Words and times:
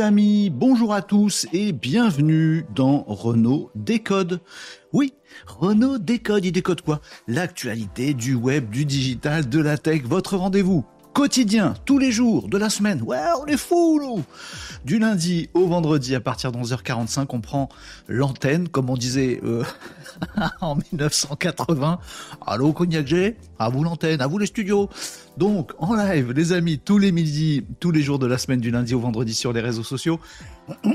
Amis, 0.00 0.48
bonjour 0.50 0.94
à 0.94 1.02
tous 1.02 1.46
et 1.52 1.72
bienvenue 1.72 2.64
dans 2.74 3.04
Renault 3.06 3.70
Décode. 3.74 4.40
Oui, 4.92 5.12
Renault 5.46 5.98
Décode, 5.98 6.44
il 6.44 6.52
décode 6.52 6.80
quoi? 6.80 7.00
L'actualité 7.28 8.14
du 8.14 8.34
web, 8.34 8.70
du 8.70 8.84
digital, 8.84 9.48
de 9.48 9.60
la 9.60 9.76
tech, 9.76 10.02
votre 10.04 10.36
rendez-vous 10.36 10.84
quotidien, 11.12 11.74
tous 11.84 11.98
les 11.98 12.10
jours 12.10 12.48
de 12.48 12.58
la 12.58 12.70
semaine. 12.70 13.02
Ouais, 13.02 13.18
on 13.40 13.46
est 13.46 13.56
fou, 13.56 14.00
nous 14.00 14.24
Du 14.84 14.98
lundi 14.98 15.48
au 15.54 15.66
vendredi, 15.66 16.14
à 16.14 16.20
partir 16.20 16.52
de 16.52 16.58
11h45, 16.58 17.26
on 17.30 17.40
prend 17.40 17.68
l'antenne, 18.08 18.68
comme 18.68 18.90
on 18.90 18.96
disait 18.96 19.40
euh, 19.44 19.64
en 20.60 20.76
1980. 20.76 21.98
Allô, 22.46 22.72
Cognac 22.72 23.06
G? 23.06 23.36
À 23.58 23.68
vous 23.68 23.84
l'antenne, 23.84 24.20
à 24.20 24.26
vous 24.26 24.38
les 24.38 24.46
studios 24.46 24.88
Donc, 25.36 25.72
en 25.78 25.94
live, 25.94 26.32
les 26.32 26.52
amis, 26.52 26.78
tous 26.78 26.98
les 26.98 27.12
midis, 27.12 27.64
tous 27.80 27.90
les 27.90 28.02
jours 28.02 28.18
de 28.18 28.26
la 28.26 28.38
semaine, 28.38 28.60
du 28.60 28.70
lundi 28.70 28.94
au 28.94 29.00
vendredi 29.00 29.34
sur 29.34 29.52
les 29.52 29.60
réseaux 29.60 29.84
sociaux. 29.84 30.18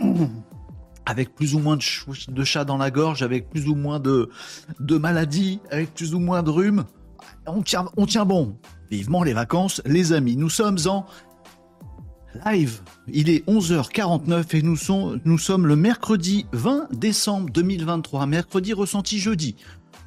avec 1.06 1.34
plus 1.34 1.56
ou 1.56 1.60
moins 1.60 1.78
de, 1.78 2.44
chats 2.44 2.66
dans 2.66 2.78
la 2.78 2.92
gorge, 2.92 3.24
avec 3.24 3.50
plus 3.50 3.70
ou 3.70 3.76
moins 3.76 4.00
de, 4.00 4.30
de 4.82 4.98
maladies, 4.98 5.62
avec 5.72 5.94
plus 5.94 6.14
ou 6.14 6.20
moins 6.20 6.44
de 6.44 6.50
rhume. 6.50 6.84
On 7.46 7.62
tient, 7.62 7.86
on 7.96 8.06
tient 8.06 8.26
bon. 8.26 8.58
Vivement 8.90 9.24
les 9.24 9.34
vacances, 9.34 9.82
les 9.86 10.14
amis. 10.14 10.38
Nous 10.38 10.50
sommes 10.50 10.78
en 10.88 11.06
live. 12.46 12.82
Il 13.08 13.30
est 13.30 13.48
11h49 13.48 14.56
et 14.56 14.62
nous, 14.62 14.78
nous 15.26 15.38
sommes 15.38 15.68
le 15.68 15.76
mercredi 15.76 16.46
20 16.54 16.90
décembre 16.94 17.50
2023. 17.52 18.26
Mercredi 18.26 18.74
ressenti 18.74 19.20
jeudi. 19.20 19.56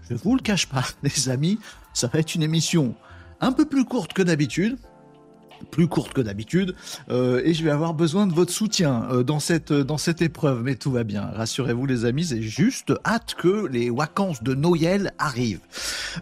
Je 0.08 0.14
vous 0.14 0.34
le 0.34 0.42
cache 0.42 0.66
pas, 0.66 0.84
les 1.02 1.28
amis, 1.28 1.58
ça 1.92 2.08
va 2.08 2.18
être 2.18 2.34
une 2.34 2.42
émission 2.42 2.94
un 3.40 3.52
peu 3.52 3.64
plus 3.64 3.84
courte 3.84 4.12
que 4.12 4.22
d'habitude 4.22 4.76
plus 5.70 5.88
courte 5.88 6.12
que 6.12 6.20
d'habitude, 6.20 6.74
euh, 7.10 7.42
et 7.44 7.54
je 7.54 7.64
vais 7.64 7.70
avoir 7.70 7.94
besoin 7.94 8.26
de 8.26 8.32
votre 8.32 8.52
soutien 8.52 9.06
euh, 9.10 9.22
dans 9.22 9.40
cette 9.40 9.72
dans 9.72 9.98
cette 9.98 10.22
épreuve. 10.22 10.62
Mais 10.62 10.74
tout 10.74 10.90
va 10.90 11.04
bien, 11.04 11.30
rassurez-vous 11.34 11.86
les 11.86 12.04
amis, 12.04 12.24
c'est 12.24 12.42
juste 12.42 12.92
hâte 13.04 13.34
que 13.34 13.66
les 13.66 13.90
vacances 13.90 14.42
de 14.42 14.54
Noël 14.54 15.12
arrivent. 15.18 15.60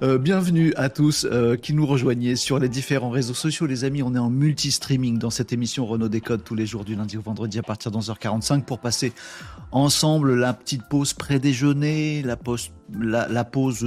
Euh, 0.03 0.19
bienvenue 0.19 0.73
à 0.77 0.89
tous 0.89 1.27
qui 1.63 1.75
nous 1.75 1.87
rejoignez 1.87 2.37
sur 2.37 2.59
les 2.59 2.69
différents 2.69 3.11
réseaux 3.11 3.35
sociaux, 3.35 3.67
les 3.67 3.85
amis. 3.85 4.03
On 4.03 4.15
est 4.15 4.19
en 4.19 4.31
multi-streaming 4.31 5.19
dans 5.19 5.31
cette 5.31 5.53
émission 5.53 5.87
Renault 5.87 6.09
Décode 6.09 6.45
tous 6.45 6.55
les 6.55 6.67
jours 6.67 6.85
du 6.85 6.95
lundi 6.95 7.17
au 7.17 7.23
vendredi 7.23 7.59
à 7.59 7.63
partir 7.63 7.91
de 7.91 7.99
11h45 7.99 8.63
pour 8.63 8.79
passer 8.79 9.13
ensemble 9.73 10.35
la 10.35 10.55
petite 10.55 10.83
pause 10.89 11.13
pré-déjeuner, 11.13 12.23
la 12.23 12.37
pause 12.37 12.71
la, 12.99 13.45
pause 13.45 13.87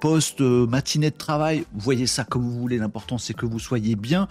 post 0.00 0.40
matinée 0.40 1.10
de 1.10 1.16
travail. 1.16 1.64
Vous 1.72 1.80
voyez 1.80 2.06
ça 2.06 2.24
comme 2.24 2.42
vous 2.42 2.60
voulez. 2.60 2.78
L'important 2.78 3.18
c'est 3.18 3.34
que 3.34 3.46
vous 3.46 3.58
soyez 3.58 3.96
bien 3.96 4.28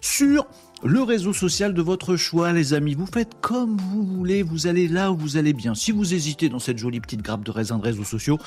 sur 0.00 0.46
le 0.82 1.02
réseau 1.02 1.32
social 1.32 1.74
de 1.74 1.82
votre 1.82 2.16
choix, 2.16 2.52
les 2.52 2.74
amis. 2.74 2.94
Vous 2.94 3.06
faites 3.06 3.34
comme 3.40 3.76
vous 3.76 4.04
voulez, 4.04 4.42
vous 4.42 4.66
allez 4.66 4.88
là 4.88 5.12
où 5.12 5.16
vous 5.16 5.36
allez 5.36 5.52
bien. 5.52 5.74
Si 5.74 5.92
vous 5.92 6.14
hésitez 6.14 6.48
dans 6.48 6.58
cette 6.58 6.78
jolie 6.78 7.00
petite 7.00 7.22
grappe 7.22 7.44
de 7.44 7.50
raisin 7.50 7.78
de 7.78 7.84
réseaux 7.84 8.04
sociaux, 8.04 8.38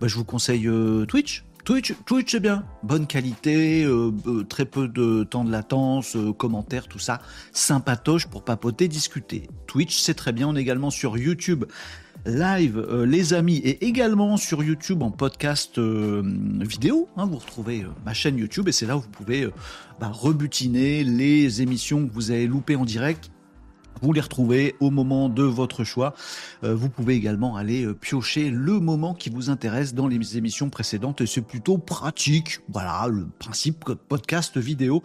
bah, 0.00 0.08
je 0.08 0.16
vous 0.16 0.24
conseille 0.24 0.66
euh, 0.66 1.06
Twitch. 1.06 1.44
Twitch, 1.64 1.94
Twitch 2.04 2.30
c'est 2.30 2.38
bien, 2.38 2.64
bonne 2.84 3.08
qualité, 3.08 3.82
euh, 3.82 4.12
euh, 4.28 4.44
très 4.44 4.66
peu 4.66 4.86
de 4.86 5.24
temps 5.24 5.42
de 5.42 5.50
latence, 5.50 6.16
commentaires, 6.38 6.86
tout 6.86 7.00
ça, 7.00 7.20
sympatoche 7.52 8.28
pour 8.28 8.44
papoter, 8.44 8.86
discuter. 8.86 9.48
Twitch 9.66 9.98
c'est 9.98 10.14
très 10.14 10.30
bien, 10.30 10.46
on 10.46 10.54
est 10.54 10.60
également 10.60 10.90
sur 10.90 11.18
YouTube 11.18 11.64
live, 12.26 12.84
euh, 12.90 13.06
les 13.06 13.34
amis, 13.34 13.58
et 13.58 13.86
également 13.86 14.36
sur 14.36 14.62
YouTube 14.62 15.02
en 15.02 15.10
podcast 15.10 15.78
euh, 15.78 16.22
vidéo. 16.60 17.08
Hein, 17.16 17.26
vous 17.26 17.38
retrouvez 17.38 17.82
euh, 17.82 17.88
ma 18.04 18.14
chaîne 18.14 18.36
YouTube 18.36 18.68
et 18.68 18.72
c'est 18.72 18.86
là 18.86 18.96
où 18.96 19.00
vous 19.00 19.08
pouvez 19.08 19.48
bah, 20.00 20.10
rebutiner 20.12 21.04
les 21.04 21.62
émissions 21.62 22.06
que 22.06 22.12
vous 22.12 22.32
avez 22.32 22.46
loupées 22.46 22.76
en 22.76 22.84
direct. 22.84 23.30
Vous 24.02 24.12
les 24.12 24.20
retrouvez 24.20 24.74
au 24.80 24.90
moment 24.90 25.30
de 25.30 25.42
votre 25.42 25.82
choix. 25.82 26.12
vous 26.62 26.90
pouvez 26.90 27.14
également 27.14 27.56
aller 27.56 27.86
piocher 27.94 28.50
le 28.50 28.78
moment 28.78 29.14
qui 29.14 29.30
vous 29.30 29.48
intéresse 29.48 29.94
dans 29.94 30.06
les 30.06 30.36
émissions 30.36 30.68
précédentes 30.68 31.22
et 31.22 31.26
c'est 31.26 31.40
plutôt 31.40 31.78
pratique. 31.78 32.60
Voilà 32.68 33.08
le 33.08 33.26
principe 33.38 33.86
podcast 34.06 34.58
vidéo. 34.58 35.02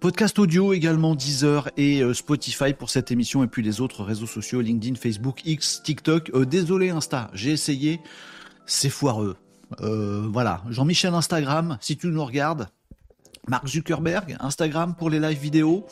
Podcast 0.00 0.38
audio 0.38 0.72
également 0.72 1.16
Deezer 1.16 1.70
et 1.76 2.02
euh, 2.02 2.14
Spotify 2.14 2.72
pour 2.72 2.88
cette 2.88 3.10
émission 3.10 3.42
et 3.42 3.48
puis 3.48 3.64
les 3.64 3.80
autres 3.80 4.04
réseaux 4.04 4.28
sociaux 4.28 4.60
LinkedIn, 4.60 4.94
Facebook, 4.94 5.40
X, 5.44 5.82
TikTok. 5.82 6.30
Euh, 6.34 6.46
désolé 6.46 6.90
Insta, 6.90 7.28
j'ai 7.34 7.50
essayé, 7.50 8.00
c'est 8.64 8.90
foireux. 8.90 9.36
Euh, 9.80 10.28
voilà, 10.30 10.62
Jean-Michel 10.70 11.14
Instagram, 11.14 11.78
si 11.80 11.96
tu 11.96 12.06
nous 12.06 12.24
regardes. 12.24 12.68
Mark 13.48 13.66
Zuckerberg, 13.66 14.36
Instagram 14.38 14.94
pour 14.94 15.10
les 15.10 15.18
live 15.18 15.40
vidéo. 15.40 15.84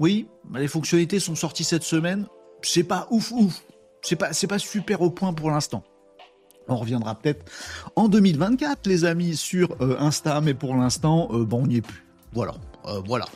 Oui, 0.00 0.26
les 0.54 0.68
fonctionnalités 0.68 1.20
sont 1.20 1.34
sorties 1.34 1.64
cette 1.64 1.82
semaine. 1.82 2.26
C'est 2.62 2.84
pas 2.84 3.06
ouf 3.10 3.30
ouf. 3.30 3.62
C'est 4.00 4.16
pas, 4.16 4.30
pas 4.48 4.58
super 4.58 5.02
au 5.02 5.10
point 5.10 5.34
pour 5.34 5.50
l'instant. 5.50 5.84
On 6.66 6.76
reviendra 6.76 7.14
peut-être 7.14 7.44
en 7.94 8.08
2024, 8.08 8.86
les 8.86 9.04
amis, 9.04 9.36
sur 9.36 9.76
Insta, 10.00 10.40
mais 10.40 10.54
pour 10.54 10.74
l'instant, 10.76 11.28
on 11.30 11.66
n'y 11.66 11.76
est 11.76 11.82
plus. 11.82 12.06
Voilà, 12.32 12.54
euh, 12.86 13.00
voilà. 13.04 13.26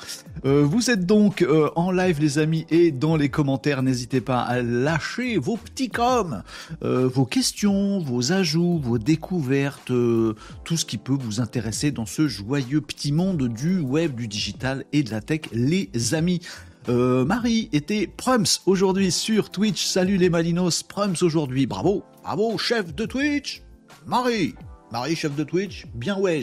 Euh, 0.45 0.63
vous 0.63 0.91
êtes 0.91 1.07
donc 1.07 1.43
euh, 1.43 1.71
en 1.77 1.91
live 1.91 2.21
les 2.21 2.39
amis 2.39 2.67
et 2.71 2.91
dans 2.91 3.17
les 3.17 3.29
commentaires, 3.29 3.83
n'hésitez 3.83 4.21
pas 4.21 4.41
à 4.41 4.63
lâcher 4.63 5.39
vos 5.39 5.57
petits 5.57 5.89
coms, 5.89 6.43
vos 6.83 7.25
questions, 7.25 7.99
vos 7.99 8.33
ajouts, 8.33 8.79
vos 8.79 8.99
découvertes, 8.99 9.89
tout 9.89 10.77
ce 10.77 10.85
qui 10.85 10.99
peut 10.99 11.17
vous 11.19 11.41
intéresser 11.41 11.91
dans 11.91 12.07
ce 12.07 12.29
joyeux 12.29 12.81
petit 12.81 13.13
monde 13.13 13.49
du 13.49 13.81
web, 13.81 14.15
du 14.15 14.29
digital 14.29 14.85
et 14.93 15.03
de 15.03 15.11
la 15.11 15.21
tech 15.21 15.43
les 15.53 15.91
amis. 16.13 16.41
Marie 16.89 17.69
était 17.73 18.07
Prums 18.07 18.61
aujourd'hui 18.67 19.11
sur 19.11 19.51
Twitch. 19.51 19.85
Salut 19.85 20.17
les 20.17 20.31
Malinos, 20.31 20.83
Prums 20.83 21.17
aujourd'hui. 21.23 21.67
Bravo, 21.67 22.05
bravo, 22.23 22.57
chef 22.59 22.95
de 22.95 23.05
Twitch. 23.05 23.63
Marie, 24.07 24.55
Marie, 24.91 25.17
chef 25.17 25.35
de 25.35 25.45
Twitch, 25.45 25.87
bien 25.95 26.19
ouais. 26.19 26.41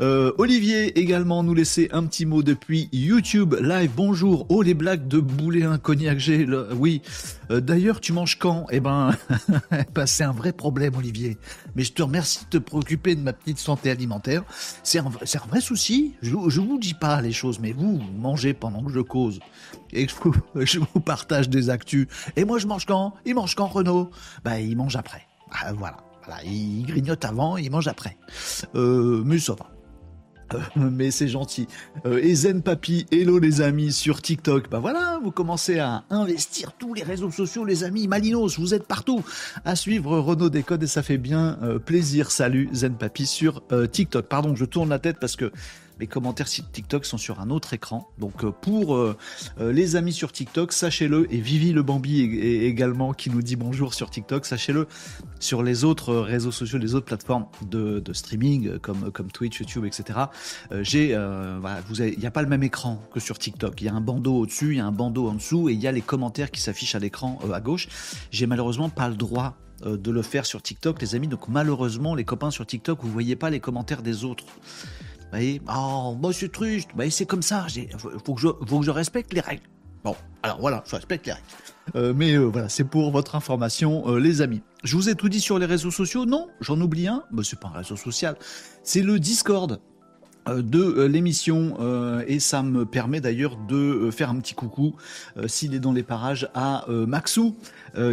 Euh, 0.00 0.32
Olivier 0.38 0.98
également 0.98 1.42
nous 1.42 1.52
laissait 1.52 1.88
un 1.92 2.06
petit 2.06 2.24
mot 2.24 2.42
depuis 2.42 2.88
YouTube 2.90 3.54
Live. 3.60 3.90
Bonjour. 3.94 4.46
Oh 4.48 4.62
les 4.62 4.72
blagues 4.72 5.06
de 5.08 5.18
boulet 5.18 5.64
un 5.64 5.76
cognac 5.76 6.18
j'ai. 6.18 6.46
Oui. 6.74 7.02
Euh, 7.50 7.60
d'ailleurs 7.60 8.00
tu 8.00 8.14
manges 8.14 8.38
quand? 8.38 8.66
Eh 8.70 8.80
ben, 8.80 9.14
ben, 9.94 10.06
c'est 10.06 10.24
un 10.24 10.32
vrai 10.32 10.52
problème 10.52 10.96
Olivier. 10.96 11.36
Mais 11.76 11.82
je 11.82 11.92
te 11.92 12.02
remercie 12.02 12.46
de 12.46 12.58
te 12.58 12.64
préoccuper 12.64 13.14
de 13.14 13.20
ma 13.20 13.34
petite 13.34 13.58
santé 13.58 13.90
alimentaire. 13.90 14.42
C'est 14.82 15.00
un, 15.00 15.06
un, 15.06 15.48
vrai 15.48 15.60
souci. 15.60 16.14
Je, 16.22 16.34
je 16.48 16.60
vous 16.60 16.78
dis 16.78 16.94
pas 16.94 17.20
les 17.20 17.32
choses, 17.32 17.60
mais 17.60 17.72
vous, 17.72 18.00
mangez 18.18 18.54
pendant 18.54 18.82
que 18.82 18.92
je 18.92 19.00
cause 19.00 19.38
et 19.92 20.06
que 20.06 20.30
je 20.64 20.78
vous, 20.78 21.00
partage 21.00 21.50
des 21.50 21.68
actus. 21.68 22.06
Et 22.36 22.46
moi 22.46 22.58
je 22.58 22.66
mange 22.66 22.86
quand? 22.86 23.12
Il 23.26 23.34
mange 23.34 23.54
quand 23.54 23.66
Renaud? 23.66 24.10
Bah 24.44 24.60
il 24.60 24.78
mange 24.78 24.96
après. 24.96 25.26
Ah, 25.52 25.74
voilà. 25.74 25.98
Voilà, 26.24 26.42
il 26.44 26.84
grignote 26.86 27.24
avant, 27.24 27.56
il 27.56 27.70
mange 27.70 27.88
après. 27.88 28.16
Euh, 28.74 29.22
mais 29.24 29.38
ça 29.38 29.54
va. 29.54 29.66
Mais 30.76 31.10
c'est 31.10 31.28
gentil. 31.28 31.66
Euh, 32.06 32.20
et 32.22 32.34
Zen 32.34 32.62
Papi, 32.62 33.06
hello 33.10 33.38
les 33.38 33.60
amis 33.60 33.92
sur 33.92 34.22
TikTok. 34.22 34.70
Bah 34.70 34.78
voilà, 34.78 35.18
vous 35.22 35.30
commencez 35.30 35.78
à 35.78 36.04
investir 36.10 36.72
tous 36.78 36.94
les 36.94 37.02
réseaux 37.02 37.30
sociaux, 37.30 37.64
les 37.64 37.84
amis. 37.84 38.08
Malinos, 38.08 38.58
vous 38.58 38.74
êtes 38.74 38.86
partout 38.86 39.22
à 39.64 39.76
suivre 39.76 40.18
Renault 40.18 40.50
Décode 40.50 40.82
et 40.82 40.86
ça 40.86 41.02
fait 41.02 41.18
bien 41.18 41.58
euh, 41.62 41.78
plaisir. 41.78 42.30
Salut 42.30 42.68
Zen 42.72 42.94
Papi 42.94 43.26
sur 43.26 43.62
euh, 43.72 43.86
TikTok. 43.86 44.26
Pardon, 44.26 44.54
je 44.54 44.64
tourne 44.64 44.88
la 44.88 44.98
tête 44.98 45.18
parce 45.20 45.36
que 45.36 45.52
les 46.00 46.06
commentaires 46.06 46.48
sur 46.48 46.68
TikTok 46.68 47.04
sont 47.04 47.18
sur 47.18 47.40
un 47.40 47.50
autre 47.50 47.74
écran. 47.74 48.10
Donc 48.18 48.42
euh, 48.42 48.50
pour 48.50 48.96
euh, 48.96 49.16
euh, 49.60 49.70
les 49.70 49.96
amis 49.96 50.14
sur 50.14 50.32
TikTok, 50.32 50.72
sachez-le, 50.72 51.32
et 51.32 51.40
Vivi 51.40 51.72
le 51.72 51.82
Bambi 51.82 52.22
également 52.22 53.12
qui 53.12 53.30
nous 53.30 53.42
dit 53.42 53.54
bonjour 53.54 53.92
sur 53.92 54.10
TikTok, 54.10 54.46
sachez-le, 54.46 54.88
sur 55.38 55.62
les 55.62 55.84
autres 55.84 56.14
réseaux 56.14 56.50
sociaux, 56.50 56.78
les 56.78 56.94
autres 56.94 57.06
plateformes 57.06 57.46
de, 57.62 58.02
streaming 58.12 58.78
comme, 58.78 59.30
Twitch, 59.32 59.60
YouTube, 59.60 59.84
etc. 59.84 60.18
j'ai, 60.80 61.14
voilà, 61.14 61.80
il 61.88 62.18
n'y 62.18 62.26
a 62.26 62.30
pas 62.30 62.42
le 62.42 62.48
même 62.48 62.62
écran 62.62 63.02
que 63.12 63.20
sur 63.20 63.38
TikTok. 63.38 63.80
Il 63.80 63.84
y 63.84 63.88
a 63.88 63.94
un 63.94 64.00
bandeau 64.00 64.38
au-dessus, 64.38 64.72
il 64.72 64.76
y 64.78 64.80
a 64.80 64.86
un 64.86 64.92
bandeau 64.92 65.28
en 65.28 65.34
dessous, 65.34 65.68
et 65.68 65.74
il 65.74 65.80
y 65.80 65.86
a 65.86 65.92
les 65.92 66.00
commentaires 66.00 66.50
qui 66.50 66.60
s'affichent 66.60 66.94
à 66.94 66.98
l'écran 66.98 67.38
à 67.52 67.60
gauche. 67.60 67.88
J'ai 68.30 68.46
malheureusement 68.46 68.88
pas 68.88 69.08
le 69.08 69.16
droit 69.16 69.56
de 69.84 70.10
le 70.10 70.22
faire 70.22 70.46
sur 70.46 70.62
TikTok, 70.62 71.00
les 71.00 71.14
amis. 71.14 71.28
Donc 71.28 71.48
malheureusement, 71.48 72.14
les 72.14 72.24
copains 72.24 72.50
sur 72.50 72.66
TikTok, 72.66 72.98
vous 73.02 73.10
voyez 73.10 73.36
pas 73.36 73.50
les 73.50 73.60
commentaires 73.60 74.02
des 74.02 74.24
autres 74.24 74.44
voyez, 75.30 75.62
oh, 75.68 76.16
moi 76.20 76.32
c'est 76.32 76.50
triste, 76.50 76.90
c'est 77.10 77.26
comme 77.26 77.42
ça, 77.42 77.66
il 77.74 77.88
faut, 78.24 78.34
que 78.34 78.40
je, 78.40 78.48
faut 78.66 78.82
je 78.82 78.90
respecte 78.90 79.32
les 79.32 79.40
règles. 79.40 79.62
Bon, 80.02 80.16
alors 80.42 80.60
voilà, 80.60 80.82
je 80.86 80.96
respecte 80.96 81.26
les 81.26 81.32
règles. 81.32 81.46
Euh, 81.96 82.12
mais 82.14 82.34
euh, 82.34 82.44
voilà, 82.44 82.68
c'est 82.68 82.84
pour 82.84 83.10
votre 83.10 83.34
information, 83.34 84.04
euh, 84.08 84.18
les 84.18 84.42
amis. 84.42 84.62
Je 84.84 84.96
vous 84.96 85.08
ai 85.08 85.14
tout 85.14 85.28
dit 85.28 85.40
sur 85.40 85.58
les 85.58 85.66
réseaux 85.66 85.90
sociaux 85.90 86.24
Non, 86.24 86.48
j'en 86.60 86.80
oublie 86.80 87.08
un. 87.08 87.24
Bah, 87.30 87.42
c'est 87.44 87.58
pas 87.58 87.68
un 87.68 87.78
réseau 87.78 87.96
social, 87.96 88.36
c'est 88.82 89.02
le 89.02 89.18
Discord. 89.18 89.80
Euh, 90.48 90.62
de 90.62 90.80
euh, 90.80 91.06
l'émission 91.06 91.76
euh, 91.80 92.24
et 92.26 92.40
ça 92.40 92.62
me 92.62 92.86
permet 92.86 93.20
d'ailleurs 93.20 93.56
de 93.56 94.10
faire 94.10 94.30
un 94.30 94.36
petit 94.36 94.54
coucou 94.54 94.96
s'il 95.46 95.74
est 95.74 95.80
dans 95.80 95.92
les 95.92 96.02
parages 96.02 96.48
à 96.54 96.84
Maxou 96.88 97.56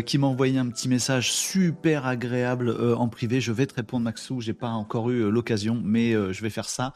qui 0.06 0.18
m'a 0.18 0.27
envoyé 0.27 0.57
un 0.57 0.68
petit 0.68 0.88
message 0.88 1.31
super 1.31 2.06
agréable 2.06 2.75
en 2.97 3.07
privé. 3.07 3.41
Je 3.41 3.51
vais 3.51 3.65
te 3.65 3.75
répondre 3.75 4.03
Maxou, 4.03 4.41
j'ai 4.41 4.53
pas 4.53 4.69
encore 4.69 5.09
eu 5.09 5.29
l'occasion 5.29 5.79
mais 5.83 6.12
je 6.12 6.41
vais 6.41 6.50
faire 6.50 6.69
ça 6.69 6.94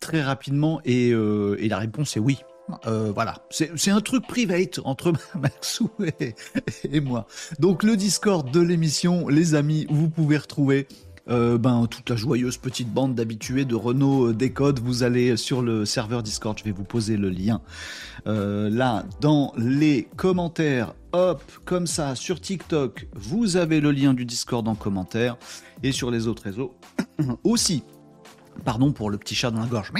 très 0.00 0.22
rapidement 0.22 0.80
et, 0.84 1.08
et 1.10 1.68
la 1.68 1.78
réponse 1.78 2.16
est 2.16 2.20
oui. 2.20 2.38
Voilà, 2.84 3.46
c'est 3.50 3.90
un 3.90 4.00
truc 4.00 4.26
private 4.26 4.80
entre 4.84 5.12
Maxou 5.40 5.90
et, 6.20 6.34
et, 6.90 7.00
moi. 7.00 7.26
Donc 7.58 7.82
le 7.82 7.96
Discord 7.96 8.50
de 8.50 8.60
l'émission, 8.60 9.28
les 9.28 9.54
amis, 9.54 9.86
vous 9.90 10.08
pouvez 10.08 10.38
retrouver 10.38 10.88
euh, 11.30 11.56
ben, 11.56 11.86
toute 11.86 12.10
la 12.10 12.16
joyeuse 12.16 12.58
petite 12.58 12.92
bande 12.92 13.14
d'habitués 13.14 13.64
de 13.64 13.74
Renault 13.74 14.28
euh, 14.28 14.34
Décode. 14.34 14.78
Vous 14.78 15.02
allez 15.02 15.36
sur 15.36 15.62
le 15.62 15.86
serveur 15.86 16.22
Discord, 16.22 16.58
je 16.58 16.64
vais 16.64 16.72
vous 16.72 16.84
poser 16.84 17.16
le 17.16 17.30
lien 17.30 17.62
euh, 18.26 18.68
là 18.68 19.04
dans 19.20 19.52
les 19.56 20.08
commentaires. 20.16 20.94
Hop, 21.12 21.42
comme 21.64 21.86
ça, 21.86 22.14
sur 22.14 22.40
TikTok, 22.40 23.06
vous 23.14 23.56
avez 23.56 23.80
le 23.80 23.90
lien 23.90 24.14
du 24.14 24.24
Discord 24.24 24.66
en 24.68 24.74
commentaire 24.74 25.36
et 25.82 25.92
sur 25.92 26.10
les 26.10 26.26
autres 26.26 26.42
réseaux 26.42 26.74
aussi. 27.44 27.84
Pardon 28.64 28.92
pour 28.92 29.10
le 29.10 29.18
petit 29.18 29.34
chat 29.34 29.50
dans 29.50 29.60
la 29.60 29.66
gorge. 29.66 29.92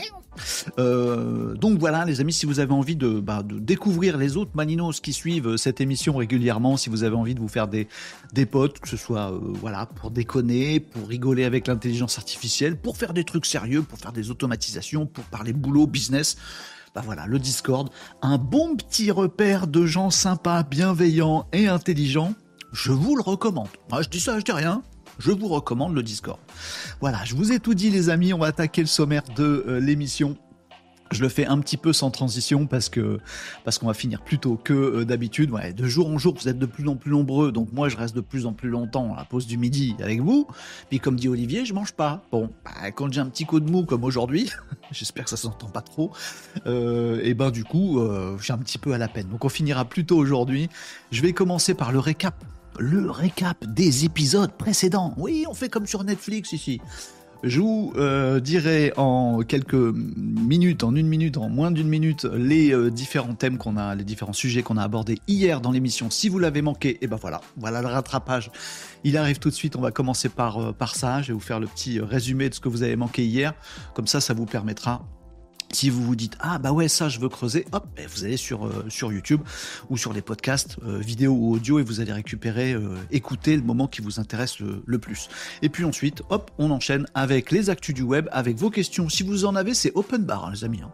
Euh, 0.78 1.54
donc 1.54 1.78
voilà, 1.78 2.04
les 2.04 2.20
amis, 2.20 2.32
si 2.32 2.46
vous 2.46 2.60
avez 2.60 2.72
envie 2.72 2.96
de, 2.96 3.20
bah, 3.20 3.42
de, 3.42 3.58
découvrir 3.58 4.16
les 4.16 4.36
autres 4.36 4.52
Maninos 4.54 5.00
qui 5.00 5.12
suivent 5.12 5.56
cette 5.56 5.80
émission 5.80 6.16
régulièrement, 6.16 6.76
si 6.76 6.90
vous 6.90 7.04
avez 7.04 7.16
envie 7.16 7.34
de 7.34 7.40
vous 7.40 7.48
faire 7.48 7.68
des, 7.68 7.88
des 8.32 8.46
potes, 8.46 8.78
que 8.80 8.88
ce 8.88 8.96
soit 8.96 9.32
euh, 9.32 9.38
voilà 9.60 9.86
pour 9.86 10.10
déconner, 10.10 10.80
pour 10.80 11.08
rigoler 11.08 11.44
avec 11.44 11.66
l'intelligence 11.66 12.18
artificielle, 12.18 12.76
pour 12.76 12.96
faire 12.96 13.12
des 13.12 13.24
trucs 13.24 13.46
sérieux, 13.46 13.82
pour 13.82 13.98
faire 13.98 14.12
des 14.12 14.30
automatisations, 14.30 15.06
pour 15.06 15.24
parler 15.24 15.52
boulot, 15.52 15.86
business. 15.86 16.36
Bah 16.94 17.02
voilà, 17.04 17.26
le 17.26 17.40
Discord, 17.40 17.90
un 18.22 18.38
bon 18.38 18.76
petit 18.76 19.10
repère 19.10 19.66
de 19.66 19.84
gens 19.84 20.10
sympas, 20.10 20.62
bienveillants 20.62 21.46
et 21.52 21.66
intelligents. 21.66 22.34
Je 22.72 22.92
vous 22.92 23.16
le 23.16 23.22
recommande. 23.22 23.68
Moi, 23.90 24.02
je 24.02 24.08
dis 24.08 24.20
ça, 24.20 24.38
je 24.38 24.44
dis 24.44 24.52
rien 24.52 24.82
je 25.18 25.30
vous 25.30 25.48
recommande 25.48 25.94
le 25.94 26.02
Discord. 26.02 26.38
Voilà, 27.00 27.24
je 27.24 27.34
vous 27.34 27.52
ai 27.52 27.60
tout 27.60 27.74
dit 27.74 27.90
les 27.90 28.08
amis, 28.10 28.32
on 28.32 28.38
va 28.38 28.46
attaquer 28.46 28.80
le 28.80 28.86
sommaire 28.86 29.22
de 29.36 29.64
euh, 29.66 29.80
l'émission. 29.80 30.36
Je 31.10 31.22
le 31.22 31.28
fais 31.28 31.46
un 31.46 31.60
petit 31.60 31.76
peu 31.76 31.92
sans 31.92 32.10
transition 32.10 32.66
parce 32.66 32.88
que 32.88 33.18
parce 33.62 33.78
qu'on 33.78 33.86
va 33.86 33.94
finir 33.94 34.22
plus 34.22 34.38
tôt 34.38 34.56
que 34.56 34.72
euh, 34.72 35.04
d'habitude. 35.04 35.50
Ouais, 35.50 35.72
de 35.72 35.86
jour 35.86 36.08
en 36.08 36.18
jour, 36.18 36.34
vous 36.34 36.48
êtes 36.48 36.58
de 36.58 36.66
plus 36.66 36.88
en 36.88 36.96
plus 36.96 37.12
nombreux, 37.12 37.52
donc 37.52 37.72
moi 37.72 37.88
je 37.88 37.96
reste 37.96 38.16
de 38.16 38.20
plus 38.20 38.46
en 38.46 38.52
plus 38.52 38.70
longtemps 38.70 39.12
à 39.14 39.18
la 39.18 39.24
pause 39.24 39.46
du 39.46 39.56
midi 39.56 39.94
avec 40.00 40.20
vous. 40.20 40.48
Puis 40.88 40.98
comme 40.98 41.16
dit 41.16 41.28
Olivier, 41.28 41.64
je 41.64 41.74
mange 41.74 41.92
pas. 41.92 42.22
Bon, 42.32 42.50
bah, 42.64 42.90
quand 42.90 43.12
j'ai 43.12 43.20
un 43.20 43.28
petit 43.28 43.44
coup 43.44 43.60
de 43.60 43.70
mou 43.70 43.84
comme 43.84 44.02
aujourd'hui, 44.02 44.50
j'espère 44.90 45.24
que 45.24 45.30
ça 45.30 45.36
s'entend 45.36 45.68
pas 45.68 45.82
trop. 45.82 46.10
Euh, 46.66 47.20
et 47.22 47.34
ben 47.34 47.50
du 47.50 47.64
coup, 47.64 48.00
j'ai 48.40 48.52
un 48.52 48.58
petit 48.58 48.78
peu 48.78 48.92
à 48.92 48.98
la 48.98 49.06
peine. 49.06 49.28
Donc 49.28 49.44
on 49.44 49.48
finira 49.48 49.84
plus 49.84 50.06
tôt 50.06 50.16
aujourd'hui. 50.16 50.68
Je 51.12 51.22
vais 51.22 51.32
commencer 51.32 51.74
par 51.74 51.92
le 51.92 52.00
récap 52.00 52.34
le 52.78 53.10
récap 53.10 53.64
des 53.66 54.04
épisodes 54.04 54.52
précédents. 54.52 55.14
Oui, 55.16 55.44
on 55.48 55.54
fait 55.54 55.68
comme 55.68 55.86
sur 55.86 56.04
Netflix 56.04 56.52
ici. 56.52 56.80
Je 57.44 57.60
vous 57.60 57.92
euh, 57.96 58.40
dirai 58.40 58.94
en 58.96 59.40
quelques 59.40 59.74
minutes, 59.74 60.82
en 60.82 60.94
une 60.94 61.06
minute, 61.06 61.36
en 61.36 61.50
moins 61.50 61.70
d'une 61.70 61.88
minute, 61.88 62.24
les 62.24 62.72
euh, 62.72 62.90
différents 62.90 63.34
thèmes 63.34 63.58
qu'on 63.58 63.76
a, 63.76 63.94
les 63.94 64.04
différents 64.04 64.32
sujets 64.32 64.62
qu'on 64.62 64.78
a 64.78 64.82
abordés 64.82 65.18
hier 65.28 65.60
dans 65.60 65.70
l'émission. 65.70 66.08
Si 66.08 66.30
vous 66.30 66.38
l'avez 66.38 66.62
manqué, 66.62 66.92
et 66.92 66.98
eh 67.02 67.06
ben 67.06 67.18
voilà, 67.20 67.42
voilà 67.58 67.82
le 67.82 67.88
rattrapage. 67.88 68.50
Il 69.04 69.18
arrive 69.18 69.40
tout 69.40 69.50
de 69.50 69.54
suite. 69.54 69.76
On 69.76 69.82
va 69.82 69.90
commencer 69.90 70.30
par 70.30 70.58
euh, 70.58 70.72
par 70.72 70.96
ça. 70.96 71.20
Je 71.20 71.28
vais 71.28 71.32
vous 71.34 71.40
faire 71.40 71.60
le 71.60 71.66
petit 71.66 72.00
résumé 72.00 72.48
de 72.48 72.54
ce 72.54 72.60
que 72.60 72.70
vous 72.70 72.82
avez 72.82 72.96
manqué 72.96 73.26
hier. 73.26 73.52
Comme 73.92 74.06
ça, 74.06 74.22
ça 74.22 74.32
vous 74.32 74.46
permettra 74.46 75.04
si 75.74 75.90
vous 75.90 76.02
vous 76.02 76.16
dites 76.16 76.36
ah 76.40 76.58
bah 76.58 76.72
ouais 76.72 76.88
ça 76.88 77.08
je 77.08 77.18
veux 77.18 77.28
creuser, 77.28 77.66
hop, 77.72 77.86
ben, 77.96 78.06
vous 78.06 78.24
allez 78.24 78.36
sur 78.36 78.66
euh, 78.66 78.84
sur 78.88 79.12
YouTube 79.12 79.40
ou 79.90 79.96
sur 79.96 80.12
les 80.12 80.22
podcasts 80.22 80.76
euh, 80.84 80.98
vidéo 80.98 81.32
ou 81.32 81.52
audio 81.54 81.78
et 81.78 81.82
vous 81.82 82.00
allez 82.00 82.12
récupérer, 82.12 82.72
euh, 82.72 82.96
écouter 83.10 83.56
le 83.56 83.62
moment 83.62 83.88
qui 83.88 84.00
vous 84.00 84.20
intéresse 84.20 84.58
le, 84.60 84.98
plus. 84.98 85.28
Et 85.62 85.68
puis 85.68 85.84
ensuite, 85.84 86.22
hop, 86.30 86.50
on 86.58 86.70
enchaîne 86.70 87.06
avec 87.14 87.50
les 87.50 87.68
actus 87.68 87.94
du 87.94 88.02
web, 88.02 88.28
avec 88.32 88.56
vos 88.56 88.70
questions. 88.70 89.08
Si 89.08 89.22
vous 89.22 89.44
en 89.44 89.56
avez, 89.56 89.74
c'est 89.74 89.92
open 89.94 90.22
bar, 90.22 90.46
hein, 90.46 90.52
les 90.54 90.64
amis. 90.64 90.82
Hein. 90.82 90.92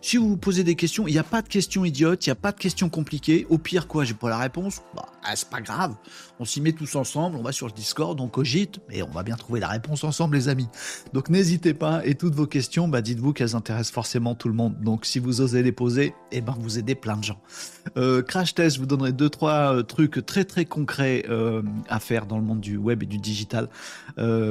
Si 0.00 0.18
vous 0.18 0.28
vous 0.28 0.36
posez 0.36 0.64
des 0.64 0.74
questions, 0.74 1.08
il 1.08 1.12
n'y 1.12 1.18
a 1.18 1.24
pas 1.24 1.40
de 1.40 1.48
questions 1.48 1.82
idiotes, 1.84 2.26
il 2.26 2.28
n'y 2.28 2.32
a 2.32 2.36
pas 2.36 2.52
de 2.52 2.58
questions 2.58 2.90
compliquées. 2.90 3.46
Au 3.48 3.56
pire, 3.56 3.88
quoi, 3.88 4.04
j'ai 4.04 4.12
pas 4.12 4.28
la 4.28 4.36
réponse? 4.36 4.82
Bah, 4.94 5.06
ah, 5.24 5.34
c'est 5.34 5.48
pas 5.48 5.62
grave. 5.62 5.94
On 6.40 6.44
s'y 6.44 6.60
met 6.60 6.72
tous 6.72 6.96
ensemble, 6.96 7.36
on 7.36 7.42
va 7.42 7.52
sur 7.52 7.66
le 7.66 7.72
Discord, 7.72 8.20
on 8.20 8.28
cogite, 8.28 8.80
mais 8.88 9.02
on 9.02 9.10
va 9.10 9.22
bien 9.22 9.36
trouver 9.36 9.60
la 9.60 9.68
réponse 9.68 10.02
ensemble, 10.02 10.36
les 10.36 10.48
amis. 10.48 10.68
Donc 11.12 11.28
n'hésitez 11.28 11.74
pas, 11.74 12.04
et 12.04 12.16
toutes 12.16 12.34
vos 12.34 12.46
questions, 12.46 12.88
bah, 12.88 13.02
dites-vous 13.02 13.32
qu'elles 13.32 13.54
intéressent 13.54 13.92
forcément 13.92 14.34
tout 14.34 14.48
le 14.48 14.54
monde. 14.54 14.74
Donc 14.80 15.06
si 15.06 15.20
vous 15.20 15.40
osez 15.40 15.62
les 15.62 15.72
poser, 15.72 16.14
eh 16.32 16.40
ben, 16.40 16.56
vous 16.58 16.78
aidez 16.78 16.94
plein 16.94 17.16
de 17.16 17.24
gens. 17.24 17.40
Euh, 17.96 18.22
crash 18.22 18.54
test, 18.54 18.78
vous 18.78 18.86
donnerai 18.86 19.12
deux, 19.12 19.30
trois 19.30 19.76
euh, 19.76 19.82
trucs 19.82 20.26
très 20.26 20.44
très 20.44 20.64
concrets 20.64 21.24
euh, 21.28 21.62
à 21.88 22.00
faire 22.00 22.26
dans 22.26 22.38
le 22.38 22.44
monde 22.44 22.60
du 22.60 22.76
web 22.76 23.02
et 23.02 23.06
du 23.06 23.18
digital 23.18 23.68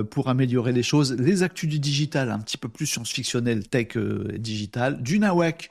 pour 0.09 0.29
améliorer 0.29 0.71
les 0.71 0.83
choses. 0.83 1.13
Les 1.13 1.43
actus 1.43 1.69
du 1.69 1.79
digital, 1.79 2.29
un 2.31 2.39
petit 2.39 2.57
peu 2.57 2.69
plus 2.69 2.85
science-fictionnel, 2.85 3.67
tech 3.67 3.97
digital. 4.37 5.01
Du 5.01 5.19
nawak 5.19 5.69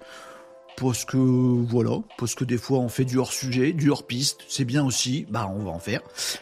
parce 0.76 1.04
que 1.04 1.16
voilà, 1.16 2.00
parce 2.18 2.34
que 2.34 2.44
des 2.44 2.58
fois 2.58 2.78
on 2.78 2.88
fait 2.88 3.04
du 3.04 3.18
hors 3.18 3.32
sujet, 3.32 3.72
du 3.72 3.90
hors 3.90 4.06
piste, 4.06 4.40
c'est 4.48 4.64
bien 4.64 4.84
aussi, 4.84 5.26
bah 5.30 5.50
on 5.54 5.64
va 5.64 5.70
en 5.70 5.78
faire. 5.78 6.00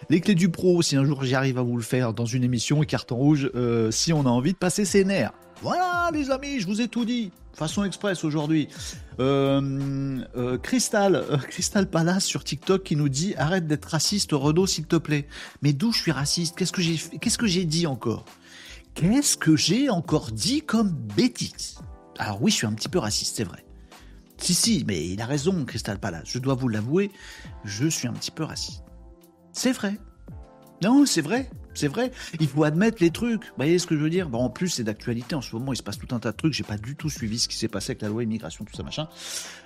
Les 0.08 0.20
clés 0.20 0.34
du 0.34 0.48
pro, 0.48 0.82
si 0.82 0.96
un 0.96 1.04
jour 1.04 1.24
j'y 1.24 1.34
arrive 1.34 1.58
à 1.58 1.62
vous 1.62 1.76
le 1.76 1.82
faire 1.82 2.12
dans 2.12 2.24
une 2.24 2.44
émission, 2.44 2.80
carton 2.82 3.16
rouge, 3.16 3.50
euh, 3.54 3.90
si 3.90 4.12
on 4.12 4.20
a 4.20 4.30
envie 4.30 4.52
de 4.52 4.58
passer 4.58 4.84
ses 4.84 5.04
nerfs. 5.04 5.32
Voilà 5.62 6.10
les 6.12 6.30
amis, 6.30 6.60
je 6.60 6.66
vous 6.66 6.80
ai 6.80 6.88
tout 6.88 7.04
dit. 7.04 7.32
Façon 7.52 7.84
express 7.84 8.24
aujourd'hui. 8.24 8.68
Euh, 9.18 10.20
euh, 10.36 10.56
Crystal, 10.56 11.24
Crystal 11.48 11.88
Palace 11.88 12.24
sur 12.24 12.44
TikTok 12.44 12.82
qui 12.82 12.96
nous 12.96 13.08
dit 13.08 13.34
arrête 13.36 13.66
d'être 13.66 13.86
raciste 13.86 14.30
Renaud 14.32 14.66
s'il 14.66 14.86
te 14.86 14.96
plaît. 14.96 15.26
Mais 15.60 15.72
d'où 15.72 15.92
je 15.92 16.00
suis 16.00 16.12
raciste? 16.12 16.56
Qu'est-ce 16.56 16.72
que 16.72 16.80
j'ai 16.80 16.96
qu'est-ce 17.20 17.36
que 17.38 17.46
j'ai 17.46 17.64
dit 17.64 17.86
encore? 17.86 18.24
Qu'est-ce 18.94 19.36
que 19.36 19.56
j'ai 19.56 19.90
encore 19.90 20.30
dit 20.30 20.62
comme 20.62 20.90
bêtise? 20.90 21.78
Alors 22.18 22.42
oui, 22.42 22.50
je 22.50 22.56
suis 22.56 22.66
un 22.66 22.72
petit 22.72 22.88
peu 22.88 22.98
raciste, 22.98 23.36
c'est 23.36 23.44
vrai. 23.44 23.64
Si, 24.40 24.54
si, 24.54 24.84
mais 24.86 25.06
il 25.06 25.20
a 25.20 25.26
raison, 25.26 25.64
Crystal 25.64 25.98
Palace. 25.98 26.24
Je 26.26 26.38
dois 26.38 26.54
vous 26.54 26.68
l'avouer, 26.68 27.10
je 27.64 27.86
suis 27.86 28.08
un 28.08 28.12
petit 28.12 28.30
peu 28.30 28.44
raciste. 28.44 28.82
C'est 29.52 29.72
vrai. 29.72 29.96
Non, 30.82 31.04
c'est 31.04 31.20
vrai. 31.20 31.50
C'est 31.74 31.88
vrai. 31.88 32.10
Il 32.40 32.48
faut 32.48 32.64
admettre 32.64 32.98
les 33.00 33.10
trucs. 33.10 33.44
Vous 33.44 33.56
voyez 33.56 33.78
ce 33.78 33.86
que 33.86 33.96
je 33.96 34.00
veux 34.00 34.10
dire? 34.10 34.28
En 34.34 34.48
plus, 34.48 34.68
c'est 34.68 34.82
d'actualité. 34.82 35.34
En 35.34 35.42
ce 35.42 35.54
moment, 35.54 35.72
il 35.72 35.76
se 35.76 35.82
passe 35.82 35.98
tout 35.98 36.12
un 36.14 36.18
tas 36.18 36.32
de 36.32 36.36
trucs. 36.36 36.54
J'ai 36.54 36.64
pas 36.64 36.78
du 36.78 36.96
tout 36.96 37.10
suivi 37.10 37.38
ce 37.38 37.48
qui 37.48 37.56
s'est 37.56 37.68
passé 37.68 37.92
avec 37.92 38.02
la 38.02 38.08
loi 38.08 38.24
immigration, 38.24 38.64
tout 38.64 38.74
ça, 38.74 38.82
machin. 38.82 39.08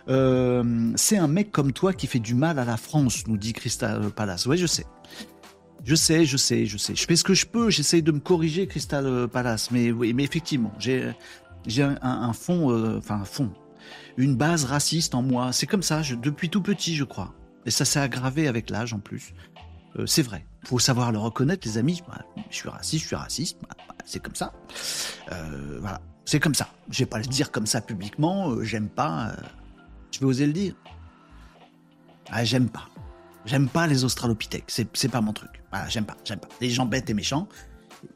Euh, 0.09 0.93
c'est 0.97 1.17
un 1.17 1.29
mec 1.29 1.51
comme 1.51 1.73
toi 1.73 1.93
qui 1.93 2.07
fait 2.07 2.19
du 2.19 2.35
mal 2.35 2.59
à 2.59 2.65
la 2.65 2.77
France, 2.77 3.27
nous 3.27 3.37
dit 3.37 3.53
Crystal 3.53 4.11
Palace. 4.11 4.47
Oui, 4.47 4.59
je 4.59 4.67
sais. 4.67 4.87
Je 5.85 5.95
sais, 5.95 6.25
je 6.25 6.37
sais, 6.37 6.67
je 6.67 6.79
sais. 6.79 6.95
Je 6.95 7.07
fais 7.07 7.17
ce 7.17 7.25
que 7.25 7.35
je 7.35 7.47
peux. 7.47 7.71
J'essaye 7.71 8.03
de 8.03 8.11
me 8.11 8.21
corriger, 8.21 8.67
Crystal 8.67 9.29
Palace. 9.29 9.71
Mais 9.71 9.93
oui, 9.93 10.13
mais 10.13 10.25
effectivement, 10.25 10.73
j'ai 10.79 11.13
un, 12.03 12.33
fond, 12.33 12.71
euh, 12.71 13.01
un 13.09 13.25
fond, 13.25 13.53
une 14.17 14.37
base 14.37 14.65
raciste 14.65 15.15
en 15.15 15.23
moi. 15.23 15.53
C'est 15.53 15.67
comme 15.67 15.83
ça, 15.83 16.03
depuis 16.21 16.51
tout 16.51 16.63
petit, 16.63 16.95
je 16.95 17.05
crois. 17.05 17.35
Et 17.67 17.71
ça 17.71 17.85
s'est 17.85 18.01
aggravé 18.01 18.49
avec 18.49 18.71
l'âge 18.71 18.93
en 18.93 18.99
plus. 18.99 19.35
Euh, 19.97 20.07
c'est 20.07 20.23
vrai. 20.23 20.47
Faut 20.67 20.79
savoir 20.79 21.13
le 21.13 21.19
reconnaître, 21.19 21.67
les 21.67 21.79
amis. 21.79 22.03
je 22.51 22.57
suis 22.57 22.69
raciste, 22.69 23.03
je 23.03 23.07
suis 23.09 23.17
raciste. 23.17 23.59
c'est 24.05 24.23
comme 24.23 24.35
ça. 24.35 24.53
Euh, 25.33 25.79
voilà. 25.81 26.01
C'est 26.25 26.41
comme 26.41 26.55
ça. 26.55 26.69
Je 26.91 27.01
vais 27.01 27.07
pas 27.07 27.19
le 27.19 27.27
dire 27.27 27.51
comme 27.51 27.67
ça 27.67 27.81
publiquement. 27.81 28.51
Euh, 28.51 28.65
j'aime 28.65 28.89
pas. 28.89 29.33
je 30.11 30.21
vais 30.21 30.27
oser 30.27 30.47
le 30.47 30.53
dire. 30.53 30.75
Ah, 32.31 32.45
j'aime 32.45 32.69
pas. 32.69 32.89
J'aime 33.45 33.69
pas 33.69 33.87
les 33.87 34.05
australopithèques. 34.05 34.65
C'est 34.69 35.09
pas 35.09 35.21
mon 35.21 35.33
truc. 35.33 35.63
Voilà, 35.71 35.89
j'aime 35.89 36.07
pas. 36.07 36.17
J'aime 36.25 36.41
pas. 36.41 36.49
Les 36.61 36.71
gens 36.71 36.87
bêtes 36.87 37.11
et 37.11 37.15
méchants. 37.15 37.49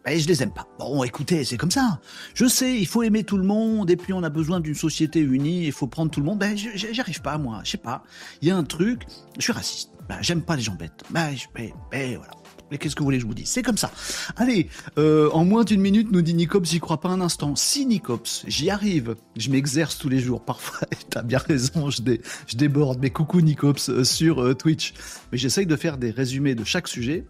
Et 0.07 0.19
je 0.19 0.29
les 0.29 0.43
aime 0.43 0.53
pas. 0.53 0.67
Bon, 0.79 1.03
écoutez, 1.05 1.45
c'est 1.45 1.57
comme 1.57 1.71
ça. 1.71 2.01
Je 2.35 2.47
sais, 2.47 2.79
il 2.79 2.87
faut 2.87 3.03
aimer 3.03 3.25
tout 3.25 3.37
le 3.37 3.45
monde, 3.45 3.91
et 3.91 3.97
puis 3.97 4.13
on 4.13 4.23
a 4.23 4.31
besoin 4.31 4.61
d'une 4.61 4.75
société 4.75 5.21
unie, 5.21 5.67
il 5.67 5.73
faut 5.73 5.87
prendre 5.87 6.11
tout 6.11 6.21
le 6.21 6.27
monde. 6.27 6.39
Ben, 6.39 6.57
j'arrive 6.57 7.21
pas, 7.21 7.39
moi. 7.39 7.61
Je 7.65 7.73
sais 7.73 7.79
pas. 7.79 8.03
Il 8.43 8.49
y 8.49 8.51
a 8.51 8.57
un 8.57 8.65
truc, 8.65 9.03
je 9.37 9.43
suis 9.43 9.53
raciste. 9.53 9.91
Ben, 10.09 10.17
j'aime 10.21 10.43
pas 10.43 10.57
les 10.57 10.63
gens 10.63 10.75
bêtes. 10.75 11.05
Ben, 11.11 11.35
ben, 11.55 11.71
ben 11.91 12.17
voilà. 12.17 12.33
Mais 12.71 12.79
qu'est-ce 12.79 12.95
que 12.95 13.01
vous 13.01 13.07
voulez 13.07 13.19
que 13.19 13.23
je 13.23 13.27
vous 13.27 13.35
dise? 13.35 13.49
C'est 13.49 13.63
comme 13.63 13.79
ça. 13.79 13.91
Allez, 14.37 14.69
euh, 14.99 15.31
en 15.33 15.45
moins 15.45 15.65
d'une 15.65 15.81
minute, 15.81 16.11
nous 16.13 16.23
dit 16.23 16.35
Nicops, 16.35 16.69
j'y 16.69 16.81
crois 16.81 17.01
pas 17.01 17.09
un 17.09 17.21
instant. 17.21 17.57
Si 17.57 17.87
Nicops, 17.87 18.45
j'y 18.47 18.71
arrive. 18.71 19.17
Je 19.37 19.51
m'exerce 19.51 19.99
tous 19.99 20.09
les 20.09 20.19
jours. 20.21 20.45
Parfois, 20.45 20.87
t'as 21.11 21.23
bien 21.23 21.39
raison, 21.39 21.91
je, 21.91 22.03
je, 22.47 22.57
déborde. 22.57 22.99
Mais 23.01 23.11
coucou 23.11 23.41
Nicops 23.41 23.89
euh, 23.89 24.05
sur 24.05 24.43
euh, 24.43 24.55
Twitch. 24.55 24.95
Mais 25.33 25.39
j'essaye 25.39 25.67
de 25.67 25.77
faire 25.77 25.99
des 25.99 26.11
résumés 26.11 26.55
de 26.55 26.65
chaque 26.65 26.89
sujet 26.89 27.27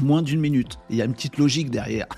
moins 0.00 0.22
d'une 0.22 0.40
minute. 0.40 0.78
Il 0.90 0.96
y 0.96 1.02
a 1.02 1.04
une 1.04 1.14
petite 1.14 1.38
logique 1.38 1.70
derrière. 1.70 2.06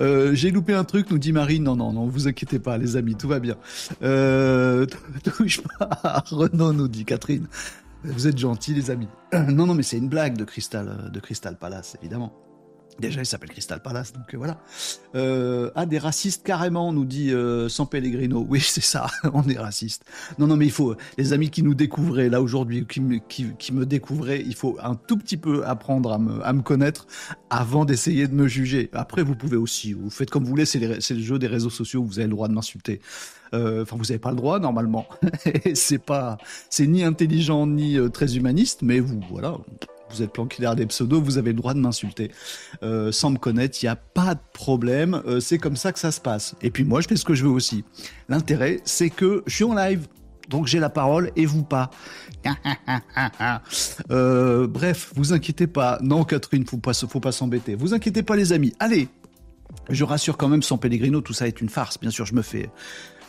Euh, 0.00 0.34
j'ai 0.34 0.50
loupé 0.50 0.72
un 0.72 0.84
truc, 0.84 1.10
nous 1.10 1.18
dit 1.18 1.32
Marine. 1.32 1.64
Non, 1.64 1.76
non, 1.76 1.92
non, 1.92 2.06
vous 2.06 2.26
inquiétez 2.26 2.58
pas, 2.58 2.78
les 2.78 2.96
amis, 2.96 3.14
tout 3.14 3.28
va 3.28 3.40
bien. 3.40 3.56
Euh, 4.02 4.86
touche 5.36 5.60
pas 5.60 6.24
Renaud, 6.30 6.72
nous 6.72 6.88
dit 6.88 7.04
Catherine. 7.04 7.46
Vous 8.02 8.26
êtes 8.26 8.38
gentils, 8.38 8.72
les 8.72 8.90
amis. 8.90 9.08
non, 9.32 9.66
non, 9.66 9.74
mais 9.74 9.82
c'est 9.82 9.98
une 9.98 10.08
blague 10.08 10.36
de 10.36 10.44
Crystal, 10.44 11.10
de 11.12 11.20
Crystal 11.20 11.58
Palace, 11.58 11.98
évidemment. 12.00 12.32
Déjà, 13.00 13.20
il 13.20 13.26
s'appelle 13.26 13.50
Crystal 13.50 13.80
Palace, 13.80 14.12
donc 14.12 14.34
euh, 14.34 14.36
voilà. 14.36 14.58
Euh, 15.14 15.70
ah, 15.74 15.86
des 15.86 15.98
racistes 15.98 16.44
carrément, 16.44 16.92
nous 16.92 17.04
dit 17.04 17.32
euh, 17.32 17.68
San 17.68 17.86
Pellegrino. 17.86 18.46
Oui, 18.48 18.60
c'est 18.66 18.82
ça, 18.82 19.06
on 19.32 19.48
est 19.48 19.58
raciste. 19.58 20.04
Non, 20.38 20.46
non, 20.46 20.56
mais 20.56 20.66
il 20.66 20.72
faut, 20.72 20.94
les 21.18 21.32
amis 21.32 21.50
qui 21.50 21.62
nous 21.62 21.74
découvraient 21.74 22.28
là 22.28 22.42
aujourd'hui, 22.42 22.86
qui, 22.86 23.02
qui, 23.58 23.72
me 23.72 23.86
découvraient, 23.86 24.42
il 24.44 24.54
faut 24.54 24.76
un 24.82 24.94
tout 24.94 25.16
petit 25.16 25.36
peu 25.36 25.64
apprendre 25.66 26.12
à 26.12 26.18
me, 26.18 26.44
à 26.44 26.52
me 26.52 26.62
connaître 26.62 27.06
avant 27.50 27.84
d'essayer 27.84 28.28
de 28.28 28.34
me 28.34 28.46
juger. 28.46 28.90
Après, 28.92 29.22
vous 29.22 29.34
pouvez 29.34 29.56
aussi, 29.56 29.94
vous 29.94 30.10
faites 30.10 30.30
comme 30.30 30.44
vous 30.44 30.50
voulez, 30.50 30.66
c'est 30.66 30.80
le 30.80 31.00
jeu 31.00 31.38
des 31.38 31.46
réseaux 31.46 31.70
sociaux, 31.70 32.04
vous 32.04 32.18
avez 32.18 32.28
le 32.28 32.34
droit 32.34 32.48
de 32.48 32.54
m'insulter. 32.54 33.00
Euh, 33.54 33.82
Enfin, 33.82 33.96
vous 33.96 34.04
n'avez 34.04 34.18
pas 34.18 34.30
le 34.30 34.36
droit 34.36 34.58
normalement. 34.58 35.06
C'est 35.74 35.98
pas, 35.98 36.38
c'est 36.68 36.86
ni 36.86 37.02
intelligent 37.02 37.66
ni 37.66 37.98
euh, 37.98 38.08
très 38.08 38.36
humaniste, 38.36 38.80
mais 38.82 39.00
vous, 39.00 39.20
voilà, 39.30 39.56
vous 40.12 40.22
êtes 40.22 40.32
planqué 40.32 40.58
derrière 40.60 40.76
des 40.76 40.86
pseudos, 40.86 41.22
vous 41.22 41.38
avez 41.38 41.50
le 41.50 41.56
droit 41.56 41.74
de 41.74 41.80
m'insulter. 41.80 42.30
Euh, 42.82 43.12
sans 43.12 43.30
me 43.30 43.38
connaître, 43.38 43.78
il 43.82 43.86
n'y 43.86 43.90
a 43.90 43.96
pas 43.96 44.34
de 44.34 44.40
problème, 44.52 45.22
euh, 45.26 45.40
c'est 45.40 45.58
comme 45.58 45.76
ça 45.76 45.92
que 45.92 45.98
ça 45.98 46.12
se 46.12 46.20
passe. 46.20 46.54
Et 46.62 46.70
puis 46.70 46.84
moi, 46.84 47.00
je 47.00 47.08
fais 47.08 47.16
ce 47.16 47.24
que 47.24 47.34
je 47.34 47.44
veux 47.44 47.50
aussi. 47.50 47.84
L'intérêt, 48.28 48.80
c'est 48.84 49.10
que 49.10 49.42
je 49.46 49.54
suis 49.54 49.64
en 49.64 49.74
live, 49.74 50.06
donc 50.48 50.66
j'ai 50.66 50.78
la 50.78 50.90
parole 50.90 51.30
et 51.36 51.46
vous 51.46 51.64
pas. 51.64 51.90
Euh, 54.10 54.66
bref, 54.66 55.12
vous 55.14 55.32
inquiétez 55.32 55.66
pas. 55.66 55.98
Non, 56.02 56.24
Catherine, 56.24 56.66
faut 56.66 56.76
pas, 56.76 56.92
faut 56.92 57.20
pas 57.20 57.32
s'embêter. 57.32 57.74
Vous 57.74 57.94
inquiétez 57.94 58.22
pas, 58.22 58.36
les 58.36 58.52
amis. 58.52 58.74
Allez, 58.78 59.08
je 59.88 60.04
rassure 60.04 60.36
quand 60.36 60.48
même, 60.48 60.62
sans 60.62 60.78
Pellegrino, 60.78 61.20
tout 61.20 61.32
ça 61.32 61.46
est 61.46 61.60
une 61.60 61.68
farce. 61.68 61.98
Bien 62.00 62.10
sûr, 62.10 62.26
je 62.26 62.34
me 62.34 62.42
fais, 62.42 62.68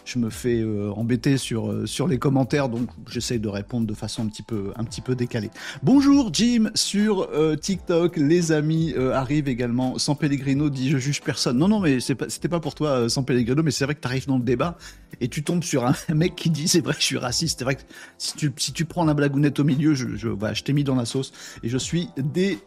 je 0.06 0.20
me 0.20 0.30
fais 0.30 0.62
euh, 0.62 0.92
embêter 0.92 1.38
sur, 1.38 1.72
euh, 1.72 1.86
sur 1.86 2.08
les 2.08 2.18
commentaires, 2.18 2.70
donc 2.70 2.90
j'essaye 3.10 3.40
de 3.40 3.48
répondre 3.48 3.88
de 3.88 3.94
façon 3.94 4.24
un 4.24 4.84
petit 4.84 5.02
peu, 5.02 5.16
décalée. 5.16 5.50
Bonjour 5.82 6.30
Jim 6.34 6.72
sur 6.76 7.30
euh, 7.34 7.56
TikTok, 7.56 8.18
les 8.18 8.52
amis 8.52 8.94
arrivent 8.96 9.48
également. 9.48 9.98
Sans 9.98 10.16
Pellegrino 10.16 10.70
dit 10.70 10.90
je 10.90 10.98
juge 10.98 11.22
personne. 11.22 11.58
Non, 11.58 11.68
non, 11.68 11.80
mais 11.80 12.00
c'est 12.00 12.16
pas, 12.16 12.30
c'était 12.30 12.50
pas 12.50 12.60
pour 12.60 12.76
toi, 12.76 13.10
sans 13.10 13.24
Pellegrino, 13.24 13.64
mais 13.64 13.72
c'est 13.72 13.86
vrai 13.86 13.96
que 13.96 14.02
tu 14.02 14.08
arrives 14.08 14.28
dans 14.28 14.38
le 14.38 14.44
débat 14.44 14.78
et 15.22 15.28
tu 15.28 15.44
tombes 15.44 15.64
sur 15.64 15.86
un 15.86 15.96
mec 16.14 16.36
qui 16.36 16.50
dit 16.50 16.68
c'est 16.68 16.82
vrai 16.82 16.94
que 16.94 17.02
je 17.02 17.06
suis 17.06 17.18
raciste. 17.18 17.60
C'est 17.60 17.66
vrai 17.66 17.76
que 17.76 17.82
si 18.18 18.74
tu, 18.74 18.86
prends 18.86 19.06
la 19.06 19.14
blagounette 19.14 19.60
au 19.60 19.64
milieu, 19.64 19.94
je, 19.94 20.16
je, 20.16 20.64
t'ai 20.64 20.74
mis 20.74 20.84
dans 20.84 20.96
la 20.96 21.06
sauce 21.06 21.32
et 21.64 21.70
je 21.70 21.78
suis 21.78 22.10
dé, 22.18 22.60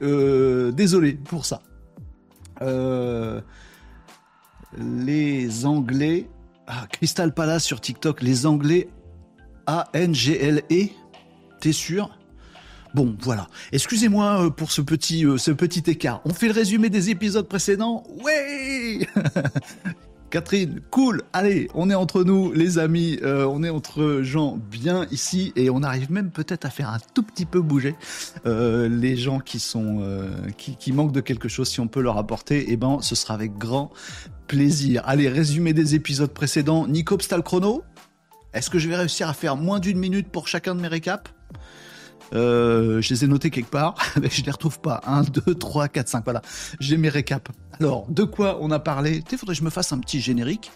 désolé 0.72 1.12
pour 1.12 1.44
ça. 1.44 1.62
Les 4.78 5.66
Anglais. 5.66 6.28
Ah, 6.66 6.86
Crystal 6.90 7.32
Palace 7.32 7.64
sur 7.64 7.80
TikTok, 7.80 8.22
les 8.22 8.46
Anglais 8.46 8.88
A-N-G-L-E. 9.66 10.88
T'es 11.60 11.72
sûr? 11.72 12.10
Bon, 12.94 13.16
voilà. 13.20 13.46
Excusez-moi 13.72 14.46
euh, 14.46 14.50
pour 14.50 14.72
ce 14.72 14.80
petit, 14.80 15.26
euh, 15.26 15.38
ce 15.38 15.50
petit 15.50 15.82
écart. 15.90 16.22
On 16.24 16.32
fait 16.32 16.46
le 16.46 16.54
résumé 16.54 16.88
des 16.88 17.10
épisodes 17.10 17.46
précédents? 17.46 18.04
Ouais 18.22 19.06
Catherine, 20.30 20.80
cool. 20.90 21.22
Allez, 21.32 21.68
on 21.74 21.88
est 21.88 21.94
entre 21.94 22.24
nous, 22.24 22.52
les 22.52 22.78
amis. 22.78 23.18
euh, 23.22 23.44
on 23.46 23.62
est 23.62 23.70
entre 23.70 24.20
gens 24.22 24.58
bien 24.70 25.06
ici 25.10 25.52
et 25.56 25.70
on 25.70 25.82
arrive 25.82 26.10
même 26.10 26.30
peut-être 26.30 26.64
à 26.64 26.70
faire 26.70 26.90
un 26.90 26.98
tout 27.14 27.22
petit 27.22 27.44
peu 27.44 27.60
bouger 27.60 27.94
euh, 28.44 28.88
les 28.88 29.16
gens 29.16 29.38
qui 29.38 29.60
sont 29.60 29.98
euh, 30.00 30.28
qui, 30.56 30.92
manquent 30.92 31.12
de 31.12 31.20
quelque 31.20 31.48
chose. 31.48 31.68
Si 31.68 31.80
on 31.80 31.88
peut 31.88 32.00
leur 32.00 32.18
apporter, 32.18 32.66
eh 32.68 32.76
ben, 32.76 32.98
ce 33.02 33.14
sera 33.14 33.34
avec 33.34 33.56
grand 33.56 33.90
plaisir. 34.48 35.02
Allez, 35.06 35.28
résumé 35.28 35.72
des 35.72 35.94
épisodes 35.94 36.32
précédents. 36.32 36.86
Nico 36.86 37.16
le 37.16 37.42
chrono. 37.42 37.82
Est-ce 38.52 38.70
que 38.70 38.78
je 38.78 38.88
vais 38.88 38.96
réussir 38.96 39.28
à 39.28 39.34
faire 39.34 39.56
moins 39.56 39.80
d'une 39.80 39.98
minute 39.98 40.28
pour 40.28 40.48
chacun 40.48 40.74
de 40.74 40.80
mes 40.80 40.88
récaps? 40.88 41.30
Euh, 42.34 43.00
je 43.00 43.10
les 43.10 43.24
ai 43.24 43.28
notés 43.28 43.50
quelque 43.50 43.70
part, 43.70 43.94
mais 44.20 44.28
je 44.30 44.44
les 44.44 44.50
retrouve 44.50 44.80
pas. 44.80 45.00
1, 45.06 45.22
2, 45.22 45.54
3, 45.54 45.88
4, 45.88 46.08
5, 46.08 46.24
voilà. 46.24 46.42
J'ai 46.80 46.96
mes 46.96 47.08
récaps. 47.08 47.50
Alors, 47.80 48.06
de 48.08 48.24
quoi 48.24 48.58
on 48.60 48.70
a 48.70 48.78
parlé? 48.78 49.22
Il 49.30 49.38
faudrait 49.38 49.54
que 49.54 49.58
je 49.58 49.64
me 49.64 49.70
fasse 49.70 49.92
un 49.92 49.98
petit 49.98 50.20
générique. 50.20 50.70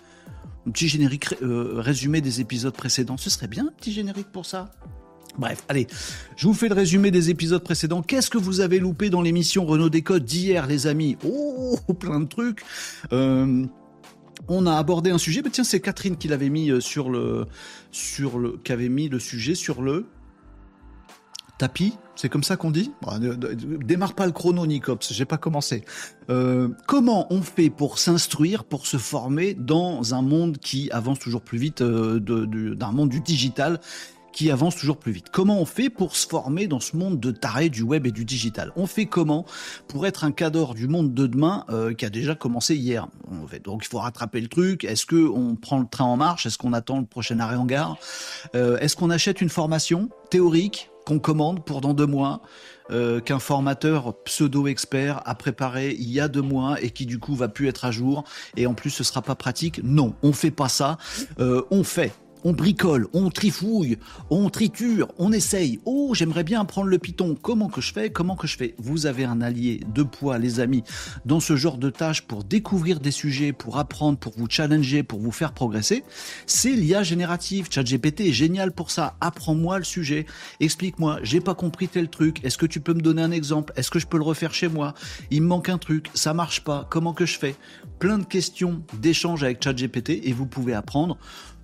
Un 0.66 0.70
petit 0.70 0.88
générique 0.88 1.34
euh, 1.42 1.74
résumé 1.76 2.20
des 2.20 2.40
épisodes 2.40 2.74
précédents. 2.74 3.16
Ce 3.16 3.30
serait 3.30 3.48
bien 3.48 3.66
un 3.66 3.72
petit 3.72 3.92
générique 3.92 4.30
pour 4.30 4.46
ça? 4.46 4.70
Bref, 5.38 5.62
allez, 5.68 5.86
je 6.36 6.46
vous 6.46 6.54
fais 6.54 6.68
le 6.68 6.74
résumé 6.74 7.10
des 7.10 7.30
épisodes 7.30 7.62
précédents. 7.62 8.02
Qu'est-ce 8.02 8.30
que 8.30 8.36
vous 8.36 8.60
avez 8.60 8.78
loupé 8.78 9.10
dans 9.10 9.22
l'émission 9.22 9.64
Renault 9.64 9.88
Décode 9.88 10.24
d'hier, 10.24 10.66
les 10.66 10.86
amis? 10.86 11.16
Oh, 11.24 11.78
plein 11.98 12.20
de 12.20 12.26
trucs. 12.26 12.62
Euh, 13.12 13.64
on 14.48 14.66
a 14.66 14.76
abordé 14.76 15.10
un 15.10 15.18
sujet, 15.18 15.42
tiens, 15.50 15.64
c'est 15.64 15.80
Catherine 15.80 16.16
qui 16.16 16.28
l'avait 16.28 16.48
mis 16.48 16.70
sur 16.82 17.10
le, 17.10 17.46
sur 17.92 18.38
le, 18.38 18.58
qui 18.64 18.72
avait 18.72 18.88
mis 18.88 19.08
le 19.08 19.20
sujet 19.20 19.54
sur 19.54 19.82
le 19.82 20.06
tapis. 21.60 21.92
C'est 22.16 22.28
comme 22.30 22.42
ça 22.42 22.56
qu'on 22.56 22.70
dit 22.70 22.90
ne- 23.18 23.34
ne- 23.34 23.76
Démarre 23.76 24.14
pas 24.14 24.24
le 24.26 24.32
chrono, 24.32 24.66
Nicops. 24.66 25.12
J'ai 25.12 25.26
pas 25.26 25.36
commencé. 25.36 25.84
Euh, 26.30 26.68
comment 26.86 27.26
on 27.30 27.42
fait 27.42 27.68
pour 27.70 27.98
s'instruire, 27.98 28.64
pour 28.64 28.86
se 28.86 28.96
former 28.96 29.52
dans 29.54 30.14
un 30.14 30.22
monde 30.22 30.56
qui 30.58 30.90
avance 30.90 31.18
toujours 31.18 31.42
plus 31.42 31.58
vite, 31.58 31.82
euh, 31.82 32.18
d'un 32.18 32.92
monde 32.92 33.10
du 33.10 33.20
digital 33.20 33.78
qui 34.32 34.50
avance 34.50 34.76
toujours 34.76 34.98
plus 34.98 35.12
vite? 35.12 35.26
Comment 35.32 35.60
on 35.60 35.64
fait 35.64 35.90
pour 35.90 36.14
se 36.14 36.26
former 36.26 36.66
dans 36.66 36.78
ce 36.80 36.96
monde 36.96 37.18
de 37.18 37.30
taré 37.30 37.68
du 37.68 37.82
web 37.82 38.06
et 38.06 38.12
du 38.12 38.24
digital? 38.24 38.70
On 38.76 38.86
fait 38.86 39.06
comment 39.06 39.44
pour 39.88 40.06
être 40.06 40.24
un 40.24 40.30
cadre 40.30 40.74
du 40.74 40.88
monde 40.88 41.14
de 41.14 41.26
demain 41.26 41.64
euh, 41.70 41.94
qui 41.94 42.04
a 42.04 42.10
déjà 42.10 42.34
commencé 42.34 42.76
hier? 42.76 43.08
Donc 43.64 43.84
il 43.84 43.88
faut 43.88 43.98
rattraper 43.98 44.40
le 44.40 44.48
truc. 44.48 44.84
Est-ce 44.84 45.04
que 45.06 45.16
on 45.28 45.56
prend 45.56 45.78
le 45.78 45.86
train 45.90 46.04
en 46.04 46.16
marche? 46.16 46.46
Est-ce 46.46 46.58
qu'on 46.58 46.72
attend 46.74 47.00
le 47.00 47.06
prochain 47.06 47.40
arrêt 47.40 47.56
en 47.56 47.66
gare? 47.66 47.96
Euh, 48.54 48.78
Est-ce 48.78 48.94
qu'on 48.94 49.10
achète 49.10 49.40
une 49.40 49.48
formation 49.48 50.10
théorique? 50.30 50.89
Qu'on 51.04 51.18
commande 51.18 51.64
pour 51.64 51.80
dans 51.80 51.94
deux 51.94 52.06
mois 52.06 52.42
euh, 52.90 53.20
qu'un 53.20 53.38
formateur 53.38 54.14
pseudo-expert 54.24 55.22
a 55.24 55.34
préparé 55.34 55.94
il 55.98 56.10
y 56.10 56.20
a 56.20 56.28
deux 56.28 56.42
mois 56.42 56.80
et 56.82 56.90
qui 56.90 57.06
du 57.06 57.18
coup 57.18 57.34
va 57.34 57.48
plus 57.48 57.68
être 57.68 57.84
à 57.84 57.90
jour 57.90 58.24
et 58.56 58.66
en 58.66 58.74
plus 58.74 58.90
ce 58.90 59.04
sera 59.04 59.22
pas 59.22 59.34
pratique. 59.34 59.80
Non, 59.84 60.14
on 60.22 60.32
fait 60.32 60.50
pas 60.50 60.68
ça. 60.68 60.98
Euh, 61.38 61.62
on 61.70 61.84
fait. 61.84 62.12
On 62.42 62.52
bricole, 62.52 63.06
on 63.12 63.28
trifouille, 63.28 63.98
on 64.30 64.48
triture, 64.48 65.08
on 65.18 65.30
essaye. 65.30 65.78
Oh, 65.84 66.14
j'aimerais 66.14 66.42
bien 66.42 66.62
apprendre 66.62 66.88
le 66.88 66.98
Python. 66.98 67.36
Comment 67.40 67.68
que 67.68 67.82
je 67.82 67.92
fais 67.92 68.10
Comment 68.10 68.34
que 68.34 68.46
je 68.46 68.56
fais? 68.56 68.74
Vous 68.78 69.04
avez 69.04 69.24
un 69.24 69.42
allié 69.42 69.80
de 69.94 70.02
poids, 70.02 70.38
les 70.38 70.58
amis, 70.58 70.82
dans 71.26 71.40
ce 71.40 71.56
genre 71.56 71.76
de 71.76 71.90
tâches 71.90 72.22
pour 72.22 72.42
découvrir 72.44 73.00
des 73.00 73.10
sujets, 73.10 73.52
pour 73.52 73.78
apprendre, 73.78 74.18
pour 74.18 74.32
vous 74.38 74.46
challenger, 74.48 75.02
pour 75.02 75.20
vous 75.20 75.32
faire 75.32 75.52
progresser. 75.52 76.02
C'est 76.46 76.72
l'IA 76.72 77.02
générative. 77.02 77.68
ChatGPT 77.70 78.22
est 78.22 78.32
génial 78.32 78.72
pour 78.72 78.90
ça. 78.90 79.16
Apprends-moi 79.20 79.76
le 79.78 79.84
sujet. 79.84 80.24
Explique-moi. 80.60 81.18
J'ai 81.22 81.40
pas 81.40 81.54
compris 81.54 81.88
tel 81.88 82.08
truc. 82.08 82.42
Est-ce 82.42 82.56
que 82.56 82.66
tu 82.66 82.80
peux 82.80 82.94
me 82.94 83.02
donner 83.02 83.22
un 83.22 83.32
exemple? 83.32 83.74
Est-ce 83.76 83.90
que 83.90 83.98
je 83.98 84.06
peux 84.06 84.16
le 84.16 84.24
refaire 84.24 84.54
chez 84.54 84.68
moi? 84.68 84.94
Il 85.30 85.42
me 85.42 85.48
manque 85.48 85.68
un 85.68 85.78
truc. 85.78 86.10
Ça 86.14 86.32
marche 86.32 86.64
pas. 86.64 86.86
Comment 86.88 87.12
que 87.12 87.26
je 87.26 87.38
fais? 87.38 87.54
Plein 87.98 88.16
de 88.16 88.24
questions 88.24 88.82
d'échange 88.98 89.44
avec 89.44 89.62
ChatGPT 89.62 90.20
et 90.24 90.32
vous 90.32 90.46
pouvez 90.46 90.72
apprendre 90.72 91.18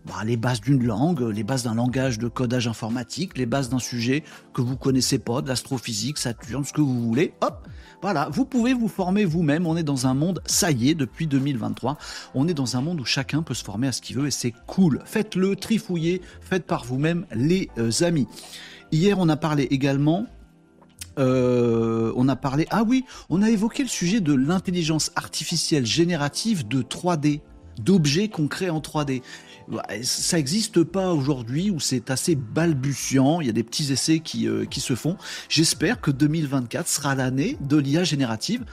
bah, 0.06 0.24
les 0.24 0.36
bases 0.36 0.60
d'une 0.60 0.84
langue, 0.84 1.20
les 1.20 1.42
bases 1.42 1.64
d'un 1.64 1.74
langage 1.74 2.18
de 2.18 2.28
codage 2.28 2.68
informatique, 2.68 3.36
les 3.36 3.46
bases 3.46 3.68
d'un 3.68 3.78
sujet 3.78 4.22
que 4.54 4.62
vous 4.62 4.76
connaissez 4.76 5.18
pas, 5.18 5.42
de 5.42 5.48
l'astrophysique, 5.48 6.18
Saturne, 6.18 6.64
ce 6.64 6.72
que 6.72 6.80
vous 6.80 7.02
voulez. 7.02 7.34
Hop, 7.40 7.66
voilà, 8.02 8.28
vous 8.30 8.44
pouvez 8.44 8.72
vous 8.72 8.88
former 8.88 9.24
vous-même. 9.24 9.66
On 9.66 9.76
est 9.76 9.82
dans 9.82 10.06
un 10.06 10.14
monde, 10.14 10.40
ça 10.46 10.70
y 10.70 10.90
est, 10.90 10.94
depuis 10.94 11.26
2023, 11.26 11.98
on 12.34 12.46
est 12.46 12.54
dans 12.54 12.76
un 12.76 12.80
monde 12.80 13.00
où 13.00 13.04
chacun 13.04 13.42
peut 13.42 13.54
se 13.54 13.64
former 13.64 13.88
à 13.88 13.92
ce 13.92 14.00
qu'il 14.00 14.16
veut 14.16 14.28
et 14.28 14.30
c'est 14.30 14.54
cool. 14.66 15.02
Faites-le, 15.04 15.56
trifouillez, 15.56 16.22
faites 16.40 16.66
par 16.66 16.84
vous-même, 16.84 17.26
les 17.34 17.68
euh, 17.78 17.90
amis. 18.02 18.28
Hier, 18.92 19.18
on 19.18 19.28
a 19.28 19.36
parlé 19.36 19.64
également 19.64 20.26
euh, 21.18 22.12
on 22.14 22.28
a 22.28 22.36
parlé, 22.36 22.66
ah 22.70 22.82
oui, 22.86 23.04
on 23.30 23.40
a 23.42 23.48
évoqué 23.48 23.82
le 23.82 23.88
sujet 23.88 24.20
de 24.20 24.34
l'intelligence 24.34 25.12
artificielle 25.16 25.86
générative 25.86 26.68
de 26.68 26.82
3D, 26.82 27.40
d'objets 27.80 28.28
qu'on 28.28 28.48
crée 28.48 28.70
en 28.70 28.80
3D. 28.80 29.22
Ça 30.02 30.36
n'existe 30.36 30.84
pas 30.84 31.12
aujourd'hui 31.12 31.70
où 31.70 31.80
c'est 31.80 32.10
assez 32.10 32.34
balbutiant, 32.36 33.40
il 33.40 33.46
y 33.46 33.50
a 33.50 33.52
des 33.52 33.64
petits 33.64 33.92
essais 33.92 34.20
qui, 34.20 34.48
euh, 34.48 34.64
se 34.76 34.94
font. 34.94 35.16
J'espère 35.48 36.00
que 36.00 36.10
2024 36.10 36.86
sera 36.86 37.14
l'année 37.14 37.56
de 37.60 37.76
l'IA 37.76 38.04
générative 38.04 38.64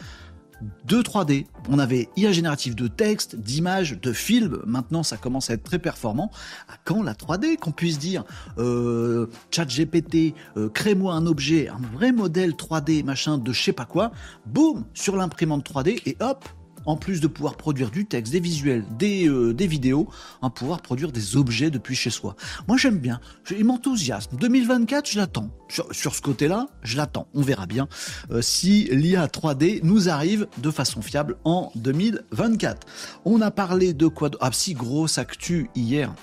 de 0.85 1.01
3D. 1.01 1.45
On 1.69 1.79
avait 1.79 2.09
IA 2.15 2.31
générative 2.31 2.75
de 2.75 2.87
texte, 2.87 3.35
d'images, 3.35 3.99
de 3.99 4.13
films. 4.13 4.61
Maintenant, 4.65 5.03
ça 5.03 5.17
commence 5.17 5.49
à 5.49 5.53
être 5.53 5.63
très 5.63 5.79
performant. 5.79 6.31
À 6.67 6.73
quand 6.83 7.03
la 7.03 7.13
3D 7.13 7.57
Qu'on 7.57 7.71
puisse 7.71 7.99
dire, 7.99 8.23
euh, 8.57 9.27
chat 9.51 9.65
GPT, 9.65 10.35
euh, 10.57 10.69
crée-moi 10.69 11.13
un 11.13 11.25
objet, 11.25 11.69
un 11.69 11.81
vrai 11.93 12.11
modèle 12.11 12.51
3D, 12.51 13.03
machin, 13.03 13.37
de 13.37 13.51
je 13.51 13.61
sais 13.61 13.73
pas 13.73 13.85
quoi. 13.85 14.11
Boum 14.45 14.85
Sur 14.93 15.15
l'imprimante 15.15 15.65
3D 15.65 16.01
et 16.05 16.17
hop 16.19 16.45
en 16.85 16.95
plus 16.95 17.21
de 17.21 17.27
pouvoir 17.27 17.55
produire 17.55 17.91
du 17.91 18.05
texte, 18.05 18.31
des 18.31 18.39
visuels, 18.39 18.85
des, 18.97 19.27
euh, 19.27 19.53
vidéos, 19.59 20.07
en 20.41 20.49
pouvoir 20.49 20.81
produire 20.81 21.11
des 21.11 21.37
objets 21.37 21.69
depuis 21.69 21.95
chez 21.95 22.09
soi. 22.09 22.35
Moi 22.67 22.77
j'aime 22.77 22.97
bien, 22.97 23.19
il 23.51 23.65
m'enthousiasme. 23.65 24.37
2024, 24.37 25.09
je 25.09 25.17
l'attends. 25.17 25.49
Sur, 25.69 26.15
ce 26.15 26.21
côté-là, 26.21 26.67
je 26.83 26.97
l'attends. 26.97 27.27
On 27.33 27.41
verra 27.41 27.65
bien 27.65 27.87
euh, 28.31 28.41
si 28.41 28.89
l'IA 28.91 29.27
3D 29.27 29.79
nous 29.83 30.09
arrive 30.09 30.47
de 30.57 30.69
façon 30.69 31.01
fiable 31.01 31.37
en 31.45 31.71
2024. 31.75 32.85
On 33.25 33.41
a 33.41 33.51
parlé 33.51 33.93
de 33.93 34.07
quoi 34.07 34.29
Ah 34.41 34.49
si, 34.51 34.73
grosse 34.73 35.17
actu 35.17 35.69
hier. 35.75 36.13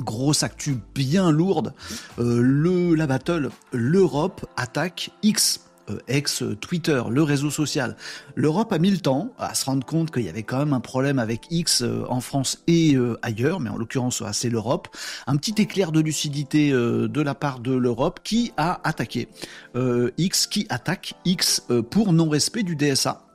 Grosse 0.00 0.42
actu 0.42 0.78
bien 0.94 1.30
lourde. 1.30 1.74
Euh, 2.18 2.40
le, 2.42 2.94
la 2.94 3.06
battle, 3.06 3.50
l'Europe 3.72 4.46
attaque 4.56 5.10
X. 5.22 5.60
ex 6.08 6.42
Twitter, 6.60 7.02
le 7.08 7.22
réseau 7.22 7.50
social. 7.50 7.96
L'Europe 8.34 8.72
a 8.72 8.78
mis 8.78 8.90
le 8.90 8.98
temps 8.98 9.32
à 9.38 9.54
se 9.54 9.64
rendre 9.64 9.84
compte 9.84 10.10
qu'il 10.10 10.22
y 10.22 10.28
avait 10.28 10.42
quand 10.42 10.58
même 10.58 10.72
un 10.72 10.80
problème 10.80 11.18
avec 11.18 11.46
X 11.50 11.84
en 12.08 12.20
France 12.20 12.62
et 12.66 12.96
ailleurs, 13.22 13.60
mais 13.60 13.70
en 13.70 13.76
l'occurrence 13.76 14.22
c'est 14.32 14.50
l'Europe. 14.50 14.88
Un 15.26 15.36
petit 15.36 15.60
éclair 15.60 15.92
de 15.92 16.00
lucidité 16.00 16.70
de 16.70 17.20
la 17.20 17.34
part 17.34 17.60
de 17.60 17.72
l'Europe 17.72 18.20
qui 18.22 18.52
a 18.56 18.80
attaqué 18.84 19.28
X, 20.18 20.46
qui 20.46 20.66
attaque 20.68 21.14
X 21.24 21.66
pour 21.90 22.12
non-respect 22.12 22.62
du 22.62 22.76
DSA. 22.76 23.31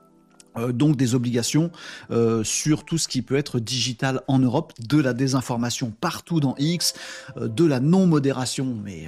Euh, 0.58 0.72
donc 0.72 0.96
des 0.96 1.16
obligations 1.16 1.72
euh, 2.12 2.44
sur 2.44 2.84
tout 2.84 2.98
ce 2.98 3.08
qui 3.08 3.22
peut 3.22 3.36
être 3.36 3.60
digital 3.60 4.22
en 4.28 4.40
Europe, 4.40 4.74
de 4.80 5.00
la 5.00 5.14
désinformation 5.14 5.94
partout 6.00 6.40
dans 6.40 6.56
X, 6.58 6.94
euh, 7.38 7.48
de 7.48 7.66
la 7.66 7.80
non-modération, 7.80 8.76
mais 8.84 9.08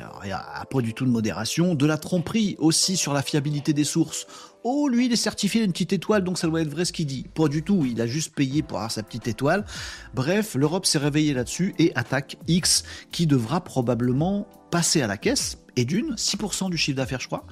pas 0.72 0.82
du 0.82 0.94
tout 0.94 1.06
de 1.06 1.10
modération, 1.10 1.76
de 1.76 1.86
la 1.86 1.98
tromperie 1.98 2.56
aussi 2.60 2.98
sur 2.98 3.14
la 3.14 3.22
fiabilité 3.22 3.74
des 3.74 3.84
sources. 3.84 4.28
Oh, 4.64 4.90
lui, 4.90 5.06
il 5.06 5.14
est 5.14 5.18
certifié 5.18 5.62
d'une 5.62 5.72
petite 5.72 5.94
étoile, 5.94 6.24
donc 6.24 6.38
ça 6.38 6.48
doit 6.48 6.62
être 6.62 6.70
vrai 6.70 6.84
ce 6.84 6.92
qu'il 6.92 7.06
dit. 7.06 7.26
Pas 7.34 7.48
du 7.48 7.64
tout, 7.64 7.86
il 7.86 8.02
a 8.02 8.08
juste 8.08 8.36
payé 8.36 8.62
pour 8.62 8.78
avoir 8.78 8.92
sa 8.92 9.04
petite 9.04 9.28
étoile. 9.28 9.66
Bref, 10.14 10.56
l'Europe 10.56 10.86
s'est 10.86 10.98
réveillée 10.98 11.34
là-dessus 11.34 11.74
et 11.80 11.94
attaque 11.96 12.38
X, 12.48 12.84
qui 13.12 13.26
devra 13.26 13.64
probablement 13.64 14.48
passer 14.70 15.02
à 15.02 15.08
la 15.08 15.18
caisse, 15.18 15.58
d'une, 15.86 16.16
6% 16.16 16.70
du 16.70 16.78
chiffre 16.78 16.98
d'affaires, 16.98 17.20
je 17.20 17.28
crois, 17.28 17.46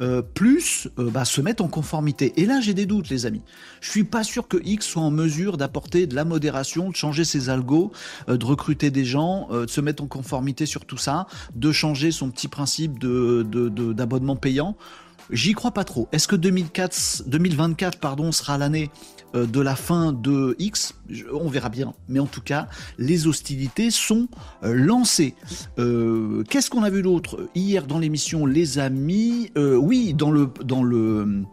euh, 0.00 0.22
plus 0.22 0.88
euh, 0.98 1.10
bah, 1.10 1.24
se 1.24 1.40
mettre 1.40 1.64
en 1.64 1.68
conformité. 1.68 2.32
Et 2.36 2.46
là, 2.46 2.60
j'ai 2.60 2.74
des 2.74 2.86
doutes, 2.86 3.08
les 3.08 3.26
amis. 3.26 3.42
Je 3.80 3.90
suis 3.90 4.04
pas 4.04 4.24
sûr 4.24 4.48
que 4.48 4.58
X 4.64 4.86
soit 4.86 5.02
en 5.02 5.10
mesure 5.10 5.56
d'apporter 5.56 6.06
de 6.06 6.14
la 6.14 6.24
modération, 6.24 6.90
de 6.90 6.96
changer 6.96 7.24
ses 7.24 7.48
algos, 7.48 7.92
euh, 8.28 8.36
de 8.36 8.44
recruter 8.44 8.90
des 8.90 9.04
gens, 9.04 9.48
de 9.50 9.66
se 9.66 9.80
mettre 9.80 10.02
en 10.02 10.06
conformité 10.06 10.66
sur 10.66 10.84
tout 10.84 10.96
ça, 10.96 11.26
de 11.54 11.72
changer 11.72 12.10
son 12.10 12.30
petit 12.30 12.48
principe 12.48 12.98
de, 12.98 13.42
d'abonnement 13.92 14.36
payant. 14.36 14.76
J'y 15.30 15.54
crois 15.54 15.72
pas 15.72 15.84
trop. 15.84 16.08
Est-ce 16.12 16.28
que 16.28 16.36
2004, 16.36 17.24
2024 17.26 17.98
pardon, 17.98 18.30
sera 18.32 18.58
l'année 18.58 18.90
de 19.44 19.60
la 19.60 19.76
fin 19.76 20.12
de 20.12 20.56
X, 20.58 20.94
on 21.32 21.48
verra 21.48 21.68
bien. 21.68 21.92
Mais 22.08 22.20
en 22.20 22.26
tout 22.26 22.40
cas, 22.40 22.68
les 22.96 23.26
hostilités 23.26 23.90
sont 23.90 24.28
euh, 24.62 24.72
lancées. 24.72 25.34
Euh, 25.78 26.44
qu'est-ce 26.48 26.70
qu'on 26.70 26.84
a 26.84 26.90
vu 26.90 27.02
d'autre 27.02 27.48
hier 27.54 27.86
dans 27.86 27.98
l'émission, 27.98 28.46
les 28.46 28.78
amis? 28.78 29.50
Oui, 29.56 30.14
dans 30.14 30.30
le 30.30 30.48
dans 30.64 30.82
le 30.82 31.44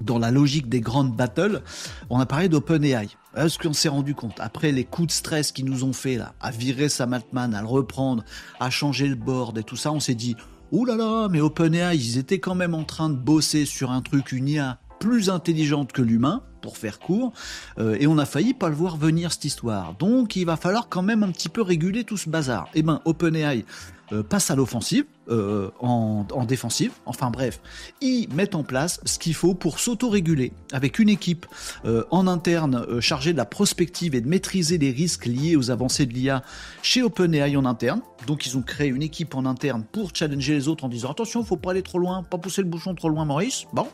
dans 0.00 0.18
la 0.18 0.30
logique 0.30 0.68
des 0.68 0.80
grandes 0.80 1.14
battles, 1.14 1.62
on 2.08 2.18
a 2.18 2.26
parlé 2.26 2.48
d'OpenAI. 2.48 3.08
Est-ce 3.36 3.58
qu'on 3.58 3.72
s'est 3.72 3.88
rendu 3.88 4.14
compte, 4.14 4.40
après 4.40 4.72
les 4.72 4.84
coups 4.84 5.08
de 5.08 5.12
stress 5.12 5.52
qu'ils 5.52 5.66
nous 5.66 5.84
ont 5.84 5.92
fait 5.92 6.18
à 6.40 6.50
virer 6.50 6.88
Sam 6.88 7.12
Altman, 7.12 7.54
à 7.54 7.60
le 7.60 7.68
reprendre, 7.68 8.24
à 8.58 8.70
changer 8.70 9.06
le 9.06 9.14
board 9.14 9.58
et 9.58 9.62
tout 9.62 9.76
ça, 9.76 9.92
on 9.92 10.00
s'est 10.00 10.14
dit, 10.14 10.36
Ouh 10.72 10.84
là 10.84 10.96
là, 10.96 11.28
mais 11.28 11.40
OpenAI, 11.40 11.96
ils 11.96 12.18
étaient 12.18 12.38
quand 12.38 12.54
même 12.54 12.74
en 12.74 12.84
train 12.84 13.10
de 13.10 13.16
bosser 13.16 13.64
sur 13.66 13.90
un 13.90 14.02
truc, 14.02 14.32
une 14.32 14.48
IA 14.48 14.78
plus 15.00 15.28
intelligente 15.28 15.92
que 15.92 16.02
l'humain, 16.02 16.42
pour 16.60 16.76
faire 16.76 16.98
court, 16.98 17.32
euh, 17.78 17.96
et 17.98 18.06
on 18.06 18.18
a 18.18 18.26
failli 18.26 18.54
pas 18.54 18.68
le 18.68 18.74
voir 18.74 18.96
venir 18.96 19.32
cette 19.32 19.44
histoire. 19.44 19.94
Donc 19.94 20.36
il 20.36 20.44
va 20.44 20.56
falloir 20.56 20.88
quand 20.88 21.02
même 21.02 21.22
un 21.22 21.30
petit 21.30 21.48
peu 21.48 21.62
réguler 21.62 22.04
tout 22.04 22.16
ce 22.16 22.28
bazar. 22.28 22.68
Eh 22.74 22.82
ben, 22.82 23.00
OpenAI 23.04 23.64
euh, 24.12 24.22
passe 24.22 24.50
à 24.50 24.56
l'offensive, 24.56 25.04
euh, 25.28 25.70
en, 25.80 26.24
défensive. 26.44 26.92
Enfin 27.06 27.30
bref, 27.30 27.60
ils 28.00 28.28
mettent 28.34 28.56
en 28.56 28.64
place 28.64 29.00
ce 29.04 29.18
qu'il 29.18 29.34
faut 29.34 29.54
pour 29.54 29.78
s'auto-réguler 29.78 30.52
avec 30.72 30.98
une 30.98 31.08
équipe 31.08 31.46
euh, 31.84 32.04
en 32.10 32.26
interne 32.26 33.00
chargée 33.00 33.32
de 33.32 33.36
la 33.36 33.44
prospective 33.44 34.14
et 34.14 34.20
de 34.20 34.28
maîtriser 34.28 34.78
les 34.78 34.90
risques 34.90 35.26
liés 35.26 35.54
aux 35.54 35.70
avancées 35.70 36.06
de 36.06 36.12
l'IA 36.12 36.42
chez 36.82 37.02
OpenAI 37.02 37.56
en 37.56 37.64
interne. 37.64 38.00
Donc 38.26 38.46
ils 38.46 38.56
ont 38.56 38.62
créé 38.62 38.88
une 38.88 39.02
équipe 39.02 39.34
en 39.34 39.46
interne 39.46 39.84
pour 39.92 40.10
challenger 40.14 40.54
les 40.54 40.66
autres 40.66 40.84
en 40.84 40.88
disant 40.88 41.12
attention, 41.12 41.44
faut 41.44 41.56
pas 41.56 41.70
aller 41.70 41.82
trop 41.82 41.98
loin, 41.98 42.24
pas 42.24 42.38
pousser 42.38 42.62
le 42.62 42.68
bouchon 42.68 42.94
trop 42.94 43.08
loin, 43.08 43.24
Maurice. 43.24 43.66
Bon. 43.72 43.86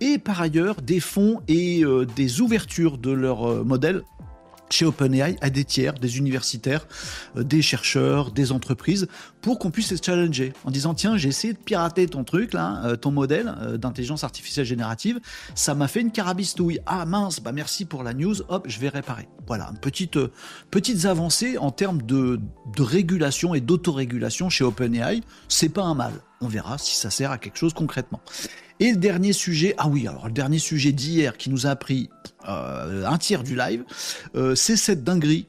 Et 0.00 0.18
par 0.18 0.40
ailleurs, 0.40 0.76
des 0.80 1.00
fonds 1.00 1.40
et 1.48 1.82
des 2.16 2.40
ouvertures 2.40 2.96
de 2.96 3.10
leur 3.10 3.64
modèle 3.64 4.02
chez 4.72 4.84
OpenAI 4.84 5.36
à 5.40 5.50
des 5.50 5.64
tiers, 5.64 5.94
des 5.94 6.18
universitaires, 6.18 6.86
euh, 7.36 7.42
des 7.42 7.62
chercheurs, 7.62 8.30
des 8.30 8.52
entreprises, 8.52 9.08
pour 9.40 9.58
qu'on 9.58 9.70
puisse 9.70 9.88
se 9.88 10.02
challenger 10.02 10.52
en 10.64 10.70
disant 10.70 10.94
tiens 10.94 11.16
j'ai 11.16 11.28
essayé 11.28 11.52
de 11.52 11.58
pirater 11.58 12.06
ton 12.06 12.24
truc 12.24 12.52
là, 12.52 12.82
euh, 12.84 12.96
ton 12.96 13.10
modèle 13.10 13.54
euh, 13.60 13.76
d'intelligence 13.76 14.24
artificielle 14.24 14.66
générative, 14.66 15.20
ça 15.54 15.74
m'a 15.74 15.88
fait 15.88 16.00
une 16.00 16.12
carabistouille. 16.12 16.80
Ah 16.86 17.04
mince, 17.04 17.40
bah 17.40 17.52
merci 17.52 17.84
pour 17.84 18.02
la 18.02 18.14
news, 18.14 18.36
hop 18.48 18.66
je 18.68 18.78
vais 18.78 18.88
réparer. 18.88 19.28
Voilà, 19.46 19.72
petite, 19.80 20.18
petites 20.70 21.04
avancées 21.04 21.58
en 21.58 21.70
termes 21.70 22.02
de, 22.02 22.40
de 22.76 22.82
régulation 22.82 23.54
et 23.54 23.60
d'autorégulation 23.60 24.48
chez 24.48 24.64
OpenAI, 24.64 25.22
c'est 25.48 25.68
pas 25.68 25.82
un 25.82 25.94
mal. 25.94 26.12
On 26.40 26.48
verra 26.48 26.78
si 26.78 26.96
ça 26.96 27.10
sert 27.10 27.30
à 27.30 27.38
quelque 27.38 27.56
chose 27.56 27.72
concrètement. 27.72 28.20
Et 28.82 28.90
le 28.90 28.96
dernier 28.96 29.32
sujet, 29.32 29.76
ah 29.78 29.86
oui, 29.86 30.08
alors 30.08 30.26
le 30.26 30.32
dernier 30.32 30.58
sujet 30.58 30.90
d'hier 30.90 31.36
qui 31.36 31.50
nous 31.50 31.68
a 31.68 31.76
pris 31.76 32.10
euh, 32.48 33.06
un 33.06 33.16
tiers 33.16 33.44
du 33.44 33.54
live, 33.54 33.84
euh, 34.34 34.56
c'est 34.56 34.74
cette 34.74 35.04
dinguerie 35.04 35.46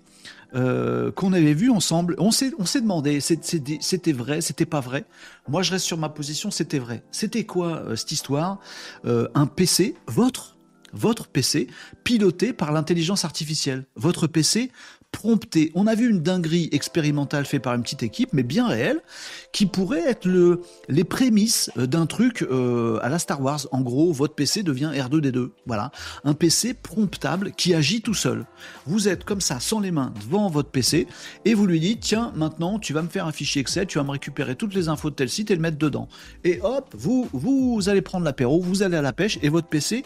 euh, 0.53 1.11
qu'on 1.11 1.33
avait 1.33 1.55
vu 1.55 1.71
ensemble. 1.71 2.13
On 2.19 2.29
s'est, 2.29 2.51
demandé, 2.51 3.21
c'était 3.21 4.11
vrai, 4.11 4.41
c'était 4.41 4.67
pas 4.67 4.81
vrai. 4.81 5.05
Moi, 5.47 5.63
je 5.63 5.71
reste 5.71 5.85
sur 5.85 5.97
ma 5.97 6.09
position, 6.09 6.51
c'était 6.51 6.77
vrai. 6.77 7.01
C'était 7.09 7.43
quoi 7.43 7.83
cette 7.95 8.11
histoire 8.11 8.59
Un 9.03 9.47
PC, 9.47 9.95
votre, 10.05 10.55
votre 10.93 11.27
PC, 11.27 11.65
piloté 12.03 12.53
par 12.53 12.71
l'intelligence 12.71 13.25
artificielle. 13.25 13.85
Votre 13.95 14.27
PC 14.27 14.69
prompté. 15.13 15.71
On 15.75 15.87
a 15.87 15.95
vu 15.95 16.09
une 16.09 16.21
dinguerie 16.21 16.67
expérimentale 16.73 17.45
faite 17.45 17.61
par 17.61 17.73
une 17.75 17.83
petite 17.83 18.03
équipe, 18.03 18.31
mais 18.33 18.43
bien 18.43 18.67
réelle, 18.67 18.99
qui 19.53 19.65
pourrait 19.65 20.03
être 20.05 20.25
le, 20.25 20.61
les 20.89 21.05
prémices 21.05 21.71
euh, 21.77 21.87
d'un 21.87 22.05
truc 22.05 22.41
euh, 22.41 22.99
à 23.01 23.07
la 23.07 23.19
Star 23.19 23.41
Wars. 23.41 23.61
En 23.71 23.79
gros, 23.81 24.11
votre 24.11 24.35
PC 24.35 24.63
devient 24.63 24.91
R2D2. 24.93 25.51
Voilà. 25.65 25.91
Un 26.25 26.33
PC 26.33 26.73
promptable 26.73 27.51
qui 27.51 27.73
agit 27.73 28.01
tout 28.01 28.13
seul. 28.13 28.45
Vous 28.85 29.07
êtes 29.07 29.23
comme 29.23 29.39
ça, 29.39 29.61
sans 29.61 29.79
les 29.79 29.91
mains, 29.91 30.13
devant 30.25 30.49
votre 30.49 30.69
PC, 30.69 31.07
et 31.45 31.53
vous 31.53 31.67
lui 31.67 31.79
dites, 31.79 32.01
tiens, 32.01 32.33
maintenant, 32.35 32.79
tu 32.79 32.91
vas 32.91 33.03
me 33.03 33.09
faire 33.09 33.27
un 33.27 33.31
fichier 33.31 33.61
Excel, 33.61 33.85
tu 33.87 33.99
vas 33.99 34.03
me 34.03 34.11
récupérer 34.11 34.55
toutes 34.55 34.73
les 34.73 34.89
infos 34.89 35.11
de 35.11 35.15
tel 35.15 35.29
site 35.29 35.51
et 35.51 35.55
le 35.55 35.61
mettre 35.61 35.77
dedans. 35.77 36.09
Et 36.43 36.59
hop, 36.61 36.93
vous, 36.97 37.29
vous 37.31 37.87
allez 37.87 38.01
prendre 38.01 38.25
l'apéro, 38.25 38.59
vous 38.59 38.81
allez 38.81 38.97
à 38.97 39.01
la 39.01 39.13
pêche, 39.13 39.37
et 39.43 39.49
votre 39.49 39.67
PC, 39.67 40.03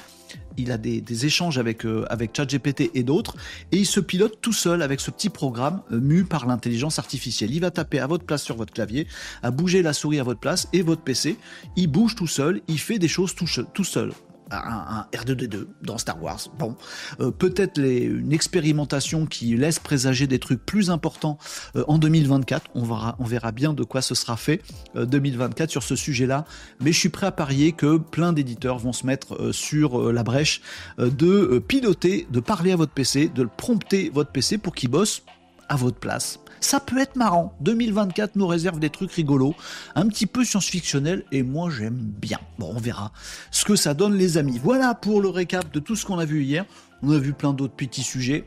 il 0.57 0.71
a 0.71 0.77
des, 0.77 1.25
échanges 1.25 1.57
avec, 1.57 1.85
euh, 1.85 2.05
avec 2.09 2.35
ChatGPT 2.35 2.91
et 2.93 3.03
d'autres, 3.03 3.35
et 3.71 3.77
il 3.77 3.85
se 3.85 3.99
pilote 3.99 4.39
tout 4.41 4.53
seul 4.53 4.81
avec 4.81 4.99
ce 4.99 5.11
petit 5.11 5.29
programme 5.29 5.81
euh, 5.91 5.99
mu 5.99 6.23
par 6.23 6.45
l'intelligence 6.45 6.99
artificielle. 6.99 7.53
Il 7.53 7.61
va 7.61 7.71
taper 7.71 7.99
à 7.99 8.07
votre 8.07 8.25
place 8.25 8.43
sur 8.43 8.55
votre 8.55 8.73
clavier, 8.73 9.07
à 9.43 9.51
bouger 9.51 9.81
la 9.81 9.93
souris 9.93 10.19
à 10.19 10.23
votre 10.23 10.39
place, 10.39 10.67
et 10.73 10.81
votre 10.81 11.01
PC, 11.01 11.37
il 11.75 11.87
bouge 11.87 12.15
tout 12.15 12.27
seul, 12.27 12.61
il 12.67 12.79
fait 12.79 12.99
des 12.99 13.07
choses 13.07 13.35
tout, 13.35 13.47
tout 13.73 13.83
seul 13.83 14.11
un, 14.51 15.05
R2D2 15.13 15.67
dans 15.81 15.97
Star 15.97 16.21
Wars. 16.21 16.39
Bon, 16.57 16.75
euh, 17.19 17.31
peut-être 17.31 17.79
une 17.79 18.33
expérimentation 18.33 19.25
qui 19.25 19.55
laisse 19.55 19.79
présager 19.79 20.27
des 20.27 20.39
trucs 20.39 20.65
plus 20.65 20.89
importants 20.89 21.37
euh, 21.75 21.83
en 21.87 21.97
2024. 21.97 22.71
On 22.75 22.83
verra, 22.83 23.15
on 23.19 23.25
verra 23.25 23.51
bien 23.51 23.73
de 23.73 23.83
quoi 23.83 24.01
ce 24.01 24.15
sera 24.15 24.37
fait 24.37 24.61
2024 24.95 25.69
euh, 25.69 25.71
sur 25.71 25.83
ce 25.83 25.95
sujet-là. 25.95 26.45
Mais 26.79 26.91
je 26.91 26.99
suis 26.99 27.09
prêt 27.09 27.27
à 27.27 27.31
parier 27.31 27.71
que 27.71 27.97
plein 27.97 28.33
d'éditeurs 28.33 28.79
vont 28.79 28.93
se 28.93 29.05
mettre 29.05 29.51
sur 29.51 30.11
la 30.11 30.23
brèche 30.23 30.61
de 30.97 31.59
piloter, 31.59 32.27
de 32.31 32.39
parler 32.39 32.71
à 32.71 32.75
votre 32.75 32.91
PC, 32.91 33.29
de 33.33 33.43
prompter 33.43 34.09
votre 34.13 34.31
PC 34.31 34.57
pour 34.57 34.75
qu'il 34.75 34.89
bosse 34.89 35.23
à 35.69 35.75
votre 35.75 35.99
place 35.99 36.39
ça 36.59 36.79
peut 36.79 36.99
être 36.99 37.15
marrant. 37.15 37.55
2024 37.61 38.35
nous 38.35 38.47
réserve 38.47 38.79
des 38.79 38.89
trucs 38.89 39.11
rigolos, 39.11 39.55
un 39.95 40.07
petit 40.07 40.25
peu 40.25 40.43
science-fictionnels, 40.43 41.23
et 41.31 41.43
moi 41.43 41.69
j'aime 41.69 41.97
bien. 41.97 42.39
Bon, 42.59 42.73
on 42.75 42.79
verra 42.79 43.11
ce 43.51 43.65
que 43.65 43.75
ça 43.75 43.93
donne 43.93 44.15
les 44.15 44.37
amis. 44.37 44.59
Voilà 44.61 44.93
pour 44.95 45.21
le 45.21 45.29
récap 45.29 45.71
de 45.71 45.79
tout 45.79 45.95
ce 45.95 46.05
qu'on 46.05 46.19
a 46.19 46.25
vu 46.25 46.43
hier. 46.43 46.65
On 47.03 47.11
a 47.11 47.17
vu 47.17 47.33
plein 47.33 47.53
d'autres 47.53 47.75
petits 47.75 48.03
sujets. 48.03 48.45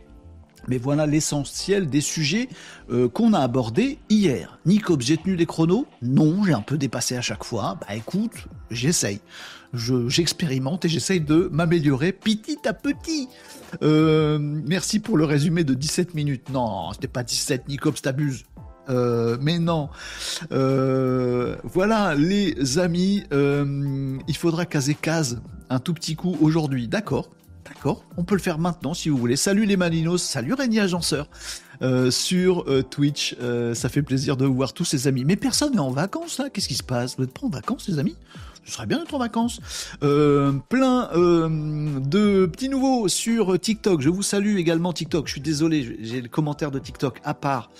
Mais 0.68 0.78
voilà 0.78 1.06
l'essentiel 1.06 1.88
des 1.88 2.00
sujets 2.00 2.48
euh, 2.90 3.08
qu'on 3.08 3.32
a 3.32 3.40
abordés 3.40 3.98
hier. 4.08 4.58
Nicops, 4.66 5.04
j'ai 5.04 5.16
tenu 5.16 5.36
les 5.36 5.46
chronos? 5.46 5.86
Non, 6.02 6.44
j'ai 6.44 6.52
un 6.52 6.60
peu 6.60 6.78
dépassé 6.78 7.16
à 7.16 7.22
chaque 7.22 7.44
fois. 7.44 7.78
Bah 7.80 7.94
écoute, 7.94 8.48
j'essaye. 8.70 9.20
J'expérimente 9.72 10.84
et 10.84 10.88
j'essaye 10.88 11.20
de 11.20 11.48
m'améliorer 11.52 12.12
petit 12.12 12.58
à 12.66 12.72
petit. 12.72 13.28
Euh, 13.82 14.38
merci 14.40 14.98
pour 14.98 15.16
le 15.16 15.24
résumé 15.24 15.62
de 15.62 15.74
17 15.74 16.14
minutes. 16.14 16.48
Non, 16.50 16.92
c'était 16.92 17.08
pas 17.08 17.22
17, 17.22 17.68
Nicops, 17.68 18.02
t'abuses. 18.02 18.44
Euh, 18.88 19.36
mais 19.40 19.60
non. 19.60 19.88
voilà, 20.50 22.14
les 22.16 22.78
amis, 22.78 23.22
il 23.30 24.36
faudra 24.36 24.66
caser 24.66 24.94
case 24.94 25.40
un 25.70 25.78
tout 25.78 25.94
petit 25.94 26.16
coup 26.16 26.36
aujourd'hui. 26.40 26.88
D'accord, 26.88 27.30
On 27.84 28.24
peut 28.24 28.34
le 28.34 28.40
faire 28.40 28.58
maintenant 28.58 28.94
si 28.94 29.08
vous 29.08 29.16
voulez. 29.16 29.36
Salut 29.36 29.64
les 29.64 29.76
Malinos, 29.76 30.22
salut 30.22 30.54
Régnier 30.54 30.80
Agenceur 30.80 31.28
euh, 31.82 32.10
sur 32.10 32.68
euh, 32.68 32.82
Twitch. 32.82 33.36
Euh, 33.40 33.74
ça 33.74 33.88
fait 33.88 34.02
plaisir 34.02 34.36
de 34.36 34.44
voir 34.44 34.72
tous 34.72 34.84
ces 34.84 35.06
amis. 35.06 35.24
Mais 35.24 35.36
personne 35.36 35.72
n'est 35.72 35.78
en 35.78 35.90
vacances 35.90 36.38
là. 36.38 36.50
Qu'est-ce 36.50 36.68
qui 36.68 36.74
se 36.74 36.82
passe? 36.82 37.16
Vous 37.16 37.22
n'êtes 37.22 37.32
pas 37.32 37.46
en 37.46 37.50
vacances, 37.50 37.88
les 37.88 37.98
amis? 37.98 38.16
Ce 38.64 38.72
serait 38.72 38.86
bien 38.86 38.98
d'être 38.98 39.14
en 39.14 39.18
vacances. 39.18 39.60
plein 40.00 41.08
de 41.08 42.46
petits 42.46 42.68
nouveaux 42.68 43.08
sur 43.08 43.58
TikTok. 43.58 44.02
Je 44.02 44.10
vous 44.10 44.22
salue 44.22 44.58
également 44.58 44.92
TikTok. 44.92 45.26
Je 45.26 45.32
suis 45.32 45.40
désolé, 45.40 45.98
j'ai 46.02 46.20
le 46.20 46.28
commentaire 46.28 46.70
de 46.70 46.78
TikTok 46.78 47.20
à 47.24 47.32
part, 47.32 47.70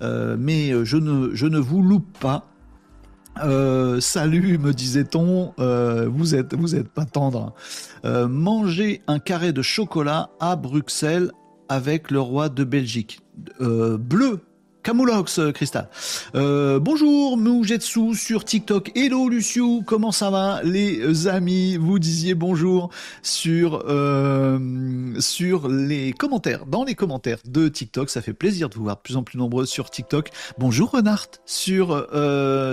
mais 0.00 0.72
je 0.84 0.96
ne 0.96 1.34
je 1.34 1.46
ne 1.46 1.58
vous 1.58 1.82
loupe 1.82 2.18
pas. 2.18 2.49
Euh, 3.42 4.00
salut, 4.00 4.58
me 4.58 4.72
disait-on, 4.72 5.54
euh, 5.58 6.08
vous 6.08 6.34
êtes, 6.34 6.54
vous 6.54 6.74
êtes 6.74 6.88
pas 6.88 7.04
tendre. 7.04 7.54
Euh, 8.04 8.28
manger 8.28 9.02
un 9.06 9.18
carré 9.18 9.52
de 9.52 9.62
chocolat 9.62 10.30
à 10.40 10.56
Bruxelles 10.56 11.30
avec 11.68 12.10
le 12.10 12.20
roi 12.20 12.48
de 12.48 12.64
Belgique. 12.64 13.20
bleu, 13.58 14.40
Camoulox, 14.82 15.38
euh, 15.38 15.52
Cristal. 15.52 15.88
Euh, 16.34 16.78
bonjour 16.80 17.36
Moujetsu 17.36 18.14
sur 18.14 18.46
TikTok. 18.46 18.90
Hello 18.94 19.28
Luciou, 19.28 19.82
comment 19.84 20.10
ça 20.10 20.30
va 20.30 20.62
les 20.64 21.28
amis? 21.28 21.76
Vous 21.76 21.98
disiez 21.98 22.34
bonjour 22.34 22.88
sur 23.22 23.84
euh, 23.88 24.58
sur 25.20 25.68
les 25.68 26.12
commentaires, 26.12 26.64
dans 26.64 26.84
les 26.84 26.94
commentaires 26.94 27.40
de 27.44 27.68
TikTok. 27.68 28.08
Ça 28.08 28.22
fait 28.22 28.32
plaisir 28.32 28.70
de 28.70 28.76
vous 28.76 28.84
voir 28.84 28.96
de 28.96 29.02
plus 29.02 29.16
en 29.16 29.22
plus 29.22 29.38
nombreux 29.38 29.66
sur 29.66 29.90
TikTok. 29.90 30.30
Bonjour 30.58 30.90
Renard 30.90 31.26
sur 31.44 32.06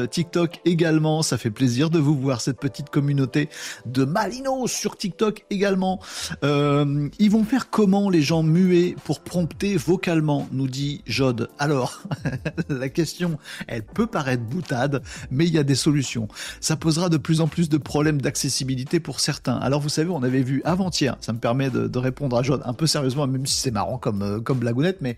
TikTok 0.09 0.61
également. 0.63 1.21
Ça 1.23 1.37
fait 1.37 1.51
plaisir 1.51 1.89
de 1.89 1.99
vous 1.99 2.17
voir 2.17 2.39
cette 2.39 2.59
petite 2.59 2.89
communauté 2.89 3.49
de 3.85 4.05
Malino 4.05 4.65
sur 4.67 4.95
TikTok 4.95 5.45
également. 5.49 5.99
ils 6.41 7.29
vont 7.29 7.43
faire 7.43 7.69
comment 7.69 8.09
les 8.09 8.21
gens 8.21 8.43
muets 8.43 8.95
pour 9.03 9.19
prompter 9.19 9.75
vocalement 9.75 10.47
Nous 10.53 10.67
dit 10.67 11.01
Jod. 11.05 11.49
Alors. 11.59 11.96
la 12.69 12.89
question, 12.89 13.37
elle 13.67 13.83
peut 13.83 14.07
paraître 14.07 14.43
boutade, 14.43 15.01
mais 15.31 15.45
il 15.45 15.53
y 15.53 15.57
a 15.57 15.63
des 15.63 15.75
solutions. 15.75 16.27
Ça 16.61 16.75
posera 16.75 17.09
de 17.09 17.17
plus 17.17 17.41
en 17.41 17.47
plus 17.47 17.69
de 17.69 17.77
problèmes 17.77 18.21
d'accessibilité 18.21 18.99
pour 18.99 19.19
certains. 19.19 19.57
Alors 19.57 19.81
vous 19.81 19.89
savez, 19.89 20.09
on 20.09 20.23
avait 20.23 20.41
vu 20.41 20.61
avant-hier, 20.65 21.17
ça 21.21 21.33
me 21.33 21.39
permet 21.39 21.69
de, 21.69 21.97
répondre 21.97 22.37
à 22.37 22.43
John 22.43 22.61
un 22.63 22.73
peu 22.73 22.85
sérieusement, 22.85 23.25
même 23.25 23.45
si 23.47 23.59
c'est 23.59 23.71
marrant 23.71 23.97
comme, 23.97 24.21
euh, 24.21 24.39
comme 24.39 24.59
blagounette, 24.59 24.99
mais 25.01 25.17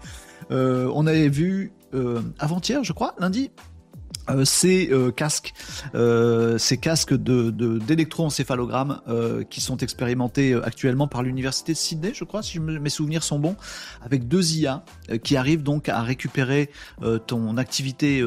euh, 0.51 0.89
on 0.95 1.05
avait 1.07 1.27
vu 1.27 1.73
euh, 1.93 2.21
avant-hier, 2.39 2.83
je 2.83 2.93
crois, 2.93 3.15
lundi, 3.19 3.51
euh, 4.29 4.45
ces 4.45 4.89
euh, 4.91 5.11
casques, 5.11 5.53
euh, 5.95 6.57
ces 6.57 6.77
casques 6.77 7.13
de, 7.13 7.49
d'électroencéphalogramme 7.79 9.01
qui 9.49 9.61
sont 9.61 9.77
expérimentés 9.77 10.53
actuellement 10.53 11.07
par 11.07 11.23
l'université 11.23 11.73
de 11.73 11.77
Sydney, 11.77 12.11
je 12.13 12.23
crois, 12.23 12.43
si 12.43 12.59
mes 12.59 12.89
souvenirs 12.89 13.23
sont 13.23 13.39
bons, 13.39 13.55
avec 14.03 14.27
deux 14.27 14.53
IA 14.53 14.83
qui 15.23 15.35
arrivent 15.37 15.63
donc 15.63 15.89
à 15.89 16.01
récupérer 16.01 16.69
ton 17.27 17.57
activité 17.57 18.23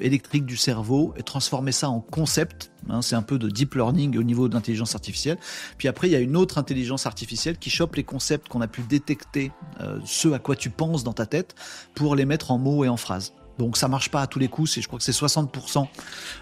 électrique 0.00 0.46
du 0.46 0.56
cerveau 0.56 1.14
et 1.16 1.22
transformer 1.22 1.72
ça 1.72 1.88
en 1.88 2.00
concept. 2.00 2.70
Hein, 2.88 3.02
c'est 3.02 3.16
un 3.16 3.22
peu 3.22 3.38
de 3.38 3.48
deep 3.48 3.74
learning 3.74 4.16
au 4.18 4.22
niveau 4.22 4.48
d'intelligence 4.48 4.94
artificielle. 4.94 5.38
Puis 5.78 5.88
après, 5.88 6.08
il 6.08 6.12
y 6.12 6.16
a 6.16 6.20
une 6.20 6.36
autre 6.36 6.58
intelligence 6.58 7.06
artificielle 7.06 7.58
qui 7.58 7.70
chope 7.70 7.96
les 7.96 8.04
concepts 8.04 8.48
qu'on 8.48 8.60
a 8.60 8.68
pu 8.68 8.82
détecter, 8.82 9.52
ce 10.04 10.28
à 10.28 10.38
quoi 10.38 10.56
tu 10.56 10.70
penses 10.70 11.04
dans 11.04 11.12
ta 11.14 11.26
tête, 11.26 11.54
pour 11.94 12.14
les 12.14 12.24
mettre 12.24 12.50
en 12.50 12.58
mots 12.58 12.84
et 12.84 12.88
en 12.88 12.96
phrases. 12.96 13.32
Donc 13.60 13.76
ça 13.76 13.88
marche 13.88 14.10
pas 14.10 14.22
à 14.22 14.26
tous 14.26 14.38
les 14.38 14.48
coups, 14.48 14.80
je 14.80 14.86
crois 14.86 14.98
que 14.98 15.04
c'est 15.04 15.12
60% 15.12 15.86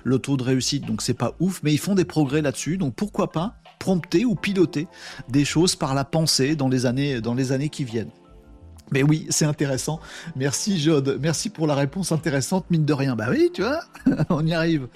le 0.05 0.19
taux 0.21 0.37
de 0.37 0.45
réussite, 0.45 0.87
donc 0.87 1.03
c'est 1.03 1.15
pas 1.15 1.35
ouf, 1.41 1.61
mais 1.65 1.73
ils 1.73 1.79
font 1.79 1.97
des 1.97 2.05
progrès 2.05 2.43
là-dessus, 2.43 2.79
donc 2.79 2.95
pourquoi 2.95 3.33
pas 3.33 3.57
prompter 3.81 4.25
ou 4.25 4.37
piloter 4.37 4.87
des 5.29 5.45
choses 5.45 5.75
par 5.75 5.97
la 5.97 6.05
pensée 6.05 6.55
dans 6.55 6.69
les 6.69 6.87
années, 6.87 7.69
qui 7.71 7.83
viennent. 7.83 8.13
Mais 8.93 9.03
oui, 9.03 9.27
c'est 9.31 9.47
intéressant. 9.47 9.99
Merci 10.37 10.79
Jode, 10.79 11.19
merci 11.21 11.51
pour 11.51 11.67
la 11.67 11.75
réponse 11.75 12.13
intéressante, 12.13 12.67
mine 12.71 12.85
de 12.85 12.93
rien. 12.93 13.17
Bah 13.17 13.27
oui, 13.31 13.51
tu 13.53 13.63
vois, 13.63 13.81
on 14.31 14.47
y 14.47 14.55
arrive. 14.55 14.87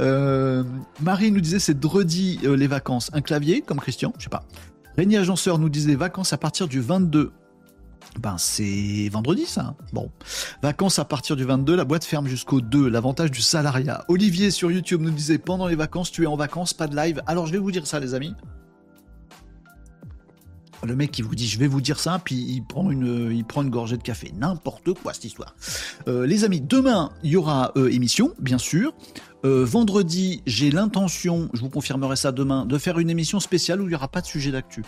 Euh, 0.00 0.64
Marie 1.00 1.30
nous 1.30 1.40
disait 1.40 1.60
c'est 1.60 1.78
dredi 1.78 2.40
euh, 2.42 2.56
les 2.56 2.66
vacances. 2.66 3.08
Un 3.12 3.20
clavier, 3.20 3.60
comme 3.60 3.78
Christian, 3.78 4.12
je 4.18 4.24
sais 4.24 4.30
pas. 4.30 4.42
Régnier 4.96 5.18
Agenceur 5.18 5.60
nous 5.60 5.68
disait 5.68 5.94
vacances 5.94 6.32
à 6.32 6.38
partir 6.38 6.66
du 6.66 6.80
22 6.80 7.30
ben 8.18 8.36
c'est 8.38 9.08
vendredi 9.10 9.46
ça. 9.46 9.74
Bon. 9.92 10.10
Vacances 10.62 10.98
à 10.98 11.04
partir 11.04 11.36
du 11.36 11.44
22, 11.44 11.76
la 11.76 11.84
boîte 11.84 12.04
ferme 12.04 12.26
jusqu'au 12.26 12.60
2, 12.60 12.88
l'avantage 12.88 13.30
du 13.30 13.40
salariat. 13.40 14.04
Olivier 14.08 14.50
sur 14.50 14.70
YouTube 14.70 15.00
nous 15.00 15.10
disait 15.10 15.38
pendant 15.38 15.66
les 15.66 15.76
vacances, 15.76 16.10
tu 16.10 16.24
es 16.24 16.26
en 16.26 16.36
vacances, 16.36 16.74
pas 16.74 16.86
de 16.86 16.96
live. 16.96 17.22
Alors 17.26 17.46
je 17.46 17.52
vais 17.52 17.58
vous 17.58 17.70
dire 17.70 17.86
ça 17.86 18.00
les 18.00 18.14
amis. 18.14 18.34
Le 20.84 20.94
mec 20.94 21.10
qui 21.10 21.22
vous 21.22 21.34
dit 21.34 21.48
je 21.48 21.58
vais 21.58 21.66
vous 21.66 21.80
dire 21.80 21.98
ça, 21.98 22.20
puis 22.22 22.36
il 22.36 22.62
prend 22.62 22.90
une, 22.90 23.32
il 23.32 23.44
prend 23.44 23.62
une 23.62 23.70
gorgée 23.70 23.96
de 23.96 24.02
café. 24.02 24.32
N'importe 24.36 24.92
quoi 24.94 25.12
cette 25.12 25.24
histoire. 25.24 25.56
Euh, 26.06 26.26
les 26.26 26.44
amis, 26.44 26.60
demain 26.60 27.10
il 27.22 27.30
y 27.30 27.36
aura 27.36 27.72
euh, 27.76 27.88
émission, 27.88 28.32
bien 28.38 28.58
sûr. 28.58 28.92
Euh, 29.44 29.64
vendredi, 29.64 30.42
j'ai 30.46 30.70
l'intention, 30.70 31.48
je 31.52 31.60
vous 31.60 31.68
confirmerai 31.68 32.16
ça 32.16 32.32
demain, 32.32 32.66
de 32.66 32.78
faire 32.78 32.98
une 32.98 33.10
émission 33.10 33.38
spéciale 33.38 33.80
où 33.80 33.84
il 33.84 33.90
n'y 33.90 33.94
aura 33.94 34.08
pas 34.08 34.20
de 34.20 34.26
sujet 34.26 34.50
d'actu. 34.50 34.82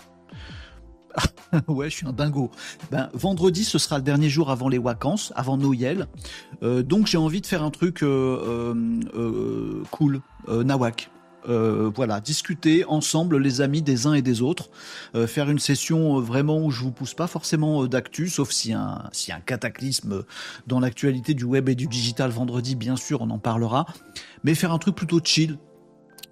ouais, 1.69 1.91
je 1.91 1.97
suis 1.97 2.07
un 2.07 2.13
dingo. 2.13 2.51
Ben, 2.91 3.11
vendredi, 3.15 3.65
ce 3.65 3.79
sera 3.79 3.99
le 3.99 4.05
dernier 4.05 4.29
jour 4.29 4.51
avant 4.51 4.69
les 4.69 4.79
vacances, 4.79 5.33
avant 5.37 5.57
Noël. 5.57 6.07
Euh, 6.63 6.83
donc 6.83 7.07
j'ai 7.07 7.19
envie 7.19 7.41
de 7.41 7.47
faire 7.47 7.63
un 7.63 7.71
truc 7.71 8.03
euh, 8.03 8.75
euh, 9.15 9.83
cool, 9.91 10.21
nawak. 10.49 11.11
voilà, 11.47 12.21
discuter 12.21 12.85
ensemble 12.85 13.39
les 13.39 13.61
amis 13.61 13.83
des 13.83 14.07
uns 14.07 14.15
et 14.15 14.23
des 14.23 14.43
autres, 14.43 14.71
faire 15.27 15.49
une 15.49 15.59
session 15.59 16.21
vraiment 16.21 16.65
où 16.65 16.71
je 16.71 16.81
vous 16.81 16.93
pousse 16.93 17.15
pas 17.15 17.27
forcément 17.27 17.87
d'actu, 17.87 18.29
sauf 18.29 18.51
si 18.51 18.73
un 18.73 19.09
si 19.13 19.33
un 19.33 19.41
cataclysme 19.41 20.25
dans 20.67 20.81
l'actualité 20.81 21.35
du 21.35 21.45
web 21.45 21.69
et 21.69 21.75
du 21.75 21.87
digital 21.87 22.31
vendredi, 22.31 22.75
bien 22.77 22.97
sûr, 22.97 23.23
on 23.23 23.31
en 23.31 23.39
parlera, 23.39 23.87
mais 24.45 24.55
faire 24.55 24.73
un 24.73 24.79
truc 24.79 24.95
plutôt 24.95 25.21
chill, 25.23 25.59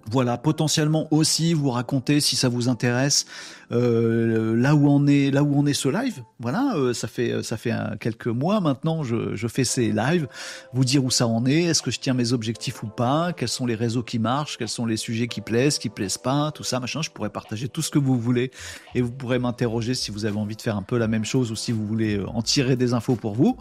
voilà, 0.09 0.37
potentiellement 0.37 1.07
aussi 1.11 1.53
vous 1.53 1.69
raconter 1.69 2.19
si 2.19 2.35
ça 2.35 2.49
vous 2.49 2.67
intéresse 2.67 3.25
euh, 3.71 4.55
là 4.55 4.75
où 4.75 4.87
on 4.89 5.05
est, 5.07 5.31
là 5.31 5.43
où 5.43 5.53
on 5.55 5.65
est 5.65 5.73
ce 5.73 5.89
live. 5.89 6.23
Voilà, 6.39 6.73
euh, 6.75 6.93
ça 6.93 7.07
fait 7.07 7.43
ça 7.43 7.57
fait 7.57 7.73
quelques 7.99 8.27
mois 8.27 8.59
maintenant, 8.61 9.03
je, 9.03 9.35
je 9.35 9.47
fais 9.47 9.63
ces 9.63 9.91
lives, 9.91 10.27
vous 10.73 10.85
dire 10.85 11.03
où 11.03 11.11
ça 11.11 11.27
en 11.27 11.45
est, 11.45 11.63
est-ce 11.63 11.81
que 11.81 11.91
je 11.91 11.99
tiens 11.99 12.13
mes 12.13 12.33
objectifs 12.33 12.83
ou 12.83 12.87
pas, 12.87 13.33
quels 13.33 13.49
sont 13.49 13.65
les 13.65 13.75
réseaux 13.75 14.03
qui 14.03 14.19
marchent, 14.19 14.57
quels 14.57 14.69
sont 14.69 14.85
les 14.85 14.97
sujets 14.97 15.27
qui 15.27 15.41
plaisent, 15.41 15.77
qui 15.77 15.89
plaisent 15.89 16.17
pas, 16.17 16.51
tout 16.51 16.63
ça, 16.63 16.79
machin. 16.79 17.01
Je 17.01 17.09
pourrais 17.09 17.29
partager 17.29 17.67
tout 17.67 17.81
ce 17.81 17.89
que 17.89 17.99
vous 17.99 18.19
voulez 18.19 18.51
et 18.95 19.01
vous 19.01 19.11
pourrez 19.11 19.39
m'interroger 19.39 19.93
si 19.93 20.11
vous 20.11 20.25
avez 20.25 20.37
envie 20.37 20.55
de 20.55 20.61
faire 20.61 20.75
un 20.75 20.83
peu 20.83 20.97
la 20.97 21.07
même 21.07 21.25
chose 21.25 21.51
ou 21.51 21.55
si 21.55 21.71
vous 21.71 21.85
voulez 21.85 22.17
euh, 22.17 22.27
en 22.29 22.41
tirer 22.41 22.75
des 22.75 22.93
infos 22.93 23.15
pour 23.15 23.33
vous. 23.33 23.57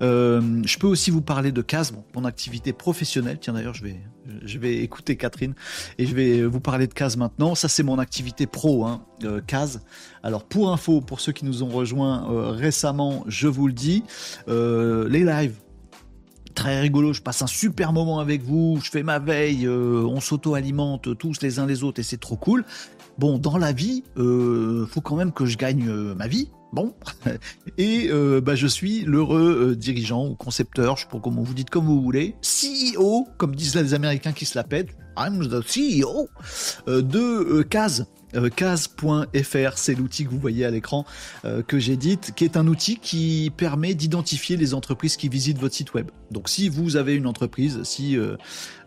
je 0.00 0.78
peux 0.78 0.86
aussi 0.86 1.10
vous 1.10 1.22
parler 1.22 1.52
de 1.52 1.62
CAS, 1.62 1.92
mon 2.14 2.24
activité 2.24 2.72
professionnelle. 2.72 3.38
Tiens 3.40 3.54
d'ailleurs, 3.54 3.74
je 3.74 3.84
vais 3.84 4.00
je 4.44 4.58
vais 4.58 4.78
écouter 4.78 5.16
Catherine 5.16 5.54
et 5.98 6.06
je 6.06 6.14
vais 6.14 6.44
vous 6.44 6.60
parler 6.60 6.86
de 6.86 6.94
CAS 6.94 7.16
maintenant. 7.16 7.54
Ça, 7.54 7.68
c'est 7.68 7.82
mon 7.82 7.98
activité 7.98 8.46
pro, 8.46 8.84
hein, 8.84 9.02
euh, 9.24 9.40
CAS. 9.40 9.80
Alors, 10.22 10.44
pour 10.44 10.72
info, 10.72 11.00
pour 11.00 11.20
ceux 11.20 11.32
qui 11.32 11.44
nous 11.44 11.62
ont 11.62 11.68
rejoints 11.68 12.30
euh, 12.30 12.50
récemment, 12.50 13.24
je 13.26 13.48
vous 13.48 13.66
le 13.66 13.72
dis, 13.72 14.04
euh, 14.48 15.08
les 15.08 15.24
lives, 15.24 15.54
très 16.54 16.80
rigolo, 16.80 17.12
je 17.12 17.22
passe 17.22 17.42
un 17.42 17.46
super 17.46 17.92
moment 17.92 18.18
avec 18.18 18.42
vous, 18.42 18.80
je 18.82 18.90
fais 18.90 19.02
ma 19.02 19.18
veille, 19.18 19.68
on 19.68 20.18
s'auto-alimente 20.18 21.16
tous 21.16 21.40
les 21.40 21.60
uns 21.60 21.66
les 21.66 21.84
autres 21.84 22.00
et 22.00 22.02
c'est 22.02 22.18
trop 22.18 22.36
cool. 22.36 22.64
Bon, 23.16 23.38
dans 23.38 23.58
la 23.58 23.72
vie, 23.72 24.02
faut 24.16 25.00
quand 25.00 25.14
même 25.14 25.30
que 25.30 25.46
je 25.46 25.56
gagne 25.56 25.88
ma 26.14 26.26
vie, 26.26 26.50
Bon, 26.72 26.94
et 27.78 28.08
euh, 28.10 28.40
bah, 28.40 28.54
je 28.54 28.66
suis 28.66 29.02
l'heureux 29.02 29.70
euh, 29.70 29.76
dirigeant 29.76 30.26
ou 30.26 30.34
concepteur, 30.34 30.96
je 30.96 31.02
sais 31.02 31.08
pas 31.10 31.18
comment 31.18 31.42
vous 31.42 31.54
dites 31.54 31.70
comme 31.70 31.86
vous 31.86 32.02
voulez, 32.02 32.34
CEO, 32.42 33.26
comme 33.38 33.56
disent 33.56 33.74
les 33.74 33.94
Américains 33.94 34.32
qui 34.32 34.44
se 34.44 34.58
la 34.58 34.64
I'm 35.16 35.48
the 35.48 35.62
CEO, 35.64 36.28
euh, 36.86 37.02
de 37.02 37.62
CAS, 37.62 38.04
Case.fr, 38.54 39.76
c'est 39.76 39.94
l'outil 39.94 40.24
que 40.24 40.30
vous 40.30 40.38
voyez 40.38 40.64
à 40.64 40.70
l'écran 40.70 41.06
euh, 41.44 41.62
que 41.62 41.78
j'édite, 41.78 42.32
qui 42.34 42.44
est 42.44 42.56
un 42.56 42.66
outil 42.66 42.98
qui 42.98 43.50
permet 43.56 43.94
d'identifier 43.94 44.56
les 44.56 44.74
entreprises 44.74 45.16
qui 45.16 45.28
visitent 45.28 45.58
votre 45.58 45.74
site 45.74 45.94
web. 45.94 46.10
Donc 46.30 46.48
si 46.48 46.68
vous 46.68 46.96
avez 46.96 47.14
une 47.14 47.26
entreprise, 47.26 47.82
si 47.84 48.16
euh, 48.16 48.36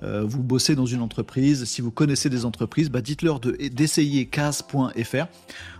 euh, 0.03 0.23
vous 0.23 0.43
bossez 0.43 0.75
dans 0.75 0.85
une 0.85 1.01
entreprise, 1.01 1.65
si 1.65 1.81
vous 1.81 1.91
connaissez 1.91 2.29
des 2.29 2.45
entreprises, 2.45 2.89
bah 2.89 3.01
dites-leur 3.01 3.39
d'essayer 3.39 4.27
Case.fr. 4.27 5.25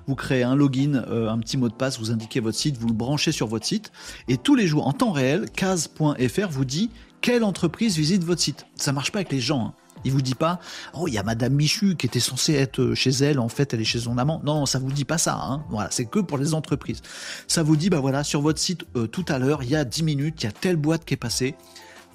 Vous 0.08 0.16
créez 0.16 0.44
un 0.44 0.56
login, 0.56 1.04
un 1.10 1.40
petit 1.40 1.58
mot 1.58 1.70
de 1.70 1.74
passe, 1.74 2.00
vous 2.00 2.12
indiquez 2.12 2.40
votre 2.40 2.58
site, 2.58 2.78
vous 2.78 2.88
le 2.88 2.94
branchez 2.94 3.32
sur 3.32 3.48
votre 3.48 3.66
site, 3.66 3.92
et 4.28 4.38
tous 4.38 4.56
les 4.56 4.68
jours, 4.68 4.88
en 4.88 4.94
temps 4.94 5.12
réel, 5.12 5.50
Case.fr 5.52 6.50
vous 6.50 6.66
dit 6.66 6.90
quelle 7.22 7.44
entreprise 7.44 7.98
visite 7.98 8.24
votre 8.24 8.42
site. 8.42 8.66
Ça 8.76 8.92
marche 8.92 9.12
pas 9.12 9.20
avec 9.20 9.32
les 9.32 9.40
gens. 9.40 9.68
Hein. 9.68 9.74
Il 10.04 10.12
vous 10.12 10.22
dit 10.22 10.34
pas, 10.34 10.60
oh, 10.96 11.08
il 11.08 11.14
y 11.14 11.20
a 11.20 11.24
Madame 11.24 11.54
Michu 11.54 11.96
qui 11.96 12.08
était 12.08 12.20
censée 12.20 12.54
être 12.54 12.82
euh, 12.82 12.96
chez 12.96 13.12
elle, 13.12 13.40
en 13.40 13.50
fait, 13.50 13.74
elle 13.74 13.82
est 13.82 13.86
chez 13.86 14.00
son 14.00 14.18
amant. 14.18 14.42
Non, 14.44 14.56
non, 14.56 14.66
ça 14.66 14.80
vous 14.80 14.92
dit 14.92 15.06
pas 15.06 15.20
ça. 15.20 15.40
Hein. 15.40 15.64
Voilà, 15.70 15.92
c'est 15.92 16.06
que 16.06 16.20
pour 16.20 16.40
les 16.40 16.56
entreprises. 16.56 17.02
Ça 17.48 17.62
vous 17.62 17.76
dit, 17.76 17.92
bah 17.92 18.00
voilà, 18.00 18.24
sur 18.24 18.42
votre 18.42 18.60
site 18.60 18.86
euh, 18.96 19.06
tout 19.06 19.26
à 19.28 19.38
l'heure, 19.38 19.62
il 19.62 19.70
y 19.70 19.76
a 19.76 19.86
10 19.86 20.02
minutes, 20.02 20.42
il 20.42 20.46
y 20.46 20.50
a 20.50 20.52
telle 20.52 20.78
boîte 20.78 21.06
qui 21.06 21.14
est 21.14 21.18
passée. 21.18 21.56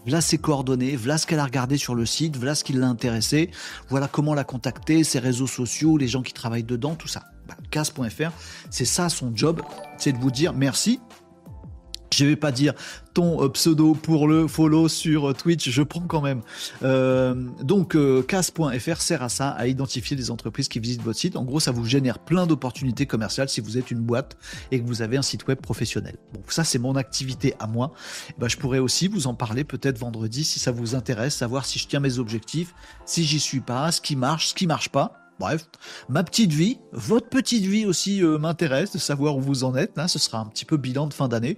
Voilà 0.05 0.20
ses 0.20 0.38
coordonnées, 0.38 0.96
voilà 0.96 1.18
ce 1.18 1.27
qu'elle 1.27 1.40
a 1.40 1.44
regardé 1.44 1.77
sur 1.77 1.94
le 1.94 2.07
site, 2.07 2.37
voilà 2.37 2.55
ce 2.55 2.62
qui 2.62 2.72
l'a 2.72 2.87
intéressé, 2.87 3.51
voilà 3.88 4.07
comment 4.07 4.35
la 4.35 4.44
contacter, 4.44 5.03
ses 5.03 5.18
réseaux 5.18 5.49
sociaux, 5.49 5.96
les 5.99 6.07
gens 6.07 6.22
qui 6.22 6.33
travaillent 6.33 6.62
dedans, 6.62 6.94
tout 6.94 7.09
ça. 7.09 7.25
Bah, 7.46 7.56
Casse.fr, 7.70 8.30
c'est 8.70 8.85
ça 8.85 9.09
son 9.09 9.35
job, 9.35 9.62
c'est 9.98 10.12
de 10.12 10.18
vous 10.18 10.30
dire 10.30 10.52
merci, 10.52 11.00
je 12.16 12.24
vais 12.24 12.37
pas 12.37 12.52
dire 12.52 12.72
ton 13.14 13.42
euh, 13.42 13.48
pseudo 13.48 13.94
pour 13.94 14.28
le 14.28 14.46
follow 14.46 14.88
sur 14.88 15.30
euh, 15.30 15.32
Twitch, 15.35 15.68
je 15.68 15.82
prends 15.82 16.06
quand 16.06 16.22
même. 16.22 16.40
Euh, 16.82 17.35
donc, 17.62 17.96
cas.fr 18.26 19.00
sert 19.00 19.22
à 19.22 19.28
ça, 19.28 19.50
à 19.50 19.66
identifier 19.66 20.16
les 20.16 20.30
entreprises 20.30 20.68
qui 20.68 20.80
visitent 20.80 21.02
votre 21.02 21.18
site. 21.18 21.37
En 21.37 21.44
gros, 21.44 21.61
ça 21.61 21.72
vous 21.72 21.85
génère 21.85 22.18
plein 22.18 22.46
d'opportunités 22.46 23.06
commerciales 23.06 23.48
si 23.48 23.61
vous 23.61 23.78
êtes 23.78 23.90
une 23.90 24.00
boîte 24.00 24.37
et 24.70 24.80
que 24.80 24.87
vous 24.87 25.02
avez 25.02 25.16
un 25.16 25.22
site 25.22 25.46
web 25.46 25.59
professionnel. 25.61 26.16
Bon, 26.32 26.40
ça, 26.48 26.64
c'est 26.64 26.78
mon 26.78 26.96
activité 26.96 27.54
à 27.59 27.66
moi. 27.66 27.92
Ben, 28.38 28.48
je 28.48 28.56
pourrais 28.56 28.78
aussi 28.78 29.09
vous 29.09 29.26
en 29.26 29.35
parler 29.35 29.64
peut-être 29.64 29.98
vendredi 29.98 30.44
si 30.44 30.59
ça 30.59 30.70
vous 30.70 30.94
intéresse, 30.94 31.35
savoir 31.35 31.66
si 31.66 31.78
je 31.78 31.87
tiens 31.87 32.00
mes 32.00 32.18
objectifs, 32.18 32.74
si 33.04 33.24
j'y 33.24 33.40
suis 33.40 33.61
pas, 33.61 33.92
ce 33.92 34.00
qui 34.00 34.16
marche, 34.16 34.48
ce 34.48 34.54
qui 34.54 34.66
marche 34.66 34.88
pas. 34.88 35.26
Bref, 35.38 35.68
ma 36.09 36.25
petite 36.25 36.53
vie, 36.53 36.79
votre 36.92 37.29
petite 37.29 37.64
vie 37.64 37.85
aussi 37.85 38.22
m'intéresse 38.22 38.92
de 38.92 38.99
savoir 38.99 39.37
où 39.37 39.40
vous 39.40 39.64
en 39.64 39.75
êtes. 39.77 39.99
Hein. 39.99 40.09
ce 40.09 40.18
sera 40.18 40.38
un 40.38 40.46
petit 40.46 40.64
peu 40.64 40.77
bilan 40.77 41.07
de 41.07 41.14
fin 41.14 41.29
d'année. 41.29 41.57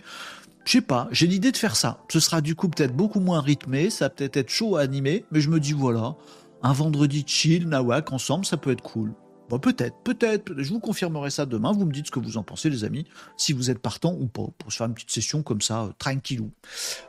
Je 0.68 0.72
sais 0.72 0.80
pas, 0.82 1.08
j'ai 1.12 1.26
l'idée 1.26 1.50
de 1.50 1.56
faire 1.56 1.76
ça. 1.76 2.04
Ce 2.10 2.20
sera 2.20 2.42
du 2.42 2.54
coup 2.54 2.68
peut-être 2.68 2.94
beaucoup 2.94 3.20
moins 3.20 3.40
rythmé, 3.40 3.88
ça 3.88 4.10
peut-être 4.10 4.36
être 4.36 4.50
chaud 4.50 4.76
à 4.76 4.82
animer, 4.82 5.24
mais 5.30 5.40
je 5.40 5.48
me 5.48 5.60
dis 5.60 5.72
voilà, 5.72 6.16
un 6.62 6.72
vendredi 6.74 7.24
chill, 7.26 7.68
nawak, 7.68 8.12
ensemble, 8.12 8.44
ça 8.44 8.58
peut 8.58 8.72
être 8.72 8.82
cool. 8.82 9.14
Bon, 9.48 9.58
peut-être, 9.58 9.96
peut-être, 10.04 10.52
je 10.58 10.68
vous 10.68 10.78
confirmerai 10.78 11.30
ça 11.30 11.46
demain, 11.46 11.72
vous 11.72 11.86
me 11.86 11.92
dites 11.92 12.08
ce 12.08 12.10
que 12.10 12.20
vous 12.20 12.36
en 12.36 12.42
pensez 12.42 12.68
les 12.68 12.84
amis, 12.84 13.06
si 13.38 13.54
vous 13.54 13.70
êtes 13.70 13.78
partant 13.78 14.12
ou 14.12 14.26
pas, 14.26 14.48
pour 14.58 14.70
se 14.70 14.76
faire 14.76 14.86
une 14.86 14.92
petite 14.92 15.10
session 15.10 15.42
comme 15.42 15.62
ça, 15.62 15.84
euh, 15.84 15.92
tranquillou. 15.98 16.50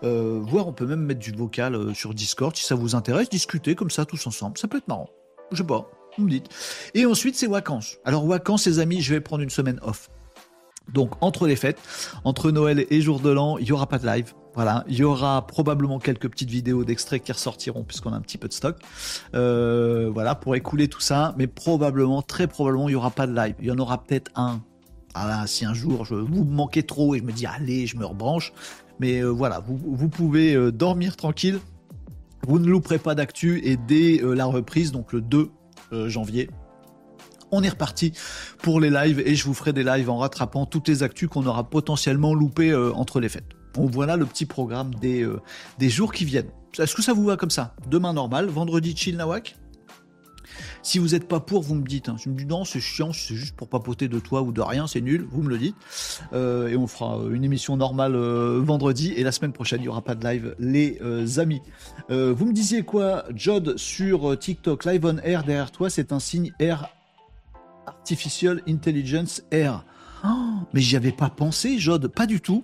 Euh, 0.03 0.39
voire 0.41 0.65
on 0.67 0.71
peut 0.71 0.86
même 0.86 1.01
mettre 1.01 1.19
du 1.19 1.34
vocal 1.34 1.75
euh, 1.75 1.93
sur 1.93 2.13
Discord, 2.13 2.55
si 2.55 2.63
ça 2.63 2.75
vous 2.75 2.95
intéresse, 2.95 3.29
discuter 3.29 3.75
comme 3.75 3.89
ça 3.91 4.05
tous 4.05 4.25
ensemble, 4.25 4.58
ça 4.58 4.69
peut 4.69 4.77
être 4.77 4.88
marrant. 4.88 5.10
Je 5.51 5.58
sais 5.58 5.67
pas, 5.67 5.91
me 6.19 6.29
dites. 6.29 6.49
Et 6.93 7.05
ensuite 7.05 7.36
c'est 7.36 7.47
vacances. 7.47 7.97
Alors 8.05 8.25
vacances 8.25 8.67
les 8.67 8.79
amis, 8.79 9.01
je 9.01 9.13
vais 9.13 9.21
prendre 9.21 9.43
une 9.43 9.49
semaine 9.49 9.79
off. 9.82 10.10
Donc 10.93 11.13
entre 11.21 11.47
les 11.47 11.55
fêtes, 11.55 11.79
entre 12.23 12.51
Noël 12.51 12.86
et 12.89 13.01
jour 13.01 13.19
de 13.19 13.29
l'an, 13.29 13.58
il 13.58 13.67
y 13.67 13.71
aura 13.71 13.88
pas 13.88 13.99
de 13.99 14.05
live. 14.05 14.34
Voilà, 14.55 14.84
il 14.88 14.95
y 14.95 15.03
aura 15.03 15.45
probablement 15.45 15.99
quelques 15.99 16.27
petites 16.27 16.49
vidéos 16.49 16.84
d'extraits 16.84 17.23
qui 17.23 17.32
ressortiront 17.32 17.84
puisqu'on 17.84 18.12
a 18.13 18.15
un 18.15 18.21
petit 18.21 18.38
peu 18.38 18.47
de 18.47 18.53
stock. 18.53 18.77
Euh, 19.36 20.10
voilà, 20.12 20.36
pour 20.36 20.55
écouler 20.55 20.88
tout 20.88 20.99
ça, 20.99 21.36
mais 21.38 21.47
probablement, 21.47 22.21
très 22.21 22.47
probablement, 22.47 22.89
il 22.89 22.93
y 22.93 22.95
aura 22.95 23.12
pas 23.12 23.27
de 23.27 23.36
live. 23.36 23.55
Il 23.60 23.67
y 23.67 23.71
en 23.71 23.77
aura 23.77 24.03
peut-être 24.03 24.32
un. 24.36 24.62
Ah 25.15 25.47
si 25.47 25.65
un 25.65 25.73
jour 25.73 26.05
je 26.05 26.13
vous 26.13 26.43
manquez 26.43 26.84
trop 26.84 27.15
et 27.15 27.19
je 27.19 27.23
me 27.23 27.32
dis 27.32 27.45
allez, 27.45 27.88
je 27.88 27.97
me 27.97 28.05
rebranche. 28.05 28.53
Mais 28.99 29.23
euh, 29.23 29.29
voilà, 29.29 29.63
vous, 29.65 30.10
pouvez 30.10 30.55
euh, 30.55 30.71
dormir 30.71 31.15
tranquille. 31.15 31.60
Vous 32.47 32.60
ne 32.60 32.67
louperez 32.67 32.99
pas 32.99 33.15
d'actu 33.15 33.62
et 33.63 33.77
dès 33.77 34.21
la 34.23 34.45
reprise, 34.45 34.91
donc 34.91 35.13
le 35.13 35.21
2 35.21 35.49
janvier, 35.91 36.49
on 37.52 37.63
est 37.63 37.69
reparti 37.69 38.13
pour 38.62 38.80
les 38.80 38.89
lives 38.89 39.19
et 39.25 39.36
je 39.36 39.45
vous 39.45 39.54
ferai 39.54 39.73
des 39.73 39.84
lives 39.84 40.10
en 40.10 40.17
rattrapant 40.17 40.65
toutes 40.65 40.88
les 40.88 41.04
actus 41.04 41.30
qu'on 41.30 41.45
aura 41.45 41.69
potentiellement 41.69 42.34
loupées 42.34 42.71
euh, 42.71 42.93
entre 42.93 43.19
les 43.19 43.30
fêtes. 43.30 43.49
Donc 43.73 43.91
voilà 43.91 44.17
le 44.17 44.25
petit 44.25 44.45
programme 44.45 44.93
des, 44.95 45.23
euh, 45.23 45.39
des 45.78 45.89
jours 45.89 46.12
qui 46.12 46.25
viennent. 46.25 46.49
Est-ce 46.78 46.95
que 46.95 47.02
ça 47.02 47.13
vous 47.13 47.25
va 47.25 47.38
comme 47.38 47.49
ça? 47.49 47.75
Demain 47.89 48.13
normal, 48.13 48.47
vendredi 48.47 48.95
chill 48.95 49.17
nawak? 49.17 49.56
Si 50.82 51.00
vous 51.00 51.10
n'êtes 51.10 51.28
pas 51.28 51.39
pour, 51.39 51.62
vous 51.62 51.76
me 51.76 51.88
dites. 51.88 52.10
Hein. 52.10 52.15
Je 52.24 52.30
me 52.30 52.36
dis 52.36 52.45
non, 52.45 52.65
c'est 52.65 52.80
chiant, 52.80 53.13
c'est 53.13 53.36
juste 53.36 53.56
pour 53.56 53.69
papoter 53.69 54.08
de 54.08 54.19
toi 54.19 54.41
ou 54.41 54.52
de 54.52 54.62
rien, 54.62 54.88
c'est 54.88 55.02
nul, 55.02 55.26
vous 55.30 55.41
me 55.41 55.50
le 55.50 55.58
dites. 55.58 55.76
Euh, 56.34 56.67
et 56.67 56.76
on 56.76 56.88
fera 56.88 57.19
une 57.32 57.43
émission 57.43 57.78
normale 57.78 58.15
vendredi. 58.15 59.13
Et 59.15 59.24
la 59.24 59.32
semaine 59.32 59.54
prochaine, 59.54 59.80
il 59.80 59.84
n'y 59.84 59.89
aura 59.89 60.02
pas 60.02 60.15
de 60.15 60.26
live, 60.26 60.56
les 60.60 61.00
amis. 61.39 61.62
vous 62.10 62.45
me 62.45 62.54
disiez 62.54 62.84
quoi, 62.84 63.26
Jod, 63.36 63.78
sur 63.78 64.38
TikTok, 64.38 64.86
live 64.86 65.06
on 65.06 65.17
air 65.19 65.43
derrière 65.43 65.72
toi, 65.72 65.89
c'est 65.89 66.12
un 66.12 66.19
signe 66.19 66.52
air 66.60 66.89
Artificial 67.89 68.62
Intelligence 68.67 69.43
Air. 69.52 69.84
Oh, 70.24 70.28
mais 70.74 70.82
j'y 70.82 70.95
avais 70.95 71.12
pas 71.12 71.30
pensé, 71.30 71.80
Jod, 71.80 72.08
pas 72.08 72.26
du 72.26 72.41
tout. 72.41 72.63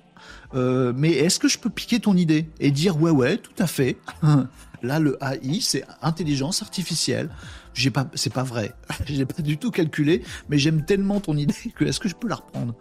Euh, 0.53 0.93
mais 0.95 1.11
est-ce 1.11 1.39
que 1.39 1.47
je 1.47 1.57
peux 1.57 1.69
piquer 1.69 1.99
ton 1.99 2.15
idée 2.15 2.47
et 2.59 2.71
dire 2.71 3.01
ouais 3.01 3.11
ouais, 3.11 3.37
tout 3.37 3.53
à 3.59 3.67
fait. 3.67 3.97
Là, 4.81 4.99
le 4.99 5.17
AI, 5.21 5.61
c'est 5.61 5.83
intelligence 6.01 6.61
artificielle. 6.61 7.29
C'est 7.75 8.33
pas 8.33 8.43
vrai. 8.43 8.73
J'ai 9.05 9.25
pas 9.25 9.41
du 9.41 9.57
tout 9.57 9.71
calculé, 9.71 10.23
mais 10.49 10.57
j'aime 10.57 10.85
tellement 10.85 11.19
ton 11.19 11.35
idée 11.35 11.53
que 11.75 11.85
est-ce 11.85 11.99
que 11.99 12.09
je 12.09 12.15
peux 12.15 12.27
la 12.27 12.35
reprendre? 12.35 12.75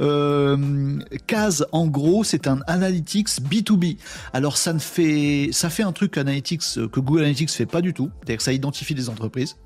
Euh, 0.00 0.98
Case, 1.26 1.66
en 1.72 1.86
gros, 1.86 2.24
c'est 2.24 2.46
un 2.46 2.60
analytics 2.66 3.28
B2B. 3.28 3.98
Alors 4.32 4.56
ça 4.56 4.72
ne 4.72 4.78
fait, 4.78 5.50
ça 5.52 5.70
fait 5.70 5.82
un 5.82 5.92
truc 5.92 6.18
analytics 6.18 6.62
que 6.74 7.00
Google 7.00 7.20
Analytics 7.20 7.50
fait 7.50 7.66
pas 7.66 7.80
du 7.80 7.94
tout. 7.94 8.10
C'est-à-dire 8.20 8.36
que 8.38 8.42
ça 8.42 8.52
identifie 8.52 8.94
des 8.94 9.08
entreprises. 9.08 9.56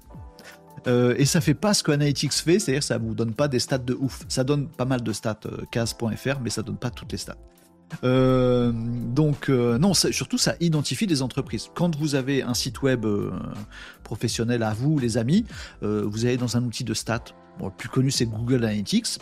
Euh, 0.86 1.14
et 1.18 1.24
ça 1.24 1.40
fait 1.40 1.54
pas 1.54 1.74
ce 1.74 1.82
que 1.82 1.90
Analytics 1.90 2.32
fait, 2.32 2.58
c'est-à-dire 2.58 2.82
ça 2.82 2.98
vous 2.98 3.14
donne 3.14 3.34
pas 3.34 3.48
des 3.48 3.58
stats 3.58 3.78
de 3.78 3.94
ouf. 3.94 4.20
Ça 4.28 4.44
donne 4.44 4.68
pas 4.68 4.84
mal 4.84 5.02
de 5.02 5.12
stats, 5.12 5.40
euh, 5.46 5.64
case.fr, 5.70 6.40
mais 6.40 6.50
ça 6.50 6.62
donne 6.62 6.76
pas 6.76 6.90
toutes 6.90 7.12
les 7.12 7.18
stats. 7.18 7.36
Euh, 8.04 8.72
donc 8.74 9.48
non, 9.48 9.94
surtout 9.94 10.38
ça 10.38 10.54
identifie 10.60 11.06
des 11.06 11.22
entreprises. 11.22 11.68
Quand 11.74 11.96
vous 11.96 12.14
avez 12.14 12.42
un 12.42 12.54
site 12.54 12.82
web 12.82 13.06
professionnel 14.02 14.62
à 14.62 14.74
vous, 14.74 14.98
les 14.98 15.18
amis, 15.18 15.44
vous 15.82 16.24
allez 16.24 16.36
dans 16.36 16.56
un 16.56 16.64
outil 16.64 16.84
de 16.84 16.94
stats. 16.94 17.24
le 17.62 17.70
plus 17.70 17.88
connu 17.88 18.10
c'est 18.10 18.26
Google 18.26 18.64
Analytics. 18.64 19.18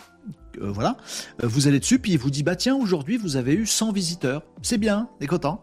voilà, 0.59 0.96
vous 1.42 1.68
allez 1.68 1.81
dessus 1.81 1.98
puis 1.98 2.12
il 2.12 2.18
vous 2.18 2.31
dit 2.31 2.42
bah 2.42 2.57
tiens 2.57 2.77
aujourd'hui 2.77 3.16
vous 3.16 3.37
avez 3.37 3.55
eu 3.55 3.66
100 3.66 3.92
visiteurs, 3.92 4.42
c'est 4.62 4.79
bien, 4.79 5.09
et 5.20 5.27
content. 5.27 5.61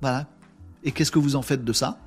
Voilà. 0.00 0.26
Et 0.84 0.92
qu'est-ce 0.92 1.10
que 1.10 1.18
vous 1.18 1.36
en 1.36 1.42
faites 1.42 1.64
de 1.64 1.72
ça? 1.72 1.98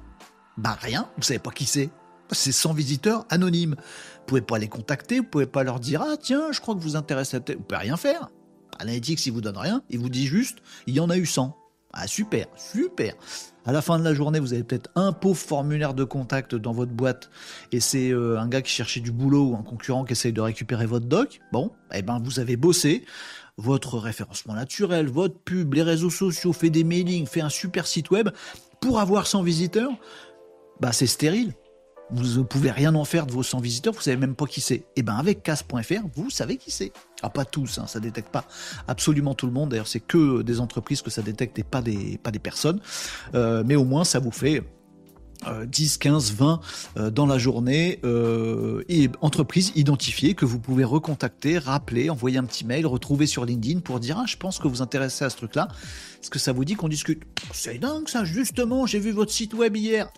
Bah 0.58 0.78
rien, 0.82 1.08
vous 1.18 1.24
savez 1.24 1.40
pas 1.40 1.52
qui 1.52 1.66
c'est 1.66 1.90
c'est 2.32 2.52
100 2.52 2.74
visiteurs 2.74 3.26
anonymes. 3.30 3.76
Vous 3.76 4.26
pouvez 4.26 4.42
pas 4.42 4.60
les 4.60 4.68
contacter, 4.68 5.20
vous 5.20 5.26
pouvez 5.26 5.48
pas 5.48 5.64
leur 5.64 5.80
dire 5.80 6.02
ah 6.02 6.16
tiens, 6.18 6.52
je 6.52 6.60
crois 6.60 6.76
que 6.76 6.80
vous 6.80 6.96
intéressez 6.96 7.38
à 7.38 7.40
Vous 7.40 7.62
pouvez 7.62 7.80
rien 7.80 7.98
faire. 7.98 8.30
Analytics, 8.80 9.26
il 9.26 9.34
vous 9.34 9.42
donne 9.42 9.58
rien, 9.58 9.84
il 9.90 10.00
vous 10.00 10.10
dit 10.10 10.26
juste 10.26 10.60
il 10.88 10.96
y 10.96 11.00
en 11.00 11.10
a 11.10 11.18
eu 11.18 11.26
100. 11.26 11.56
Ah 11.92 12.08
super, 12.08 12.46
super. 12.56 13.16
À 13.66 13.72
la 13.72 13.82
fin 13.82 13.98
de 13.98 14.04
la 14.04 14.14
journée, 14.14 14.40
vous 14.40 14.54
avez 14.54 14.64
peut-être 14.64 14.92
un 14.96 15.12
pauvre 15.12 15.40
formulaire 15.40 15.94
de 15.94 16.04
contact 16.04 16.56
dans 16.56 16.72
votre 16.72 16.92
boîte 16.92 17.30
et 17.72 17.80
c'est 17.80 18.12
euh, 18.12 18.40
un 18.40 18.48
gars 18.48 18.62
qui 18.62 18.72
cherchait 18.72 19.00
du 19.00 19.12
boulot 19.12 19.50
ou 19.50 19.56
un 19.56 19.64
concurrent 19.64 20.06
qui 20.06 20.14
essaye 20.14 20.34
de 20.34 20.42
récupérer 20.42 20.86
votre 20.86 21.08
doc. 21.08 21.40
Bon, 21.52 21.72
eh 21.94 22.02
ben 22.02 22.20
vous 22.24 22.40
avez 22.40 22.58
bossé 22.58 23.06
votre 23.58 23.98
référencement 23.98 24.54
naturel, 24.54 25.08
votre 25.08 25.38
pub, 25.38 25.74
les 25.74 25.84
réseaux 25.84 26.10
sociaux, 26.10 26.54
fait 26.54 26.70
des 26.70 26.84
mailings, 26.84 27.26
fait 27.26 27.42
un 27.42 27.50
super 27.50 27.88
site 27.88 28.12
web 28.12 28.30
pour 28.80 29.00
avoir 29.00 29.28
100 29.28 29.44
visiteurs. 29.44 29.92
Bah 30.80 30.92
c'est 30.92 31.08
stérile 31.08 31.54
vous 32.12 32.40
ne 32.40 32.44
pouvez 32.44 32.72
rien 32.72 32.96
en 32.96 33.06
faire 33.06 33.26
de 33.26 33.32
vos 33.32 33.44
100 33.44 33.60
visiteurs, 33.60 33.94
vous 33.94 34.02
savez 34.02 34.18
même 34.18 34.36
pas 34.36 34.46
qui 34.46 34.62
c'est. 34.62 34.76
Et 34.76 34.86
eh 34.98 35.04
ben 35.04 35.16
avec 35.16 35.44
casse.fr, 35.44 36.08
vous 36.16 36.30
savez 36.30 36.58
qui 36.58 36.72
c'est. 36.72 36.92
Ah 37.22 37.30
pas 37.30 37.46
tous, 37.46 37.78
hein, 37.78 37.88
ça 37.88 38.00
détecte 38.00 38.30
pas 38.30 38.46
absolument 38.88 39.34
tout 39.34 39.46
le 39.46 39.52
monde. 39.52 39.70
D'ailleurs, 39.70 39.88
c'est 39.88 40.00
que 40.00 40.42
des 40.42 40.60
entreprises 40.60 41.02
que 41.02 41.10
ça 41.10 41.22
détecte 41.22 41.60
et 41.60 41.64
pas 41.64 41.82
des 41.82 42.18
pas 42.18 42.32
des 42.32 42.40
personnes. 42.40 42.80
Euh, 43.36 43.64
mais 43.66 43.76
au 43.76 43.86
moins, 43.86 44.04
ça 44.04 44.20
vous 44.20 44.32
fait 44.32 44.64
10, 45.66 45.98
15, 46.00 46.34
20 46.34 46.60
dans 47.12 47.26
la 47.26 47.38
journée, 47.38 48.00
euh, 48.04 48.84
entreprises 49.22 49.72
identifiées 49.76 50.34
que 50.34 50.46
vous 50.46 50.60
pouvez 50.60 50.84
recontacter, 50.84 51.58
rappeler, 51.58 52.10
envoyer 52.10 52.38
un 52.38 52.44
petit 52.44 52.66
mail, 52.66 52.86
retrouver 52.86 53.26
sur 53.26 53.46
LinkedIn 53.46 53.80
pour 53.80 54.00
dire 54.00 54.18
ah 54.20 54.26
je 54.28 54.36
pense 54.36 54.60
que 54.60 54.68
vous 54.68 54.82
intéressez 54.82 55.24
à 55.26 55.30
ce 55.30 55.38
truc-là. 55.38 55.70
Est-ce 56.22 56.30
que 56.30 56.40
ça 56.40 56.52
vous 56.52 56.66
dit 56.66 56.76
qu'on 56.76 56.90
discute 56.90 57.24
C'est 57.54 57.78
dingue 57.78 58.10
ça, 58.10 58.26
justement, 58.26 58.86
j'ai 58.86 59.00
vu 59.00 59.12
votre 59.12 59.32
site 59.32 59.54
web 59.54 59.78
hier. 59.78 60.12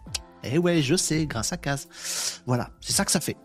Eh 0.43 0.58
ouais, 0.58 0.82
je 0.82 0.95
sais, 0.95 1.25
grâce 1.25 1.54
à 1.54 1.58
Case. 1.58 1.88
Voilà, 2.45 2.69
c'est 2.82 2.93
ça 2.93 3.06
que 3.06 3.12
ça 3.12 3.19
fait. 3.19 3.38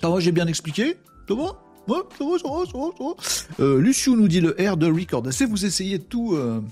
Ça 0.00 0.08
j'ai 0.18 0.32
bien 0.32 0.46
expliqué 0.46 0.96
Ça 1.28 1.34
va? 1.34 1.62
Ouais, 1.88 1.98
ça 2.18 2.24
va, 2.24 2.38
ça 2.38 2.48
va, 2.48 2.66
ça 2.66 2.78
va, 2.78 2.90
ça 2.96 3.04
va. 3.04 3.64
Euh, 3.64 3.80
Luciou 3.80 4.16
nous 4.16 4.28
dit 4.28 4.40
le 4.40 4.56
R 4.58 4.76
de 4.76 4.86
record. 4.86 5.24
C'est 5.30 5.44
vous 5.44 5.64
essayez 5.64 5.98
tout, 5.98 6.34
euh, 6.34 6.62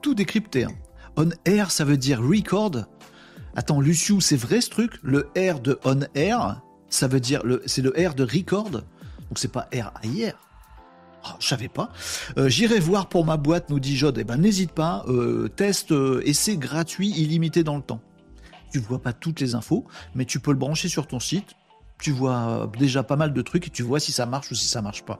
tout 0.00 0.14
décrypter. 0.14 0.64
Hein? 0.64 0.72
On 1.16 1.28
air, 1.44 1.70
ça 1.70 1.84
veut 1.84 1.96
dire 1.96 2.20
record. 2.22 2.86
Attends, 3.54 3.80
Luciou, 3.80 4.20
c'est 4.20 4.36
vrai 4.36 4.60
ce 4.60 4.70
truc? 4.70 4.94
Le 5.02 5.30
R 5.36 5.60
de 5.60 5.78
on 5.84 6.00
air, 6.14 6.62
ça 6.88 7.08
veut 7.08 7.20
dire 7.20 7.42
le, 7.44 7.62
c'est 7.66 7.82
le 7.82 7.90
R 7.90 8.14
de 8.14 8.24
record. 8.24 8.70
Donc 8.70 8.82
c'est 9.36 9.52
pas 9.52 9.68
R 9.74 9.92
hier. 10.02 10.38
Oh, 11.24 11.36
je 11.38 11.46
savais 11.46 11.68
pas. 11.68 11.90
Euh, 12.36 12.48
j'irai 12.48 12.80
voir 12.80 13.08
pour 13.08 13.24
ma 13.24 13.36
boîte, 13.36 13.70
nous 13.70 13.80
dit 13.80 13.96
Jod. 13.96 14.18
Eh 14.18 14.24
ben 14.24 14.36
n'hésite 14.36 14.72
pas. 14.72 15.04
test, 15.56 15.94
essai 16.24 16.56
gratuit, 16.56 17.10
illimité 17.10 17.62
dans 17.62 17.76
le 17.76 17.82
temps 17.82 18.00
tu 18.72 18.78
vois 18.78 19.00
pas 19.00 19.12
toutes 19.12 19.40
les 19.40 19.54
infos, 19.54 19.86
mais 20.14 20.24
tu 20.24 20.40
peux 20.40 20.50
le 20.50 20.56
brancher 20.56 20.88
sur 20.88 21.06
ton 21.06 21.20
site. 21.20 21.54
Tu 22.00 22.10
vois 22.10 22.70
déjà 22.78 23.02
pas 23.02 23.16
mal 23.16 23.32
de 23.32 23.42
trucs 23.42 23.68
et 23.68 23.70
tu 23.70 23.82
vois 23.82 24.00
si 24.00 24.10
ça 24.10 24.26
marche 24.26 24.50
ou 24.50 24.54
si 24.54 24.66
ça 24.66 24.82
marche 24.82 25.04
pas. 25.04 25.18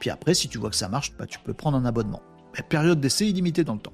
Puis 0.00 0.10
après, 0.10 0.34
si 0.34 0.48
tu 0.48 0.58
vois 0.58 0.70
que 0.70 0.76
ça 0.76 0.88
marche, 0.88 1.12
bah, 1.16 1.26
tu 1.26 1.38
peux 1.38 1.54
prendre 1.54 1.76
un 1.76 1.84
abonnement. 1.84 2.22
période 2.68 3.00
d'essai 3.00 3.28
illimitée 3.28 3.62
dans 3.62 3.74
le 3.74 3.80
temps. 3.80 3.92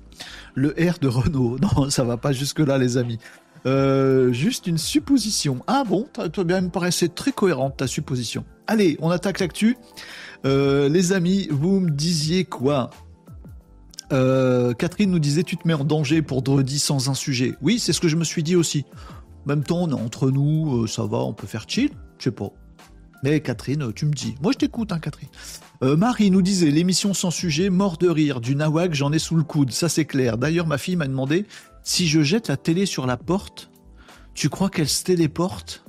Le 0.55 0.71
R 0.71 0.99
de 1.01 1.09
Renault, 1.09 1.59
non, 1.77 1.91
ça 1.91 2.05
va 2.05 2.17
pas 2.17 2.33
jusque-là, 2.33 2.79
les 2.79 2.97
amis. 2.97 3.19
Euh, 3.67 4.33
juste 4.33 4.67
une 4.67 4.79
supposition. 4.79 5.63
Ah 5.67 5.85
bon, 5.87 6.09
toi 6.33 6.45
bien 6.45 6.63
me 6.63 6.71
paraissait 6.71 7.09
très 7.09 7.33
cohérente 7.33 7.77
ta 7.77 7.87
supposition. 7.87 8.45
Allez, 8.67 8.97
on 9.01 9.11
attaque 9.11 9.41
l'actu. 9.41 9.77
Euh, 10.47 10.89
les 10.89 11.13
amis, 11.13 11.49
vous 11.51 11.81
me 11.81 11.91
disiez 11.91 12.45
quoi? 12.45 12.91
Euh, 14.13 14.73
Catherine 14.75 15.11
nous 15.11 15.19
disait 15.19 15.43
tu 15.43 15.57
te 15.57 15.67
mets 15.67 15.75
en 15.75 15.85
danger 15.85 16.23
pour 16.23 16.43
Dredi 16.43 16.79
sans 16.79 17.09
un 17.09 17.15
sujet. 17.15 17.55
Oui, 17.63 17.79
c'est 17.79 17.93
ce 17.93 18.01
que 18.01 18.09
je 18.09 18.17
me 18.17 18.25
suis 18.25 18.43
dit 18.43 18.57
aussi. 18.57 18.85
Même 19.47 19.65
temps, 19.65 19.83
on 19.83 19.91
est 19.91 19.95
entre 19.95 20.31
nous, 20.31 20.83
euh, 20.83 20.87
ça 20.87 21.05
va, 21.05 21.19
on 21.19 21.33
peut 21.33 21.47
faire 21.47 21.65
chill. 21.69 21.91
Je 22.19 22.25
sais 22.25 22.31
pas. 22.31 22.53
Mais 23.23 23.41
Catherine, 23.41 23.93
tu 23.95 24.07
me 24.07 24.13
dis. 24.13 24.35
Moi, 24.43 24.53
je 24.53 24.59
t'écoute, 24.59 24.93
hein, 24.93 24.99
Catherine. 24.99 25.29
Euh, 25.83 25.97
Marie 25.97 26.31
nous 26.31 26.43
disait 26.43 26.71
l'émission 26.71 27.15
sans 27.15 27.31
sujet, 27.31 27.71
mort 27.71 27.97
de 27.97 28.09
rire. 28.09 28.41
Du 28.41 28.55
nawak, 28.55 28.95
j'en 28.95 29.13
ai 29.13 29.19
sous 29.19 29.37
le 29.37 29.43
coude. 29.43 29.73
Ça, 29.73 29.89
c'est 29.89 30.05
clair. 30.05 30.37
D'ailleurs, 30.37 30.67
ma 30.67 30.79
fille 30.79 30.97
m'a 30.97 31.07
demandé 31.07 31.47
si 31.83 32.07
je 32.07 32.23
jette 32.23 32.49
la 32.49 32.57
télé 32.57 32.87
sur 32.87 33.07
la 33.07 33.17
porte, 33.17 33.71
tu 34.35 34.49
crois 34.49 34.69
qu'elle 34.69 34.89
se 34.89 35.05
téléporte? 35.05 35.85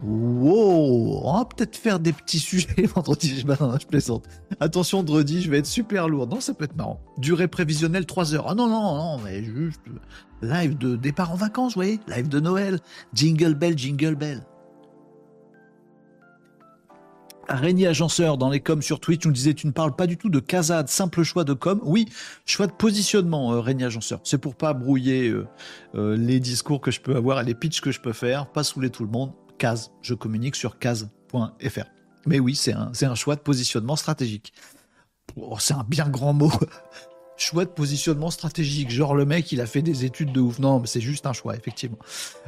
Wow, 0.00 1.22
on 1.24 1.38
va 1.38 1.44
peut-être 1.44 1.76
faire 1.76 1.98
des 1.98 2.12
petits 2.12 2.38
sujets 2.38 2.86
vendredi. 2.94 3.40
je 3.40 3.86
plaisante. 3.86 4.24
Attention, 4.60 4.98
vendredi, 4.98 5.42
je 5.42 5.50
vais 5.50 5.58
être 5.58 5.66
super 5.66 6.08
lourd. 6.08 6.28
Non, 6.28 6.40
ça 6.40 6.54
peut 6.54 6.64
être 6.64 6.76
marrant. 6.76 7.00
Durée 7.18 7.48
prévisionnelle 7.48 8.06
3 8.06 8.34
heures. 8.34 8.46
Ah 8.48 8.54
non, 8.54 8.68
non, 8.68 8.94
non, 8.96 9.18
mais 9.24 9.42
juste 9.42 9.80
live 10.40 10.78
de 10.78 10.94
départ 10.94 11.32
en 11.32 11.34
vacances, 11.34 11.74
vous 11.74 11.80
voyez 11.80 11.98
Live 12.06 12.28
de 12.28 12.38
Noël. 12.38 12.78
Jingle 13.12 13.54
bell, 13.54 13.76
jingle 13.76 14.14
bell. 14.14 14.44
Régnier 17.48 17.86
Agenceur 17.86 18.36
dans 18.36 18.50
les 18.50 18.60
coms 18.60 18.82
sur 18.82 19.00
Twitch 19.00 19.24
nous 19.24 19.32
disait 19.32 19.54
tu 19.54 19.66
ne 19.66 19.72
parles 19.72 19.96
pas 19.96 20.06
du 20.06 20.18
tout 20.18 20.28
de 20.28 20.38
casade, 20.38 20.88
simple 20.88 21.22
choix 21.22 21.44
de 21.44 21.54
com. 21.54 21.80
Oui, 21.82 22.06
choix 22.44 22.66
de 22.66 22.72
positionnement, 22.72 23.54
euh, 23.54 23.60
Régnier 23.60 23.86
Agenceur. 23.86 24.20
C'est 24.22 24.38
pour 24.38 24.54
pas 24.54 24.74
brouiller 24.74 25.28
euh, 25.28 25.46
euh, 25.94 26.16
les 26.16 26.40
discours 26.40 26.80
que 26.80 26.90
je 26.90 27.00
peux 27.00 27.16
avoir 27.16 27.40
et 27.40 27.44
les 27.44 27.54
pitchs 27.54 27.80
que 27.80 27.90
je 27.90 28.00
peux 28.00 28.12
faire, 28.12 28.46
pas 28.46 28.62
saouler 28.62 28.90
tout 28.90 29.02
le 29.02 29.10
monde. 29.10 29.32
Case, 29.58 29.90
je 30.02 30.14
communique 30.14 30.56
sur 30.56 30.78
case.fr. 30.78 31.84
Mais 32.26 32.38
oui, 32.38 32.54
c'est 32.54 32.74
un, 32.74 33.14
choix 33.14 33.36
de 33.36 33.40
positionnement 33.40 33.96
stratégique. 33.96 34.52
Oh, 35.36 35.56
c'est 35.58 35.74
un 35.74 35.84
bien 35.84 36.08
grand 36.08 36.32
mot. 36.32 36.52
Choix 37.40 37.64
de 37.64 37.70
positionnement 37.70 38.30
stratégique. 38.30 38.90
Genre 38.90 39.14
le 39.14 39.24
mec, 39.24 39.50
il 39.52 39.60
a 39.60 39.66
fait 39.66 39.82
des 39.82 40.04
études 40.04 40.32
de 40.32 40.40
ouf. 40.40 40.58
Non, 40.58 40.80
mais 40.80 40.86
c'est 40.86 41.00
juste 41.00 41.26
un 41.26 41.32
choix, 41.32 41.56
effectivement. 41.56 41.98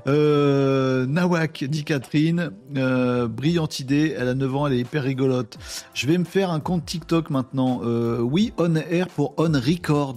Euh, 0.07 1.07
Nawak, 1.07 1.65
dit 1.65 1.85
Catherine. 1.85 2.51
Euh, 2.77 3.29
brillante 3.29 3.81
idée. 3.81 4.15
Elle 4.19 4.29
a 4.29 4.35
9 4.35 4.57
ans, 4.57 4.67
elle 4.67 4.75
est 4.75 4.81
hyper 4.81 5.03
rigolote. 5.03 5.59
Je 5.95 6.07
vais 6.07 6.19
me 6.19 6.25
faire 6.25 6.51
un 6.51 6.61
compte 6.61 6.85
TikTok 6.85 7.31
maintenant. 7.31 7.81
Euh, 7.85 8.21
oui, 8.21 8.53
on 8.59 8.75
air 8.75 9.09
pour 9.09 9.35
on 9.39 9.53
record. 9.53 10.17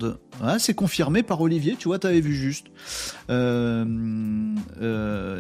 c'est 0.60 0.74
confirmé 0.74 1.24
par 1.24 1.40
Olivier, 1.42 1.76
tu 1.78 1.88
vois, 1.88 2.00
t'avais 2.00 2.22
vu 2.22 2.36
juste. 2.36 2.68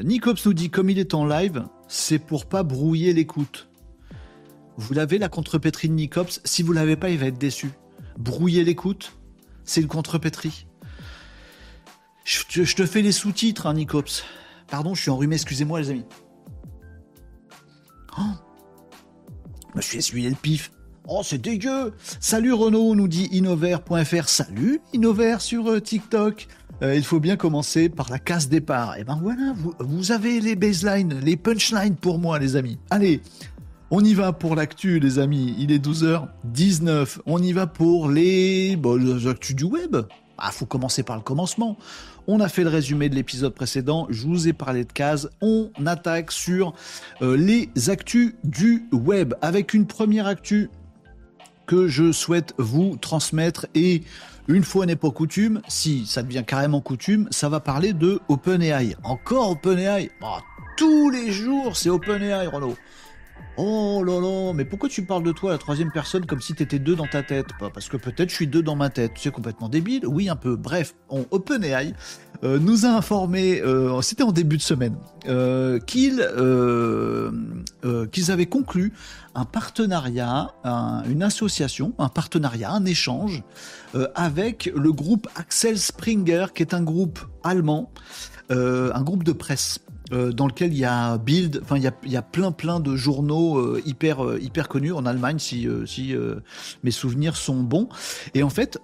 Nicops 0.03 0.45
nous 0.45 0.53
dit, 0.53 0.69
comme 0.69 0.89
il 0.89 0.99
est 0.99 1.13
en 1.13 1.25
live, 1.25 1.63
c'est 1.87 2.19
pour 2.19 2.45
pas 2.45 2.63
brouiller 2.63 3.13
l'écoute. 3.13 3.67
Vous 4.77 4.93
l'avez 4.93 5.19
la 5.19 5.29
contrepétrie 5.29 5.89
de 5.89 5.93
Nicops? 5.93 6.41
Si 6.43 6.63
vous 6.63 6.73
l'avez 6.73 6.95
pas, 6.95 7.09
il 7.09 7.19
va 7.19 7.27
être 7.27 7.37
déçu. 7.37 7.69
Brouiller 8.17 8.63
l'écoute, 8.63 9.13
c'est 9.65 9.81
une 9.81 9.87
contrepétrie. 9.87 10.67
Je, 12.23 12.63
je, 12.63 12.75
te 12.75 12.85
fais 12.85 13.01
les 13.01 13.11
sous-titres, 13.11 13.67
hein, 13.67 13.73
Nicops. 13.73 14.23
Pardon, 14.67 14.95
je 14.95 15.01
suis 15.01 15.11
enrhumé, 15.11 15.35
excusez-moi, 15.35 15.81
les 15.81 15.89
amis. 15.89 16.05
Oh 18.17 18.21
je 19.73 19.77
me 19.77 19.81
suis 19.81 19.97
essuyé 19.97 20.29
le 20.29 20.35
pif. 20.35 20.71
Oh, 21.07 21.21
c'est 21.23 21.39
dégueu 21.39 21.93
Salut 22.19 22.53
Renaud, 22.53 22.95
nous 22.95 23.07
dit 23.07 23.27
innover.fr. 23.31 24.29
Salut 24.29 24.79
Innover 24.93 25.37
sur 25.39 25.67
euh, 25.69 25.81
TikTok. 25.81 26.47
Euh, 26.81 26.95
il 26.95 27.03
faut 27.03 27.19
bien 27.19 27.35
commencer 27.35 27.89
par 27.89 28.09
la 28.09 28.19
case 28.19 28.47
départ. 28.47 28.95
Et 28.95 29.01
eh 29.01 29.03
ben 29.03 29.19
voilà, 29.21 29.53
vous, 29.57 29.73
vous 29.79 30.11
avez 30.11 30.39
les 30.39 30.55
baselines, 30.55 31.19
les 31.19 31.35
punchlines 31.35 31.95
pour 31.95 32.19
moi, 32.19 32.39
les 32.39 32.55
amis. 32.55 32.77
Allez, 32.89 33.21
on 33.95 34.03
y 34.03 34.15
va 34.15 34.33
pour 34.33 34.55
l'actu, 34.55 34.99
les 34.99 35.19
amis. 35.19 35.53
Il 35.59 35.71
est 35.71 35.77
12h19. 35.77 37.19
On 37.27 37.39
y 37.43 37.53
va 37.53 37.67
pour 37.67 38.09
les, 38.09 38.75
bon, 38.75 38.95
les 38.95 39.27
actus 39.27 39.55
du 39.55 39.65
web. 39.65 39.95
Ah, 40.39 40.49
faut 40.49 40.65
commencer 40.65 41.03
par 41.03 41.15
le 41.15 41.21
commencement. 41.21 41.77
On 42.25 42.39
a 42.39 42.49
fait 42.49 42.63
le 42.63 42.71
résumé 42.71 43.07
de 43.07 43.13
l'épisode 43.13 43.53
précédent. 43.53 44.07
Je 44.09 44.25
vous 44.25 44.47
ai 44.47 44.53
parlé 44.53 44.83
de 44.83 44.91
cases. 44.91 45.27
On 45.41 45.69
attaque 45.85 46.31
sur 46.31 46.73
euh, 47.21 47.37
les 47.37 47.69
actus 47.87 48.33
du 48.43 48.87
web 48.91 49.35
avec 49.43 49.75
une 49.75 49.85
première 49.85 50.25
actu 50.25 50.71
que 51.67 51.87
je 51.87 52.11
souhaite 52.11 52.55
vous 52.57 52.97
transmettre 52.97 53.67
et 53.75 54.01
une 54.47 54.63
fois 54.63 54.87
n'est 54.87 54.95
pas 54.95 55.11
coutume, 55.11 55.61
si 55.67 56.07
ça 56.07 56.23
devient 56.23 56.43
carrément 56.45 56.81
coutume, 56.81 57.27
ça 57.29 57.47
va 57.47 57.59
parler 57.59 57.93
de 57.93 58.19
OpenAI. 58.27 58.95
Encore 59.03 59.51
OpenAI? 59.51 60.09
Oh, 60.23 60.39
tous 60.77 61.11
les 61.11 61.31
jours, 61.31 61.77
c'est 61.77 61.91
OpenAI, 61.91 62.47
Renaud. 62.47 62.75
Oh 63.57 64.03
là 64.03 64.19
là, 64.19 64.51
mais 64.53 64.65
pourquoi 64.65 64.89
tu 64.89 65.05
parles 65.05 65.21
de 65.21 65.31
toi 65.31 65.51
à 65.51 65.53
la 65.53 65.59
troisième 65.59 65.91
personne 65.91 66.25
comme 66.25 66.41
si 66.41 66.55
t'étais 66.55 66.79
deux 66.79 66.95
dans 66.95 67.05
ta 67.05 67.21
tête? 67.21 67.47
Parce 67.59 67.87
que 67.87 67.97
peut-être 67.97 68.29
je 68.29 68.35
suis 68.35 68.47
deux 68.47 68.63
dans 68.63 68.75
ma 68.75 68.89
tête. 68.89 69.11
C'est 69.15 69.31
complètement 69.31 69.69
débile 69.69 70.07
Oui, 70.07 70.27
un 70.27 70.35
peu. 70.35 70.55
Bref, 70.55 70.95
on 71.09 71.25
OpenAI 71.29 71.93
euh, 72.43 72.59
nous 72.59 72.85
a 72.85 72.89
informé, 72.89 73.61
euh, 73.61 74.01
c'était 74.01 74.23
en 74.23 74.31
début 74.31 74.57
de 74.57 74.61
semaine, 74.61 74.95
qu'ils 75.85 76.19
euh, 76.19 77.31
qu'ils 78.11 78.31
avaient 78.31 78.47
conclu 78.47 78.91
un 79.35 79.45
partenariat, 79.45 80.53
une 81.07 81.23
association, 81.23 81.93
un 81.99 82.09
partenariat, 82.09 82.71
un 82.71 82.85
échange 82.85 83.43
avec 84.15 84.71
le 84.75 84.91
groupe 84.91 85.27
Axel 85.35 85.77
Springer, 85.77 86.47
qui 86.53 86.63
est 86.63 86.73
un 86.73 86.81
groupe 86.81 87.19
allemand, 87.43 87.91
un 88.49 89.01
groupe 89.03 89.23
de 89.23 89.31
presse. 89.31 89.79
Euh, 90.11 90.31
dans 90.31 90.47
lequel 90.47 90.73
il 90.73 90.79
y 90.79 90.85
a 90.85 91.17
Bild, 91.17 91.61
enfin 91.63 91.77
il 91.77 91.83
y 92.11 92.17
a, 92.17 92.21
plein 92.21 92.51
plein 92.51 92.79
de 92.81 92.95
journaux 92.95 93.57
euh, 93.57 93.81
hyper 93.85 94.23
euh, 94.23 94.39
hyper 94.39 94.67
connus 94.67 94.91
en 94.91 95.05
Allemagne 95.05 95.39
si 95.39 95.67
si 95.85 96.13
mes 96.83 96.91
souvenirs 96.91 97.35
sont 97.35 97.61
bons. 97.61 97.87
Et 98.33 98.43
en 98.43 98.49
fait, 98.49 98.79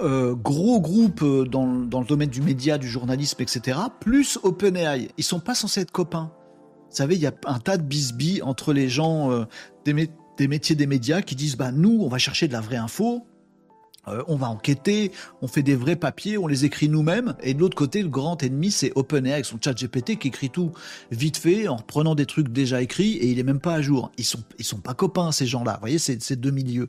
gros 0.00 0.80
groupe 0.80 1.24
dans, 1.48 1.66
le 1.66 2.06
domaine 2.06 2.30
du 2.30 2.40
média, 2.40 2.78
du 2.78 2.88
journalisme, 2.88 3.42
etc. 3.42 3.78
Plus 4.00 4.38
OpenAI, 4.42 5.08
ils 5.18 5.24
sont 5.24 5.40
pas 5.40 5.54
censés 5.54 5.80
être 5.80 5.92
copains. 5.92 6.30
Vous 6.90 6.96
savez, 6.96 7.14
il 7.14 7.20
y 7.20 7.26
a 7.26 7.32
un 7.46 7.58
tas 7.58 7.76
de 7.76 7.82
bisbis 7.82 8.42
entre 8.42 8.72
les 8.72 8.88
gens 8.88 9.46
des, 9.84 10.10
des 10.38 10.48
métiers 10.48 10.76
des 10.76 10.86
médias 10.86 11.22
qui 11.22 11.34
disent 11.34 11.56
bah 11.56 11.72
nous 11.72 11.98
on 12.00 12.08
va 12.08 12.18
chercher 12.18 12.48
de 12.48 12.52
la 12.52 12.60
vraie 12.60 12.76
info, 12.76 13.26
euh, 14.08 14.22
on 14.26 14.36
va 14.36 14.48
enquêter, 14.48 15.12
on 15.42 15.48
fait 15.48 15.62
des 15.62 15.76
vrais 15.76 15.96
papiers, 15.96 16.38
on 16.38 16.46
les 16.46 16.64
écrit 16.64 16.88
nous-mêmes. 16.88 17.34
Et 17.42 17.54
de 17.54 17.60
l'autre 17.60 17.76
côté, 17.76 18.02
le 18.02 18.08
grand 18.08 18.42
ennemi, 18.42 18.70
c'est 18.70 18.92
OpenAI 18.96 19.32
avec 19.32 19.44
son 19.44 19.58
chat 19.62 19.74
GPT 19.74 20.18
qui 20.18 20.28
écrit 20.28 20.50
tout 20.50 20.72
vite 21.10 21.36
fait 21.36 21.68
en 21.68 21.76
reprenant 21.76 22.14
des 22.14 22.26
trucs 22.26 22.48
déjà 22.48 22.82
écrits 22.82 23.12
et 23.16 23.26
il 23.26 23.38
est 23.38 23.44
même 23.44 23.60
pas 23.60 23.74
à 23.74 23.82
jour. 23.82 24.10
Ils 24.18 24.24
sont, 24.24 24.42
ils 24.58 24.64
sont 24.64 24.80
pas 24.80 24.94
copains, 24.94 25.32
ces 25.32 25.46
gens-là. 25.46 25.74
Vous 25.74 25.80
voyez, 25.80 25.98
c'est 25.98 26.20
ces 26.22 26.36
deux 26.36 26.50
milieux. 26.50 26.88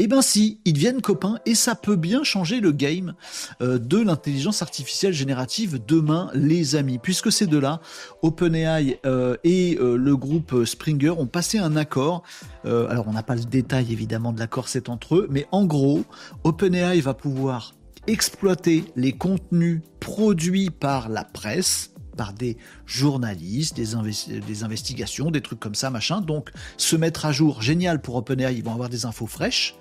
Eh 0.00 0.06
ben 0.06 0.22
si, 0.22 0.60
ils 0.64 0.74
deviennent 0.74 1.00
copains 1.00 1.40
et 1.44 1.56
ça 1.56 1.74
peut 1.74 1.96
bien 1.96 2.22
changer 2.22 2.60
le 2.60 2.70
game 2.70 3.14
euh, 3.60 3.78
de 3.80 3.98
l'intelligence 3.98 4.62
artificielle 4.62 5.12
générative 5.12 5.80
demain, 5.84 6.30
les 6.34 6.76
amis, 6.76 6.98
puisque 6.98 7.32
ces 7.32 7.48
deux-là, 7.48 7.80
OpenAI 8.22 9.00
euh, 9.04 9.36
et 9.42 9.76
euh, 9.80 9.96
le 9.96 10.16
groupe 10.16 10.64
Springer, 10.64 11.10
ont 11.10 11.26
passé 11.26 11.58
un 11.58 11.74
accord. 11.74 12.22
alors 12.64 13.08
on 13.08 13.12
n'a 13.12 13.24
pas 13.24 13.34
le 13.34 13.42
détail 13.42 13.92
évidemment 13.92 14.32
de 14.32 14.38
l'accord, 14.38 14.68
c'est 14.68 14.88
entre 14.88 15.16
eux, 15.16 15.26
mais 15.30 15.48
en 15.50 15.64
gros, 15.64 16.04
OpenAI 16.44 17.00
va 17.00 17.14
pouvoir 17.14 17.74
exploiter 18.06 18.84
les 18.94 19.12
contenus 19.12 19.80
produits 19.98 20.70
par 20.70 21.08
la 21.08 21.24
presse, 21.24 21.90
par 22.16 22.34
des 22.34 22.56
journalistes, 22.86 23.74
des, 23.74 24.40
des, 24.46 24.62
investigations, 24.62 25.32
des 25.32 25.40
trucs 25.40 25.58
comme 25.58 25.74
ça, 25.74 25.90
machin. 25.90 26.20
Donc, 26.20 26.50
se 26.76 26.94
mettre 26.94 27.26
à 27.26 27.32
jour, 27.32 27.62
génial 27.62 28.00
pour 28.00 28.14
OpenAI, 28.14 28.54
ils 28.54 28.62
vont 28.62 28.74
avoir 28.74 28.88
des 28.88 29.04
infos 29.04 29.26
fraîches 29.26 29.74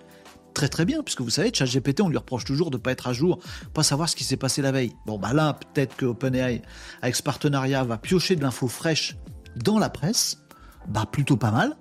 très 0.57 0.69
très 0.69 0.85
bien, 0.85 1.03
puisque 1.03 1.21
vous 1.21 1.29
savez, 1.29 1.51
ChatGPT, 1.53 2.01
on 2.01 2.09
lui 2.09 2.17
reproche 2.17 2.43
toujours 2.43 2.71
de 2.71 2.77
ne 2.77 2.81
pas 2.81 2.91
être 2.91 3.05
à 3.05 3.13
jour, 3.13 3.37
pas 3.75 3.83
savoir 3.83 4.09
ce 4.09 4.15
qui 4.15 4.23
s'est 4.23 4.37
passé 4.37 4.63
la 4.63 4.71
veille. 4.71 4.91
Bon, 5.05 5.19
bah 5.19 5.31
là, 5.31 5.53
peut-être 5.53 5.95
que 5.95 6.07
OpenAI, 6.07 6.63
avec 7.03 7.15
ce 7.15 7.21
partenariat, 7.21 7.83
va 7.83 7.99
piocher 7.99 8.35
de 8.35 8.41
l'info 8.41 8.67
fraîche 8.67 9.17
dans 9.55 9.77
la 9.77 9.91
presse, 9.91 10.39
bah 10.87 11.05
plutôt 11.11 11.37
pas 11.37 11.51
mal. 11.51 11.77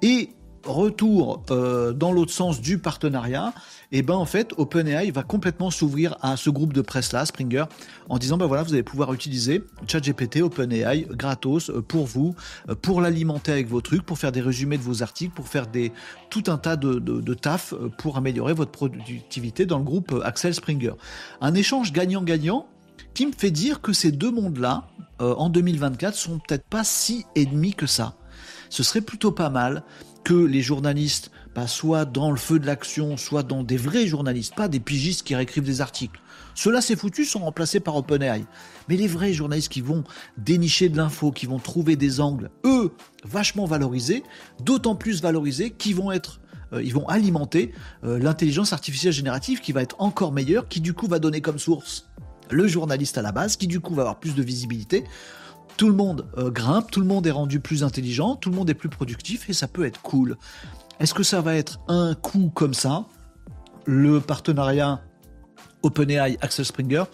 Et 0.00 0.30
retour 0.64 1.42
euh, 1.50 1.92
dans 1.92 2.12
l'autre 2.12 2.32
sens 2.32 2.60
du 2.60 2.78
partenariat, 2.78 3.52
et 3.92 4.02
ben 4.02 4.14
en 4.14 4.24
fait 4.24 4.52
OpenAI 4.56 5.10
va 5.10 5.22
complètement 5.22 5.70
s'ouvrir 5.70 6.16
à 6.22 6.36
ce 6.36 6.50
groupe 6.50 6.72
de 6.72 6.80
presse 6.80 7.12
là, 7.12 7.24
Springer, 7.26 7.64
en 8.08 8.18
disant 8.18 8.36
ben 8.36 8.46
voilà 8.46 8.62
vous 8.62 8.72
allez 8.72 8.82
pouvoir 8.82 9.12
utiliser 9.12 9.62
ChatGPT, 9.86 10.42
OpenAI 10.42 11.06
gratos 11.10 11.70
euh, 11.70 11.82
pour 11.82 12.06
vous, 12.06 12.34
euh, 12.68 12.74
pour 12.74 13.00
l'alimenter 13.00 13.52
avec 13.52 13.68
vos 13.68 13.80
trucs, 13.80 14.04
pour 14.04 14.18
faire 14.18 14.32
des 14.32 14.40
résumés 14.40 14.78
de 14.78 14.82
vos 14.82 15.02
articles, 15.02 15.34
pour 15.34 15.48
faire 15.48 15.66
des 15.66 15.92
tout 16.30 16.44
un 16.48 16.58
tas 16.58 16.76
de, 16.76 16.98
de, 16.98 17.34
taf 17.34 17.74
pour 17.98 18.16
améliorer 18.16 18.54
votre 18.54 18.72
productivité 18.72 19.66
dans 19.66 19.78
le 19.78 19.84
groupe 19.84 20.20
Axel 20.24 20.54
Springer. 20.54 20.94
Un 21.40 21.54
échange 21.54 21.92
gagnant-gagnant 21.92 22.66
qui 23.12 23.26
me 23.26 23.32
fait 23.32 23.50
dire 23.50 23.80
que 23.80 23.92
ces 23.92 24.10
deux 24.10 24.32
mondes-là, 24.32 24.88
en 25.20 25.48
2024, 25.48 26.14
sont 26.16 26.40
peut-être 26.40 26.64
pas 26.64 26.82
si 26.82 27.24
ennemis 27.36 27.74
que 27.74 27.86
ça. 27.86 28.16
Ce 28.68 28.82
serait 28.82 29.00
plutôt 29.00 29.30
pas 29.30 29.50
mal 29.50 29.84
que 30.24 30.34
les 30.34 30.62
journalistes 30.62 31.30
bah, 31.54 31.66
soient 31.66 32.04
dans 32.04 32.30
le 32.30 32.36
feu 32.36 32.58
de 32.58 32.66
l'action, 32.66 33.16
soit 33.16 33.42
dans 33.42 33.62
des 33.62 33.76
vrais 33.76 34.06
journalistes, 34.06 34.54
pas 34.54 34.68
des 34.68 34.80
pigistes 34.80 35.22
qui 35.22 35.34
réécrivent 35.34 35.64
des 35.64 35.80
articles. 35.80 36.20
Ceux-là, 36.54 36.80
c'est 36.80 36.96
foutu, 36.96 37.24
sont 37.24 37.40
remplacés 37.40 37.80
par 37.80 37.96
OpenAI. 37.96 38.44
Mais 38.88 38.96
les 38.96 39.06
vrais 39.06 39.32
journalistes 39.32 39.70
qui 39.70 39.80
vont 39.80 40.04
dénicher 40.38 40.88
de 40.88 40.96
l'info, 40.96 41.30
qui 41.30 41.46
vont 41.46 41.58
trouver 41.58 41.96
des 41.96 42.20
angles, 42.20 42.50
eux, 42.64 42.92
vachement 43.24 43.66
valorisés, 43.66 44.22
d'autant 44.60 44.94
plus 44.94 45.22
valorisés 45.22 45.70
qu'ils 45.70 45.96
vont 45.96 46.10
être 46.10 46.40
euh, 46.72 46.82
ils 46.82 46.94
vont 46.94 47.06
alimenter 47.06 47.72
euh, 48.04 48.18
l'intelligence 48.18 48.72
artificielle 48.72 49.12
générative 49.12 49.60
qui 49.60 49.72
va 49.72 49.82
être 49.82 49.96
encore 49.98 50.32
meilleure, 50.32 50.66
qui 50.66 50.80
du 50.80 50.94
coup 50.94 51.06
va 51.06 51.18
donner 51.18 51.40
comme 51.40 51.58
source 51.58 52.08
le 52.50 52.66
journaliste 52.66 53.18
à 53.18 53.22
la 53.22 53.32
base, 53.32 53.56
qui 53.56 53.66
du 53.66 53.80
coup 53.80 53.94
va 53.94 54.02
avoir 54.02 54.20
plus 54.20 54.34
de 54.34 54.42
visibilité. 54.42 55.04
Tout 55.76 55.88
le 55.88 55.94
monde 55.94 56.26
euh, 56.38 56.50
grimpe, 56.50 56.90
tout 56.90 57.00
le 57.00 57.06
monde 57.06 57.26
est 57.26 57.32
rendu 57.32 57.58
plus 57.58 57.82
intelligent, 57.82 58.36
tout 58.36 58.50
le 58.50 58.56
monde 58.56 58.70
est 58.70 58.74
plus 58.74 58.88
productif 58.88 59.50
et 59.50 59.52
ça 59.52 59.66
peut 59.66 59.84
être 59.84 60.00
cool. 60.02 60.36
Est-ce 61.00 61.14
que 61.14 61.24
ça 61.24 61.40
va 61.40 61.56
être 61.56 61.80
un 61.88 62.14
coup 62.14 62.52
comme 62.54 62.74
ça, 62.74 63.06
le 63.84 64.20
partenariat 64.20 65.00
OpenAI 65.82 66.38
Axel 66.40 66.64
Springer, 66.64 67.04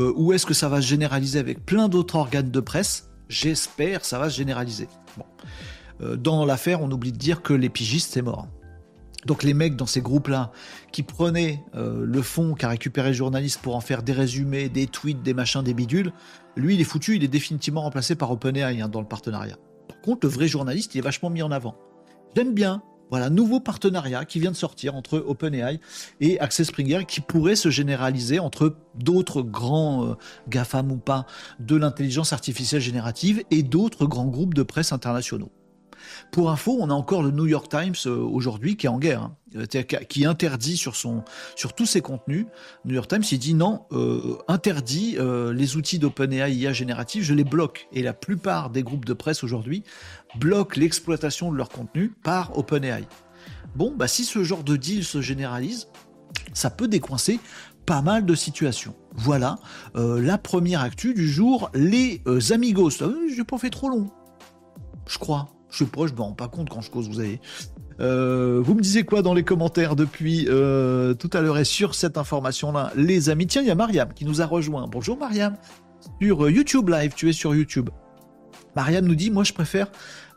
euh, 0.00 0.12
ou 0.16 0.32
est-ce 0.32 0.46
que 0.46 0.54
ça 0.54 0.68
va 0.68 0.82
se 0.82 0.86
généraliser 0.86 1.38
avec 1.38 1.64
plein 1.64 1.88
d'autres 1.88 2.16
organes 2.16 2.50
de 2.50 2.60
presse? 2.60 3.08
J'espère 3.28 4.04
ça 4.04 4.18
va 4.18 4.30
se 4.30 4.36
généraliser. 4.36 4.88
Euh, 6.00 6.16
dans 6.16 6.44
l'affaire, 6.44 6.82
on 6.82 6.90
oublie 6.90 7.12
de 7.12 7.18
dire 7.18 7.42
que 7.42 7.52
les 7.52 7.68
pigistes, 7.68 8.12
c'est 8.12 8.22
mort. 8.22 8.48
Donc 9.26 9.42
les 9.42 9.54
mecs 9.54 9.76
dans 9.76 9.86
ces 9.86 10.00
groupes-là 10.00 10.52
qui 10.92 11.02
prenaient 11.02 11.62
le 11.74 12.22
fond 12.22 12.54
qu'a 12.54 12.68
récupéré 12.68 13.08
le 13.08 13.14
journaliste 13.14 13.60
pour 13.60 13.74
en 13.74 13.80
faire 13.80 14.04
des 14.04 14.12
résumés, 14.12 14.68
des 14.68 14.86
tweets, 14.86 15.22
des 15.22 15.34
machins, 15.34 15.60
des 15.60 15.74
bidules, 15.74 16.12
lui 16.58 16.74
il 16.74 16.80
est 16.80 16.84
foutu, 16.84 17.16
il 17.16 17.24
est 17.24 17.28
définitivement 17.28 17.82
remplacé 17.82 18.14
par 18.14 18.30
OpenAI 18.30 18.80
hein, 18.80 18.88
dans 18.88 19.00
le 19.00 19.06
partenariat. 19.06 19.56
Par 19.88 20.00
contre, 20.00 20.26
le 20.26 20.32
vrai 20.32 20.48
journaliste, 20.48 20.94
il 20.94 20.98
est 20.98 21.02
vachement 21.02 21.30
mis 21.30 21.42
en 21.42 21.50
avant. 21.50 21.76
J'aime 22.36 22.54
bien. 22.54 22.82
Voilà, 23.10 23.30
nouveau 23.30 23.58
partenariat 23.58 24.26
qui 24.26 24.38
vient 24.38 24.50
de 24.50 24.56
sortir 24.56 24.94
entre 24.94 25.24
OpenAI 25.26 25.80
et 26.20 26.38
Access 26.40 26.66
Springer 26.66 27.06
qui 27.08 27.22
pourrait 27.22 27.56
se 27.56 27.70
généraliser 27.70 28.38
entre 28.38 28.76
d'autres 28.96 29.40
grands 29.40 30.04
euh, 30.04 30.14
GAFAM 30.50 30.92
ou 30.92 30.98
pas 30.98 31.24
de 31.58 31.74
l'intelligence 31.74 32.34
artificielle 32.34 32.82
générative 32.82 33.42
et 33.50 33.62
d'autres 33.62 34.04
grands 34.04 34.26
groupes 34.26 34.52
de 34.52 34.62
presse 34.62 34.92
internationaux. 34.92 35.50
Pour 36.30 36.50
info, 36.50 36.76
on 36.80 36.90
a 36.90 36.94
encore 36.94 37.22
le 37.22 37.30
New 37.30 37.46
York 37.46 37.68
Times 37.68 37.94
euh, 38.06 38.16
aujourd'hui 38.16 38.76
qui 38.76 38.86
est 38.86 38.88
en 38.88 38.98
guerre, 38.98 39.22
hein. 39.22 39.36
euh, 39.56 39.66
qui 39.66 40.24
interdit 40.24 40.76
sur, 40.76 40.96
son, 40.96 41.24
sur 41.56 41.74
tous 41.74 41.86
ses 41.86 42.00
contenus. 42.00 42.46
New 42.84 42.94
York 42.94 43.08
Times, 43.08 43.24
il 43.30 43.38
dit 43.38 43.54
non, 43.54 43.82
euh, 43.92 44.36
interdit 44.48 45.16
les 45.18 45.76
outils 45.76 45.98
d'OpenAI 45.98 46.54
IA 46.54 46.72
générative, 46.72 47.22
je 47.22 47.34
les 47.34 47.44
bloque. 47.44 47.88
Et 47.92 48.02
la 48.02 48.12
plupart 48.12 48.70
des 48.70 48.82
groupes 48.82 49.04
de 49.04 49.12
presse 49.12 49.44
aujourd'hui 49.44 49.82
bloquent 50.36 50.78
l'exploitation 50.78 51.50
de 51.52 51.56
leur 51.56 51.68
contenu 51.68 52.12
par 52.22 52.56
OpenAI. 52.58 53.04
Bon, 53.74 53.94
bah 53.96 54.08
si 54.08 54.24
ce 54.24 54.42
genre 54.44 54.64
de 54.64 54.76
deal 54.76 55.04
se 55.04 55.20
généralise, 55.20 55.88
ça 56.52 56.70
peut 56.70 56.88
décoincer 56.88 57.40
pas 57.86 58.02
mal 58.02 58.26
de 58.26 58.34
situations. 58.34 58.94
Voilà 59.14 59.56
la 59.94 60.38
première 60.38 60.82
actu 60.82 61.14
du 61.14 61.28
jour, 61.28 61.70
les 61.74 62.22
amigos. 62.52 62.90
Je 62.90 63.38
n'ai 63.38 63.44
pas 63.44 63.58
fait 63.58 63.70
trop 63.70 63.88
long, 63.88 64.10
je 65.06 65.18
crois. 65.18 65.48
Je 65.70 65.84
sais 65.84 65.90
pas, 65.90 66.06
je 66.06 66.14
me 66.14 66.20
rends 66.20 66.32
pas 66.32 66.48
compte 66.48 66.68
quand 66.70 66.80
je 66.80 66.90
cause, 66.90 67.08
vous 67.08 67.20
avez. 67.20 67.40
Euh, 68.00 68.60
vous 68.62 68.74
me 68.74 68.80
disiez 68.80 69.02
quoi 69.02 69.22
dans 69.22 69.34
les 69.34 69.42
commentaires 69.42 69.96
depuis 69.96 70.46
euh, 70.48 71.14
tout 71.14 71.30
à 71.32 71.40
l'heure 71.40 71.58
et 71.58 71.64
sur 71.64 71.94
cette 71.94 72.16
information-là, 72.16 72.92
les 72.96 73.28
amis? 73.28 73.46
Tiens, 73.46 73.62
il 73.62 73.68
y 73.68 73.70
a 73.70 73.74
Mariam 73.74 74.12
qui 74.14 74.24
nous 74.24 74.40
a 74.40 74.46
rejoint. 74.46 74.86
Bonjour 74.88 75.18
Mariam. 75.18 75.56
Sur 76.20 76.44
euh, 76.44 76.50
YouTube 76.50 76.88
Live, 76.88 77.12
tu 77.16 77.28
es 77.28 77.32
sur 77.32 77.54
YouTube. 77.54 77.90
Mariam 78.76 79.04
nous 79.04 79.16
dit, 79.16 79.30
moi 79.30 79.44
je 79.44 79.52
préfère 79.52 79.88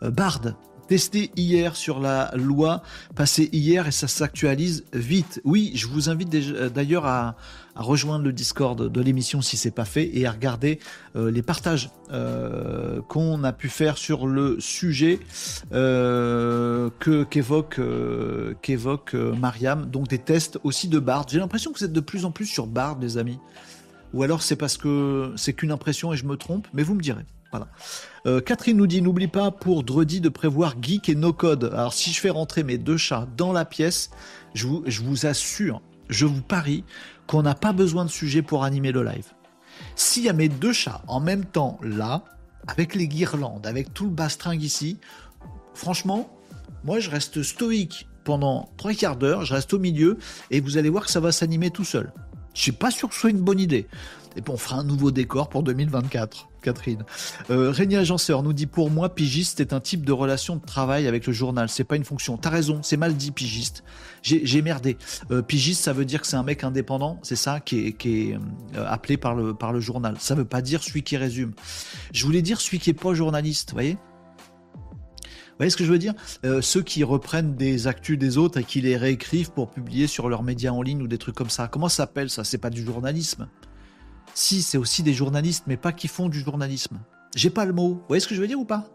Bard 0.02 0.42
testé 0.88 1.32
hier 1.38 1.78
sur 1.78 2.02
la 2.02 2.32
loi, 2.36 2.82
passé 3.16 3.48
hier 3.54 3.88
et 3.88 3.92
ça 3.92 4.10
s'actualise 4.10 4.84
vite. 4.92 5.40
Oui, 5.46 5.72
je 5.74 5.88
vous 5.88 6.10
invite 6.10 6.30
d'ailleurs 6.74 7.06
à, 7.06 7.38
rejoindre 7.76 8.26
le 8.26 8.34
Discord 8.34 8.92
de 8.92 9.02
l'émission 9.02 9.42
si 9.42 9.58
c'est 9.58 9.72
pas 9.72 9.86
fait 9.86 10.10
et 10.18 10.26
à 10.26 10.32
regarder 10.32 10.80
euh, 11.16 11.32
les 11.32 11.42
partages 11.42 11.90
euh, 12.12 13.02
qu'on 13.08 13.44
a 13.44 13.54
pu 13.54 13.70
faire 13.70 13.98
sur 13.98 14.28
le 14.28 14.60
sujet 14.60 15.20
que 15.72 17.24
qu'évoque 17.24 19.14
Mariam. 19.14 19.86
Donc 19.90 20.08
des 20.08 20.20
tests 20.20 20.60
aussi 20.64 20.88
de 20.88 21.00
Bard. 21.00 21.26
J'ai 21.30 21.40
l'impression 21.40 21.72
que 21.72 21.80
vous 21.80 21.86
êtes 21.86 21.94
de 21.94 22.00
plus 22.00 22.26
en 22.26 22.32
plus 22.32 22.46
sur 22.46 22.68
Bard, 22.68 23.00
les 23.00 23.18
amis. 23.18 23.40
Ou 24.14 24.24
alors 24.24 24.42
c'est 24.42 24.56
parce 24.58 24.78
que 24.78 25.32
c'est 25.38 25.54
qu'une 25.54 25.72
impression 25.72 26.12
et 26.14 26.18
je 26.18 26.26
me 26.26 26.36
trompe, 26.36 26.68
mais 26.74 26.84
vous 26.84 26.96
me 26.96 27.02
direz. 27.02 27.26
Euh, 28.26 28.40
Catherine 28.40 28.78
nous 28.78 28.88
dit 28.88 29.02
n'oublie 29.02 29.28
pas 29.28 29.52
pour 29.52 29.84
Dredi 29.84 30.22
de 30.22 30.30
prévoir 30.30 30.76
geek 30.82 31.10
et 31.10 31.16
no 31.16 31.34
code. 31.34 31.66
Alors 31.74 31.94
si 31.94 32.12
je 32.12 32.20
fais 32.20 32.30
rentrer 32.30 32.64
mes 32.64 32.78
deux 32.78 32.98
chats 32.98 33.28
dans 33.36 33.52
la 33.52 33.66
pièce, 33.66 34.12
je 34.54 34.68
vous, 34.68 34.84
je 34.86 35.02
vous 35.02 35.26
assure, 35.26 35.82
je 36.10 36.26
vous 36.26 36.42
parie 36.42 36.84
qu'on 37.28 37.44
n'a 37.44 37.56
pas 37.56 37.74
besoin 37.74 38.06
de 38.06 38.10
sujet 38.10 38.42
pour 38.42 38.64
animer 38.64 38.92
le 38.92 39.04
live. 39.04 39.28
S'il 39.96 40.24
y 40.24 40.30
a 40.30 40.34
mes 40.34 40.50
deux 40.50 40.74
chats 40.74 41.02
en 41.08 41.20
même 41.20 41.46
temps 41.46 41.80
là, 41.82 42.24
avec 42.68 42.96
les 42.96 43.08
guirlandes, 43.08 43.66
avec 43.66 43.94
tout 43.94 44.06
le 44.06 44.12
bastringue 44.12 44.64
ici, 44.64 45.00
franchement, 45.74 46.30
moi 46.84 47.00
je 47.00 47.10
reste 47.10 47.44
stoïque 47.44 48.08
pendant 48.24 48.70
trois 48.78 48.94
quarts 48.94 49.16
d'heure, 49.16 49.46
je 49.46 49.54
reste 49.54 49.74
au 49.74 49.80
milieu 49.80 50.18
et 50.52 50.60
vous 50.60 50.78
allez 50.78 50.90
voir 50.90 51.06
que 51.06 51.12
ça 51.12 51.20
va 51.20 51.32
s'animer 51.32 51.72
tout 51.72 51.86
seul. 51.86 52.12
Je 52.54 52.62
suis 52.62 52.72
pas 52.72 52.92
sûr 52.92 53.10
que 53.10 53.16
ce 53.16 53.22
soit 53.22 53.30
une 53.30 53.42
bonne 53.42 53.60
idée. 53.60 53.88
Et 54.36 54.42
puis 54.42 54.54
on 54.54 54.58
fera 54.58 54.78
un 54.78 54.84
nouveau 54.84 55.12
décor 55.12 55.50
pour 55.50 55.64
2024. 55.64 56.48
Catherine. 56.62 57.04
Euh, 57.50 57.74
Agenceur 57.74 58.44
nous 58.44 58.54
dit 58.54 58.68
pour 58.68 58.90
moi, 58.90 59.14
pigiste 59.14 59.60
est 59.60 59.74
un 59.74 59.80
type 59.80 60.06
de 60.06 60.12
relation 60.12 60.56
de 60.56 60.64
travail 60.64 61.08
avec 61.08 61.28
le 61.28 61.34
journal. 61.34 61.68
C'est 61.70 61.84
pas 61.84 61.96
une 61.96 62.06
fonction. 62.06 62.38
T'as 62.38 62.50
raison, 62.50 62.80
c'est 62.84 62.98
mal 62.98 63.16
dit 63.16 63.32
pigiste. 63.32 63.84
J'ai 64.22 64.62
merdé. 64.62 64.98
Euh, 65.32 65.42
pigiste, 65.42 65.84
ça 65.84 65.94
veut 65.94 66.06
dire 66.06 66.22
que 66.22 66.28
c'est 66.28 66.36
un 66.36 66.44
mec 66.44 66.64
indépendant. 66.64 67.20
C'est 67.24 67.36
ça 67.36 67.60
qui 67.60 67.88
est, 67.88 67.92
qui 67.94 68.30
est 68.30 68.40
euh, 68.76 68.86
appelé 68.88 69.18
par 69.18 69.36
le, 69.36 69.54
par 69.54 69.74
le 69.74 69.80
journal. 69.80 70.16
Ça 70.20 70.36
veut 70.36 70.46
pas 70.46 70.62
dire 70.62 70.84
celui 70.84 71.04
qui 71.04 71.18
résume. 71.18 71.54
Je 72.14 72.26
voulais 72.26 72.42
dire 72.42 72.62
celui 72.62 72.80
qui 72.80 72.92
est 72.92 72.94
pas 72.94 73.14
journaliste. 73.14 73.72
Vous 73.72 73.76
voyez? 73.76 73.98
Vous 74.74 75.58
voyez 75.58 75.70
ce 75.70 75.78
que 75.78 75.84
je 75.84 75.92
veux 75.92 76.00
dire? 76.00 76.14
Euh, 76.46 76.62
Ceux 76.62 76.82
qui 76.82 77.04
reprennent 77.04 77.56
des 77.56 77.88
actus 77.88 78.18
des 78.18 78.38
autres 78.38 78.60
et 78.60 78.64
qui 78.64 78.82
les 78.82 78.98
réécrivent 78.98 79.52
pour 79.52 79.70
publier 79.70 80.08
sur 80.08 80.30
leurs 80.30 80.44
médias 80.44 80.72
en 80.72 80.82
ligne 80.82 81.02
ou 81.02 81.08
des 81.08 81.18
trucs 81.18 81.36
comme 81.36 81.50
ça. 81.52 81.68
Comment 81.68 81.90
ça 81.90 81.98
s'appelle 81.98 82.30
ça? 82.30 82.44
C'est 82.44 82.58
pas 82.58 82.70
du 82.72 82.84
journalisme. 82.84 83.48
Si, 84.34 84.62
c'est 84.62 84.78
aussi 84.78 85.04
des 85.04 85.14
journalistes, 85.14 85.66
mais 85.68 85.78
pas 85.78 85.92
qui 85.92 86.08
font 86.08 86.30
du 86.30 86.40
journalisme. 86.40 87.00
J'ai 87.36 87.50
pas 87.50 87.66
le 87.66 87.74
mot. 87.74 87.90
Vous 87.90 88.04
voyez 88.08 88.20
ce 88.20 88.28
que 88.28 88.36
je 88.36 88.42
veux 88.42 88.48
dire 88.48 88.60
ou 88.60 88.66
pas? 88.66 88.88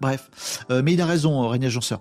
Bref. 0.00 0.64
Euh, 0.70 0.82
mais 0.82 0.94
il 0.94 1.00
a 1.00 1.06
raison, 1.06 1.48
Régnier 1.48 1.68
Agenceur. 1.68 2.00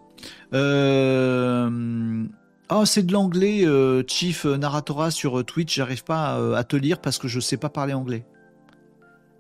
Euh... 0.54 2.26
Oh, 2.70 2.86
c'est 2.86 3.04
de 3.04 3.14
l'anglais, 3.14 3.66
euh, 3.66 4.04
Chief 4.08 4.46
Narratora 4.46 5.12
sur 5.12 5.46
Twitch. 5.46 5.76
J'arrive 5.76 6.04
pas 6.04 6.40
euh, 6.40 6.56
à 6.56 6.64
te 6.64 6.76
lire 6.76 7.00
parce 7.00 7.20
que 7.20 7.28
je 7.28 7.40
sais 7.40 7.58
pas 7.58 7.70
parler 7.70 7.94
anglais. 7.94 8.26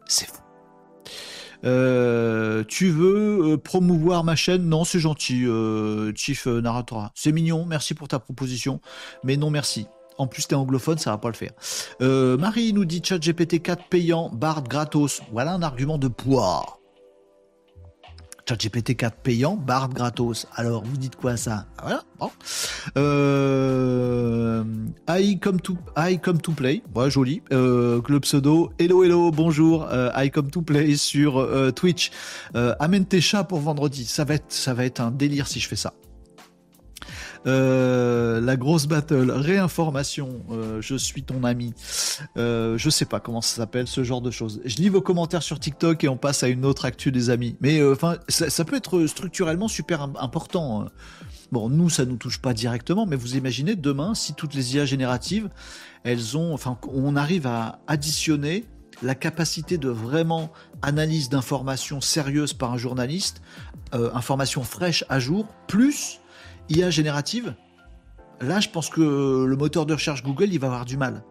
C'est 0.05 0.27
fou. 0.27 0.41
tu 2.67 2.89
veux 2.89 3.57
promouvoir 3.57 4.23
ma 4.23 4.35
chaîne? 4.35 4.67
Non, 4.67 4.83
c'est 4.83 4.99
gentil, 4.99 5.45
Chief 6.15 6.45
Narratora. 6.45 7.11
C'est 7.15 7.31
mignon, 7.31 7.65
merci 7.65 7.93
pour 7.95 8.07
ta 8.07 8.19
proposition, 8.19 8.81
mais 9.23 9.37
non 9.37 9.49
merci. 9.49 9.87
En 10.17 10.27
plus, 10.27 10.47
t'es 10.47 10.55
anglophone, 10.55 10.97
ça 10.97 11.11
va 11.11 11.17
pas 11.17 11.29
le 11.29 11.33
faire. 11.35 11.51
Euh, 12.01 12.37
Marie 12.37 12.73
nous 12.73 12.85
dit 12.85 13.01
chat 13.03 13.17
GPT 13.19 13.61
4 13.61 13.85
payant, 13.89 14.29
Bard 14.29 14.63
gratos. 14.63 15.21
Voilà 15.31 15.53
un 15.53 15.61
argument 15.61 15.97
de 15.97 16.07
poids. 16.07 16.79
Chat 18.47 18.57
GPT 18.61 18.95
4 18.97 19.17
payant, 19.23 19.55
Bard 19.55 19.89
gratos. 19.89 20.47
Alors, 20.55 20.83
vous 20.83 20.97
dites 20.97 21.15
quoi 21.15 21.37
ça? 21.37 21.65
Ah, 21.77 21.81
Voilà, 21.83 22.03
bon. 22.19 22.31
Euh, 22.97 24.63
I 25.09 25.39
come 25.39 25.61
to 25.61 25.77
I 25.97 26.19
come 26.19 26.41
to 26.41 26.51
play, 26.51 26.83
ouais, 26.93 27.09
joli. 27.09 27.41
Euh, 27.51 28.01
le 28.07 28.19
pseudo, 28.19 28.71
hello 28.79 29.03
hello, 29.03 29.31
bonjour. 29.31 29.87
Euh, 29.91 30.11
I 30.15 30.29
come 30.29 30.51
to 30.51 30.61
play 30.61 30.95
sur 30.95 31.47
Twitch. 31.73 32.11
Amène 32.53 33.05
tes 33.05 33.21
chats 33.21 33.45
pour 33.45 33.59
vendredi. 33.59 34.05
Ça 34.05 34.25
va 34.25 34.35
ça 34.49 34.73
va 34.73 34.85
être 34.85 34.99
un 34.99 35.11
délire 35.11 35.47
si 35.47 35.59
je 35.59 35.67
fais 35.67 35.75
ça. 35.77 35.93
Euh, 37.45 38.39
la 38.39 38.55
grosse 38.55 38.87
battle, 38.87 39.31
réinformation, 39.31 40.41
euh, 40.51 40.81
je 40.81 40.95
suis 40.95 41.23
ton 41.23 41.43
ami. 41.43 41.73
Euh, 42.37 42.77
je 42.77 42.89
sais 42.89 43.05
pas 43.05 43.19
comment 43.19 43.41
ça 43.41 43.57
s'appelle, 43.57 43.87
ce 43.87 44.03
genre 44.03 44.21
de 44.21 44.31
choses. 44.31 44.61
Je 44.65 44.77
lis 44.77 44.89
vos 44.89 45.01
commentaires 45.01 45.43
sur 45.43 45.59
TikTok 45.59 46.03
et 46.03 46.07
on 46.07 46.17
passe 46.17 46.43
à 46.43 46.47
une 46.47 46.65
autre 46.65 46.85
actu 46.85 47.11
des 47.11 47.29
amis. 47.29 47.55
Mais 47.61 47.83
enfin, 47.83 48.17
ça, 48.29 48.65
peut 48.65 48.75
être 48.75 49.05
structurellement 49.07 49.67
super 49.67 50.01
important. 50.01 50.83
Hein. 50.83 50.89
Bon, 51.51 51.69
nous, 51.69 51.89
ça 51.89 52.05
nous 52.05 52.17
touche 52.17 52.39
pas 52.39 52.53
directement, 52.53 53.05
mais 53.05 53.15
vous 53.15 53.35
imaginez 53.35 53.75
demain, 53.75 54.15
si 54.15 54.33
toutes 54.33 54.55
les 54.55 54.75
IA 54.75 54.85
génératives, 54.85 55.49
elles 56.03 56.37
ont, 56.37 56.53
enfin, 56.53 56.77
on 56.91 57.15
arrive 57.15 57.45
à 57.45 57.79
additionner 57.87 58.65
la 59.03 59.15
capacité 59.15 59.77
de 59.77 59.89
vraiment 59.89 60.51
analyse 60.81 61.29
d'informations 61.29 62.01
sérieuses 62.01 62.53
par 62.53 62.73
un 62.73 62.77
journaliste, 62.77 63.41
euh, 63.93 64.09
informations 64.13 64.63
fraîches 64.63 65.05
à 65.09 65.19
jour, 65.19 65.47
plus 65.67 66.19
Générative, 66.89 67.53
là, 68.41 68.59
je 68.59 68.69
pense 68.69 68.89
que 68.89 69.45
le 69.45 69.55
moteur 69.55 69.85
de 69.85 69.93
recherche 69.93 70.23
Google, 70.23 70.49
il 70.51 70.59
va 70.59 70.67
avoir 70.67 70.85
du 70.85 70.97
mal. 70.97 71.23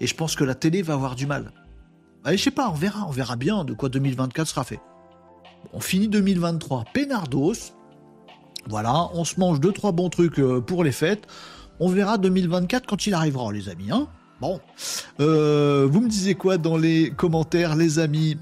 Et 0.00 0.06
je 0.06 0.14
pense 0.14 0.36
que 0.36 0.44
la 0.44 0.54
télé 0.54 0.82
va 0.82 0.94
avoir 0.94 1.14
du 1.14 1.26
mal. 1.26 1.52
Allez, 2.24 2.36
je 2.36 2.42
sais 2.42 2.50
pas, 2.50 2.68
on 2.70 2.74
verra, 2.74 3.06
on 3.06 3.10
verra 3.10 3.36
bien 3.36 3.64
de 3.64 3.72
quoi 3.72 3.88
2024 3.88 4.48
sera 4.48 4.64
fait. 4.64 4.80
On 5.72 5.80
finit 5.80 6.08
2023, 6.08 6.84
Pénardos. 6.92 7.72
Voilà, 8.68 9.08
on 9.14 9.24
se 9.24 9.38
mange 9.38 9.60
deux 9.60 9.72
trois 9.72 9.92
bons 9.92 10.10
trucs 10.10 10.38
euh, 10.38 10.60
pour 10.60 10.82
les 10.82 10.92
fêtes. 10.92 11.26
On 11.78 11.88
verra 11.88 12.18
2024 12.18 12.86
quand 12.86 13.06
il 13.06 13.14
arrivera, 13.14 13.52
les 13.52 13.68
amis. 13.68 13.90
Hein 13.90 14.08
bon, 14.40 14.60
euh, 15.20 15.86
vous 15.90 16.00
me 16.00 16.08
disiez 16.08 16.34
quoi 16.34 16.58
dans 16.58 16.76
les 16.76 17.10
commentaires, 17.10 17.76
les 17.76 17.98
amis? 17.98 18.36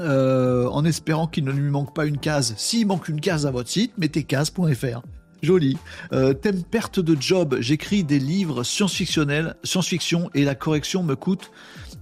Euh, 0.00 0.68
en 0.68 0.84
espérant 0.84 1.26
qu'il 1.26 1.44
ne 1.44 1.50
lui 1.50 1.70
manque 1.70 1.92
pas 1.92 2.06
une 2.06 2.18
case. 2.18 2.54
S'il 2.56 2.86
manque 2.86 3.08
une 3.08 3.20
case 3.20 3.46
à 3.46 3.50
votre 3.50 3.68
site, 3.68 3.98
mettez 3.98 4.22
case.fr. 4.22 5.02
Joli. 5.42 5.76
Euh, 6.12 6.34
thème 6.34 6.62
perte 6.62 7.00
de 7.00 7.16
job. 7.20 7.56
J'écris 7.60 8.04
des 8.04 8.18
livres 8.18 8.62
science-fictionnels, 8.62 9.56
science-fiction 9.64 10.30
et 10.34 10.44
la 10.44 10.54
correction 10.54 11.02
me 11.02 11.14
coûte 11.14 11.50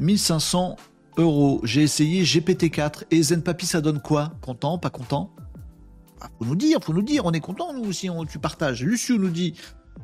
1500 0.01 0.76
euros. 1.18 1.61
J'ai 1.64 1.82
essayé 1.82 2.22
GPT-4 2.22 3.05
et 3.11 3.22
ZenPapi, 3.22 3.66
ça 3.66 3.80
donne 3.80 4.01
quoi? 4.01 4.32
Content, 4.41 4.78
pas 4.78 4.91
content? 4.91 5.30
Ah, 6.20 6.28
Faut 6.39 6.47
nous 6.47 6.57
dire, 6.57 6.78
faut 6.82 6.93
nous 6.93 7.03
dire. 7.03 7.26
On 7.26 7.32
est 7.32 7.41
content, 7.41 7.72
nous, 7.72 7.84
aussi, 7.89 8.09
on, 8.09 8.24
tu 8.24 8.39
partages. 8.39 8.82
Luciu 8.82 9.18
nous 9.18 9.30
dit 9.30 9.55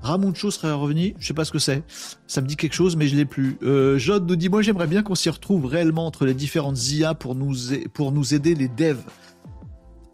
Ramuncho 0.01 0.51
serait 0.51 0.73
revenu, 0.73 1.15
je 1.19 1.27
sais 1.29 1.35
pas 1.35 1.45
ce 1.45 1.53
que 1.53 1.59
c'est. 1.59 1.85
Ça 2.27 2.41
me 2.41 2.47
dit 2.47 2.57
quelque 2.57 2.75
chose, 2.75 2.97
mais 2.97 3.07
je 3.07 3.17
l'ai 3.17 3.25
plus. 3.25 3.59
Euh, 3.63 3.99
Jod 3.99 4.29
nous 4.29 4.37
dit 4.37 4.49
Moi, 4.49 4.63
j'aimerais 4.63 4.87
bien 4.87 5.03
qu'on 5.03 5.15
s'y 5.15 5.31
retrouve 5.31 5.67
réellement 5.67 6.07
entre 6.07 6.27
les 6.27 6.35
différentes 6.35 6.91
IA 6.91 7.15
pour 7.15 7.35
nous, 7.35 7.55
pour 7.93 8.13
nous 8.13 8.35
aider 8.35 8.55
les 8.55 8.69
devs. 8.69 9.05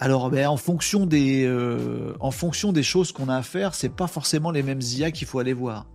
Alors, 0.00 0.30
ben, 0.30 0.46
en, 0.46 0.56
fonction 0.56 1.06
des, 1.06 1.44
euh, 1.44 2.14
en 2.20 2.30
fonction 2.30 2.72
des 2.72 2.84
choses 2.84 3.10
qu'on 3.10 3.28
a 3.28 3.36
à 3.36 3.42
faire, 3.42 3.74
c'est 3.74 3.88
pas 3.88 4.06
forcément 4.06 4.50
les 4.50 4.62
mêmes 4.62 4.80
IA 4.80 5.10
qu'il 5.10 5.26
faut 5.26 5.40
aller 5.40 5.52
voir. 5.52 5.86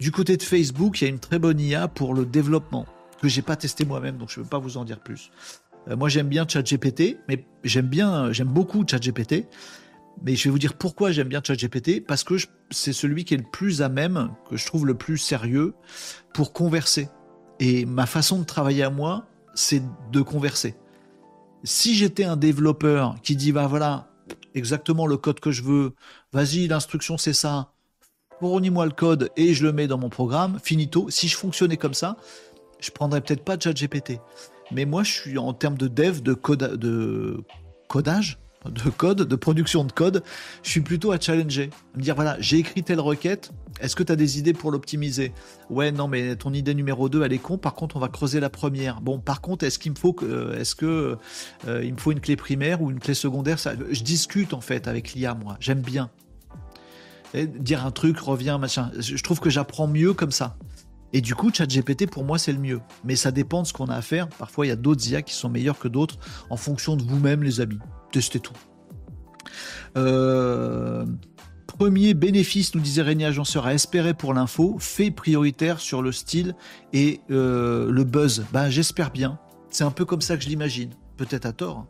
Du 0.00 0.10
côté 0.10 0.36
de 0.36 0.42
Facebook, 0.42 1.00
il 1.00 1.04
y 1.04 1.06
a 1.06 1.10
une 1.10 1.20
très 1.20 1.38
bonne 1.38 1.60
IA 1.60 1.86
pour 1.86 2.14
le 2.14 2.26
développement, 2.26 2.86
que 3.22 3.28
j'ai 3.28 3.42
pas 3.42 3.54
testé 3.54 3.84
moi-même, 3.84 4.16
donc 4.16 4.30
je 4.30 4.40
ne 4.40 4.44
peux 4.44 4.50
pas 4.50 4.58
vous 4.58 4.78
en 4.78 4.84
dire 4.84 4.98
plus. 4.98 5.30
Euh, 5.88 5.96
moi, 5.96 6.08
j'aime 6.08 6.28
bien 6.28 6.46
ChatGPT, 6.46 7.18
mais 7.28 7.44
j'aime 7.62 7.86
bien, 7.86 8.32
j'aime 8.32 8.48
beaucoup 8.48 8.84
ChatGPT. 8.86 9.46
Mais 10.22 10.34
je 10.34 10.44
vais 10.44 10.50
vous 10.50 10.58
dire 10.58 10.74
pourquoi 10.74 11.12
j'aime 11.12 11.28
bien 11.28 11.40
ChatGPT, 11.42 12.04
parce 12.04 12.24
que 12.24 12.34
c'est 12.70 12.92
celui 12.92 13.24
qui 13.24 13.34
est 13.34 13.38
le 13.38 13.50
plus 13.50 13.80
à 13.80 13.88
même, 13.88 14.30
que 14.50 14.56
je 14.56 14.66
trouve 14.66 14.86
le 14.86 14.94
plus 14.94 15.18
sérieux 15.18 15.72
pour 16.34 16.52
converser. 16.52 17.08
Et 17.60 17.86
ma 17.86 18.06
façon 18.06 18.38
de 18.40 18.44
travailler 18.44 18.82
à 18.82 18.90
moi, 18.90 19.26
c'est 19.54 19.82
de 20.10 20.20
converser. 20.20 20.74
Si 21.64 21.94
j'étais 21.94 22.24
un 22.24 22.36
développeur 22.36 23.16
qui 23.22 23.36
dit, 23.36 23.52
bah 23.52 23.66
voilà, 23.66 24.08
exactement 24.54 25.06
le 25.06 25.16
code 25.16 25.40
que 25.40 25.50
je 25.50 25.62
veux, 25.62 25.94
vas-y, 26.32 26.66
l'instruction 26.66 27.18
c'est 27.18 27.32
ça, 27.32 27.72
fournis-moi 28.40 28.86
le 28.86 28.92
code 28.92 29.30
et 29.36 29.52
je 29.54 29.64
le 29.64 29.72
mets 29.72 29.86
dans 29.86 29.98
mon 29.98 30.08
programme, 30.08 30.58
finito. 30.62 31.10
Si 31.10 31.28
je 31.28 31.36
fonctionnais 31.36 31.76
comme 31.76 31.94
ça, 31.94 32.16
je 32.80 32.90
prendrais 32.90 33.20
peut-être 33.20 33.44
pas 33.44 33.58
ChatGPT. 33.58 34.20
Mais 34.72 34.84
moi, 34.84 35.02
je 35.02 35.12
suis 35.12 35.38
en 35.38 35.52
termes 35.52 35.76
de 35.76 35.88
dev, 35.88 36.22
de, 36.22 36.38
de 36.76 37.42
codage, 37.88 38.38
de 38.68 38.90
code, 38.90 39.22
de 39.22 39.36
production 39.36 39.84
de 39.84 39.92
code, 39.92 40.22
je 40.62 40.70
suis 40.70 40.80
plutôt 40.80 41.12
à 41.12 41.18
challenger. 41.18 41.70
me 41.96 42.02
dire, 42.02 42.14
voilà, 42.14 42.36
j'ai 42.40 42.58
écrit 42.58 42.82
telle 42.82 43.00
requête, 43.00 43.52
est-ce 43.80 43.96
que 43.96 44.02
tu 44.02 44.12
as 44.12 44.16
des 44.16 44.38
idées 44.38 44.52
pour 44.52 44.70
l'optimiser? 44.70 45.32
Ouais, 45.70 45.92
non, 45.92 46.08
mais 46.08 46.36
ton 46.36 46.52
idée 46.52 46.74
numéro 46.74 47.08
2, 47.08 47.22
elle 47.22 47.32
est 47.32 47.38
con, 47.38 47.56
par 47.56 47.74
contre, 47.74 47.96
on 47.96 48.00
va 48.00 48.08
creuser 48.08 48.40
la 48.40 48.50
première. 48.50 49.00
Bon, 49.00 49.18
par 49.18 49.40
contre, 49.40 49.64
est-ce 49.64 49.78
qu'il 49.78 49.92
me 49.92 49.96
faut, 49.96 50.12
que, 50.12 50.62
que 50.76 51.16
euh, 51.66 51.84
il 51.84 51.94
me 51.94 51.98
faut 51.98 52.12
une 52.12 52.20
clé 52.20 52.36
primaire 52.36 52.82
ou 52.82 52.90
une 52.90 53.00
clé 53.00 53.14
secondaire? 53.14 53.58
Ça, 53.58 53.72
Je 53.90 54.02
discute, 54.02 54.52
en 54.52 54.60
fait, 54.60 54.88
avec 54.88 55.14
l'IA, 55.14 55.34
moi. 55.34 55.56
J'aime 55.60 55.80
bien. 55.80 56.10
dire 57.34 57.86
un 57.86 57.90
truc, 57.90 58.18
revient, 58.18 58.58
machin. 58.60 58.90
Je 58.98 59.22
trouve 59.22 59.40
que 59.40 59.50
j'apprends 59.50 59.86
mieux 59.86 60.12
comme 60.12 60.32
ça. 60.32 60.56
Et 61.12 61.20
du 61.20 61.34
coup, 61.34 61.50
ChatGPT, 61.52 62.08
pour 62.08 62.24
moi, 62.24 62.38
c'est 62.38 62.52
le 62.52 62.60
mieux. 62.60 62.80
Mais 63.04 63.16
ça 63.16 63.30
dépend 63.30 63.62
de 63.62 63.66
ce 63.66 63.72
qu'on 63.72 63.86
a 63.86 63.96
à 63.96 64.02
faire. 64.02 64.28
Parfois, 64.28 64.66
il 64.66 64.68
y 64.68 64.72
a 64.72 64.76
d'autres 64.76 65.08
IA 65.08 65.22
qui 65.22 65.34
sont 65.34 65.48
meilleurs 65.48 65.78
que 65.78 65.88
d'autres 65.88 66.18
en 66.50 66.56
fonction 66.56 66.96
de 66.96 67.02
vous-même, 67.02 67.42
les 67.42 67.60
amis. 67.60 67.78
Testez 68.12 68.40
tout. 68.40 68.54
Euh, 69.96 71.04
premier 71.66 72.14
bénéfice, 72.14 72.74
nous 72.74 72.80
disait 72.80 73.02
Régnier 73.02 73.26
Agenceur, 73.26 73.66
à 73.66 73.74
espérer 73.74 74.14
pour 74.14 74.34
l'info, 74.34 74.76
fait 74.78 75.10
prioritaire 75.10 75.80
sur 75.80 76.02
le 76.02 76.12
style 76.12 76.54
et 76.92 77.20
euh, 77.30 77.90
le 77.90 78.04
buzz. 78.04 78.44
Ben, 78.52 78.68
j'espère 78.68 79.10
bien. 79.10 79.38
C'est 79.70 79.84
un 79.84 79.90
peu 79.90 80.04
comme 80.04 80.20
ça 80.20 80.36
que 80.36 80.42
je 80.42 80.48
l'imagine. 80.48 80.90
Peut-être 81.16 81.46
à 81.46 81.52
tort. 81.52 81.86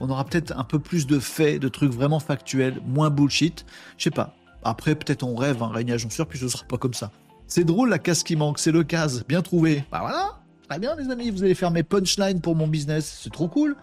On 0.00 0.10
aura 0.10 0.24
peut-être 0.24 0.56
un 0.56 0.64
peu 0.64 0.78
plus 0.78 1.06
de 1.06 1.18
faits, 1.18 1.60
de 1.60 1.68
trucs 1.68 1.92
vraiment 1.92 2.20
factuels, 2.20 2.80
moins 2.86 3.10
bullshit. 3.10 3.64
Je 3.98 4.04
sais 4.04 4.10
pas. 4.10 4.34
Après, 4.64 4.94
peut-être 4.94 5.22
on 5.22 5.34
rêve, 5.34 5.62
un 5.62 5.66
hein, 5.66 5.70
Régnier 5.72 5.96
puis 6.28 6.38
ce 6.38 6.48
sera 6.48 6.64
pas 6.64 6.78
comme 6.78 6.94
ça. 6.94 7.10
C'est 7.46 7.64
drôle 7.64 7.88
la 7.90 7.98
case 7.98 8.22
qui 8.22 8.36
manque, 8.36 8.58
c'est 8.58 8.72
le 8.72 8.84
case. 8.84 9.24
Bien 9.28 9.42
trouvé. 9.42 9.84
Bah 9.90 9.98
voilà, 10.00 10.40
très 10.68 10.78
bien 10.78 10.94
les 10.96 11.10
amis, 11.10 11.30
vous 11.30 11.42
allez 11.42 11.54
faire 11.54 11.70
mes 11.70 11.82
punchlines 11.82 12.40
pour 12.40 12.54
mon 12.56 12.66
business, 12.66 13.20
c'est 13.22 13.32
trop 13.32 13.48
cool. 13.48 13.76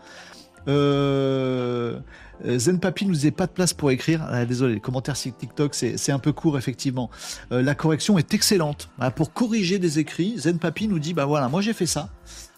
Euh... 0.69 1.99
Zen 2.45 2.79
Papi 2.79 3.05
nous 3.05 3.13
disait 3.13 3.31
pas 3.31 3.47
de 3.47 3.51
place 3.51 3.73
pour 3.73 3.91
écrire. 3.91 4.25
Ah, 4.29 4.45
désolé, 4.45 4.75
les 4.75 4.79
commentaires 4.79 5.17
sur 5.17 5.35
TikTok, 5.35 5.75
c'est 5.75 6.11
un 6.11 6.19
peu 6.19 6.31
court, 6.31 6.57
effectivement. 6.57 7.09
Euh, 7.51 7.61
la 7.61 7.75
correction 7.75 8.17
est 8.17 8.33
excellente. 8.33 8.89
pour 9.15 9.33
corriger 9.33 9.79
des 9.79 9.99
écrits, 9.99 10.35
Zen 10.37 10.57
Papi 10.57 10.87
nous 10.87 10.99
dit, 10.99 11.13
bah 11.13 11.25
voilà, 11.25 11.49
moi 11.49 11.61
j'ai 11.61 11.73
fait 11.73 11.85
ça. 11.85 12.09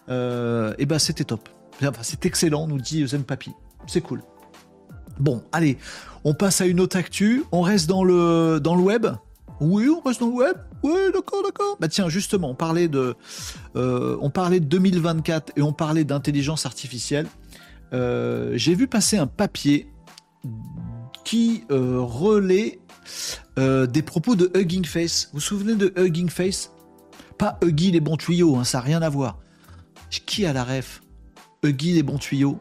Euh, 0.09 0.73
et 0.77 0.85
bah 0.85 0.99
c'était 0.99 1.23
top. 1.23 1.49
C'est 2.03 2.25
excellent, 2.25 2.67
nous 2.67 2.79
dit 2.79 3.07
Zen 3.07 3.23
Papi. 3.23 3.51
C'est 3.87 4.01
cool. 4.01 4.21
Bon, 5.19 5.43
allez, 5.51 5.77
on 6.23 6.33
passe 6.33 6.61
à 6.61 6.65
une 6.65 6.79
autre 6.79 6.97
actu. 6.97 7.43
On 7.51 7.61
reste 7.61 7.87
dans 7.87 8.03
le, 8.03 8.59
dans 8.59 8.75
le 8.75 8.81
web? 8.81 9.07
Oui, 9.59 9.87
on 9.89 10.01
reste 10.01 10.19
dans 10.19 10.27
le 10.27 10.33
web. 10.33 10.57
Oui, 10.83 10.99
d'accord, 11.13 11.43
d'accord. 11.43 11.77
Bah 11.79 11.87
tiens, 11.87 12.09
justement, 12.09 12.49
on 12.49 12.55
parlait 12.55 12.87
de, 12.87 13.15
euh, 13.75 14.17
on 14.19 14.31
parlait 14.31 14.59
de 14.59 14.65
2024 14.65 15.53
et 15.55 15.61
on 15.61 15.73
parlait 15.73 16.03
d'intelligence 16.03 16.65
artificielle. 16.65 17.27
Euh, 17.93 18.51
j'ai 18.55 18.75
vu 18.75 18.87
passer 18.87 19.17
un 19.17 19.27
papier 19.27 19.87
qui 21.23 21.63
euh, 21.71 21.99
relaie 21.99 22.79
des 23.57 24.01
propos 24.01 24.35
de 24.35 24.49
Hugging 24.55 24.85
Face. 24.85 25.29
Vous 25.31 25.37
vous 25.37 25.41
souvenez 25.41 25.75
de 25.75 25.93
Hugging 25.95 26.29
Face? 26.29 26.71
Pas 27.37 27.59
Huggy 27.63 27.91
les 27.91 27.99
bons 27.99 28.17
tuyaux, 28.17 28.55
hein, 28.55 28.63
ça 28.63 28.79
n'a 28.79 28.83
rien 28.83 29.01
à 29.01 29.09
voir. 29.09 29.39
Qui 30.09 30.45
a 30.45 30.53
la 30.53 30.63
ref? 30.63 31.01
Huggy 31.63 31.93
les 31.93 32.03
bons 32.03 32.17
tuyaux. 32.17 32.59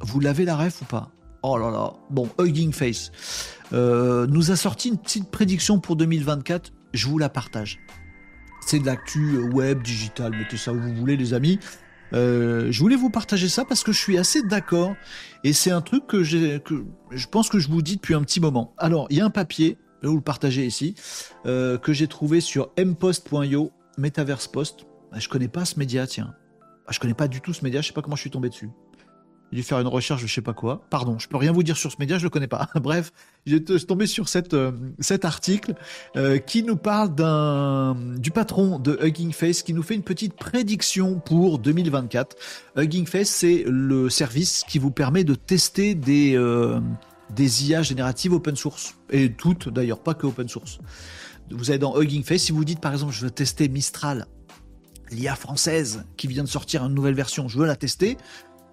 Vous 0.00 0.20
l'avez 0.20 0.44
la 0.44 0.56
ref 0.56 0.82
ou 0.82 0.84
pas? 0.86 1.10
Oh 1.42 1.58
là 1.58 1.70
là. 1.70 1.92
Bon, 2.10 2.28
Hugging 2.38 2.72
Face. 2.72 3.12
Euh, 3.72 4.26
nous 4.26 4.50
a 4.50 4.56
sorti 4.56 4.88
une 4.88 4.98
petite 4.98 5.30
prédiction 5.30 5.78
pour 5.78 5.96
2024. 5.96 6.72
Je 6.94 7.06
vous 7.06 7.18
la 7.18 7.28
partage. 7.28 7.78
C'est 8.66 8.78
de 8.78 8.86
l'actu 8.86 9.36
web, 9.52 9.82
digital, 9.82 10.32
mettez 10.32 10.56
ça 10.56 10.72
où 10.72 10.80
vous 10.80 10.94
voulez, 10.94 11.16
les 11.16 11.34
amis. 11.34 11.58
Euh, 12.14 12.68
je 12.70 12.80
voulais 12.80 12.96
vous 12.96 13.10
partager 13.10 13.48
ça 13.48 13.64
parce 13.64 13.82
que 13.82 13.92
je 13.92 13.98
suis 13.98 14.18
assez 14.18 14.42
d'accord 14.42 14.94
et 15.42 15.52
c'est 15.52 15.70
un 15.70 15.80
truc 15.80 16.06
que, 16.06 16.22
je 16.22 17.26
pense 17.26 17.48
que 17.48 17.58
je 17.58 17.68
vous 17.68 17.82
dis 17.82 17.96
depuis 17.96 18.14
un 18.14 18.22
petit 18.22 18.40
moment. 18.40 18.74
Alors, 18.78 19.06
il 19.10 19.18
y 19.18 19.20
a 19.20 19.24
un 19.24 19.30
papier, 19.30 19.78
je 20.00 20.06
vais 20.06 20.10
vous 20.10 20.18
le 20.18 20.22
partager 20.22 20.64
ici, 20.64 20.94
euh, 21.46 21.76
que 21.78 21.92
j'ai 21.92 22.06
trouvé 22.06 22.40
sur 22.40 22.70
mpost.io, 22.78 23.72
Metaverse 23.98 24.48
Post. 24.48 24.86
Ah, 25.12 25.18
je 25.18 25.28
connais 25.28 25.48
pas 25.48 25.64
ce 25.64 25.78
média, 25.78 26.06
tiens. 26.06 26.34
Ah, 26.86 26.92
je 26.92 27.00
connais 27.00 27.14
pas 27.14 27.28
du 27.28 27.40
tout 27.40 27.52
ce 27.52 27.64
média, 27.64 27.80
je 27.80 27.88
sais 27.88 27.92
pas 27.92 28.02
comment 28.02 28.16
je 28.16 28.20
suis 28.20 28.30
tombé 28.30 28.48
dessus. 28.48 28.70
J'ai 29.52 29.58
dû 29.58 29.62
faire 29.62 29.78
une 29.78 29.86
recherche, 29.86 30.22
je 30.22 30.26
sais 30.32 30.40
pas 30.40 30.52
quoi. 30.52 30.84
Pardon, 30.90 31.18
je 31.18 31.28
peux 31.28 31.36
rien 31.36 31.52
vous 31.52 31.62
dire 31.62 31.76
sur 31.76 31.92
ce 31.92 31.96
média, 31.98 32.18
je 32.18 32.24
le 32.24 32.30
connais 32.30 32.48
pas. 32.48 32.68
Bref, 32.74 33.12
j'ai 33.46 33.62
tombé 33.62 34.06
sur 34.06 34.26
euh, 34.52 34.72
cet 34.98 35.24
article 35.24 35.74
euh, 36.16 36.38
qui 36.38 36.62
nous 36.62 36.76
parle 36.76 37.10
du 38.18 38.30
patron 38.30 38.78
de 38.78 38.98
Hugging 39.00 39.32
Face 39.32 39.62
qui 39.62 39.74
nous 39.74 39.82
fait 39.82 39.94
une 39.94 40.02
petite 40.02 40.34
prédiction 40.34 41.20
pour 41.20 41.58
2024. 41.58 42.36
Hugging 42.76 43.06
Face, 43.06 43.28
c'est 43.28 43.64
le 43.66 44.08
service 44.10 44.64
qui 44.66 44.78
vous 44.78 44.90
permet 44.90 45.24
de 45.24 45.34
tester 45.34 45.94
des 45.94 46.36
euh, 46.36 46.80
des 47.34 47.68
IA 47.68 47.82
génératives 47.82 48.32
open 48.32 48.56
source 48.56 48.96
et 49.10 49.32
toutes 49.32 49.68
d'ailleurs, 49.68 50.00
pas 50.00 50.14
que 50.14 50.26
open 50.26 50.48
source. 50.48 50.78
Vous 51.50 51.70
allez 51.70 51.78
dans 51.78 52.00
Hugging 52.00 52.24
Face, 52.24 52.42
si 52.42 52.52
vous 52.52 52.64
dites 52.64 52.80
par 52.80 52.92
exemple 52.92 53.12
je 53.12 53.24
veux 53.24 53.30
tester 53.30 53.68
Mistral, 53.68 54.26
l'IA 55.10 55.36
française 55.36 56.04
qui 56.16 56.26
vient 56.26 56.42
de 56.42 56.48
sortir 56.48 56.84
une 56.84 56.94
nouvelle 56.94 57.14
version, 57.14 57.48
je 57.48 57.58
veux 57.58 57.66
la 57.66 57.76
tester. 57.76 58.16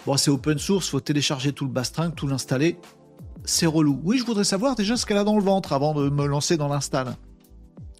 Bon, 0.08 0.18
c'est 0.18 0.32
open 0.32 0.58
source, 0.58 0.90
faut 0.90 1.00
télécharger 1.00 1.54
tout 1.54 1.66
le 1.66 1.72
bastring, 1.72 2.12
tout 2.12 2.26
l'installer. 2.26 2.78
C'est 3.46 3.68
relou. 3.68 4.00
Oui, 4.04 4.18
je 4.18 4.26
voudrais 4.26 4.44
savoir 4.44 4.76
déjà 4.76 4.98
ce 4.98 5.06
qu'elle 5.06 5.18
a 5.18 5.24
dans 5.24 5.38
le 5.38 5.44
ventre 5.44 5.74
avant 5.74 5.94
de 5.94 6.10
me 6.10 6.26
lancer 6.26 6.58
dans 6.58 6.68
l'install. 6.68 7.16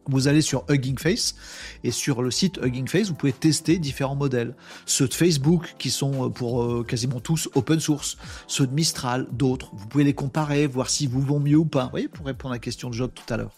Vous 0.08 0.28
allez 0.28 0.42
sur 0.42 0.66
Hugging 0.68 0.98
Face 0.98 1.36
et 1.84 1.92
sur 1.92 2.24
le 2.24 2.32
site 2.32 2.60
Hugging 2.64 2.88
Face, 2.88 3.10
vous 3.10 3.14
pouvez 3.14 3.34
tester 3.34 3.78
différents 3.78 4.16
modèles. 4.16 4.56
Ceux 4.88 5.08
de 5.08 5.14
Facebook 5.14 5.76
qui 5.78 5.92
sont 5.92 6.26
euh, 6.26 6.30
pour 6.30 6.64
euh, 6.64 6.84
quasiment 6.84 7.20
tous 7.20 7.50
open 7.54 7.80
source, 7.80 8.18
ceux 8.48 8.66
de 8.66 8.74
Mistral, 8.74 9.28
d'autres. 9.32 9.70
Vous 9.74 9.86
pouvez 9.86 10.04
les 10.04 10.16
comparer, 10.16 10.66
voir 10.66 10.90
s'ils 10.90 11.08
vous 11.08 11.22
vont 11.22 11.40
mieux 11.40 11.58
ou 11.58 11.66
pas. 11.66 11.84
Vous 11.86 11.92
voyez, 11.92 12.08
pour 12.08 12.26
répondre 12.26 12.54
à 12.54 12.56
la 12.56 12.60
question 12.60 12.90
de 12.90 12.96
Jod 12.96 13.12
tout 13.14 13.32
à 13.32 13.38
l'heure. 13.38 13.56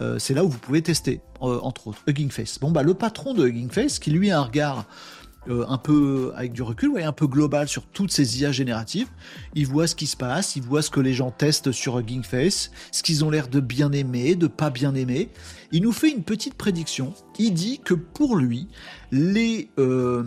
Euh, 0.00 0.18
c'est 0.18 0.34
là 0.34 0.44
où 0.44 0.48
vous 0.48 0.58
pouvez 0.58 0.82
tester, 0.82 1.20
entre 1.40 1.86
autres, 1.86 2.02
Hugging 2.08 2.30
Face. 2.30 2.58
Bon, 2.58 2.72
bah, 2.72 2.82
le 2.82 2.94
patron 2.94 3.32
de 3.32 3.46
Hugging 3.46 3.70
Face, 3.70 4.00
qui 4.00 4.10
lui 4.10 4.32
a 4.32 4.40
un 4.40 4.42
regard 4.42 4.86
euh, 5.48 5.64
un 5.68 5.78
peu 5.78 6.32
avec 6.36 6.52
du 6.52 6.62
recul, 6.62 6.90
ouais, 6.90 7.02
un 7.02 7.12
peu 7.12 7.26
global 7.26 7.68
sur 7.68 7.84
toutes 7.84 8.10
ces 8.10 8.40
IA 8.40 8.50
génératives. 8.52 9.08
Il 9.54 9.66
voit 9.66 9.86
ce 9.86 9.94
qui 9.94 10.06
se 10.06 10.16
passe, 10.16 10.56
il 10.56 10.62
voit 10.62 10.80
ce 10.80 10.90
que 10.90 11.00
les 11.00 11.12
gens 11.12 11.30
testent 11.30 11.70
sur 11.70 11.98
Hugging 11.98 12.22
Face, 12.22 12.70
ce 12.92 13.02
qu'ils 13.02 13.24
ont 13.24 13.30
l'air 13.30 13.48
de 13.48 13.60
bien 13.60 13.92
aimer, 13.92 14.36
de 14.36 14.46
pas 14.46 14.70
bien 14.70 14.94
aimer. 14.94 15.28
Il 15.70 15.82
nous 15.82 15.92
fait 15.92 16.10
une 16.10 16.22
petite 16.22 16.54
prédiction. 16.54 17.12
Il 17.38 17.52
dit 17.52 17.80
que 17.84 17.94
pour 17.94 18.36
lui, 18.36 18.68
les 19.12 19.70
euh, 19.78 20.24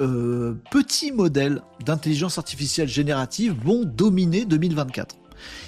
euh, 0.00 0.54
petits 0.70 1.12
modèles 1.12 1.60
d'intelligence 1.84 2.38
artificielle 2.38 2.88
générative 2.88 3.54
vont 3.62 3.84
dominer 3.84 4.46
2024. 4.46 5.16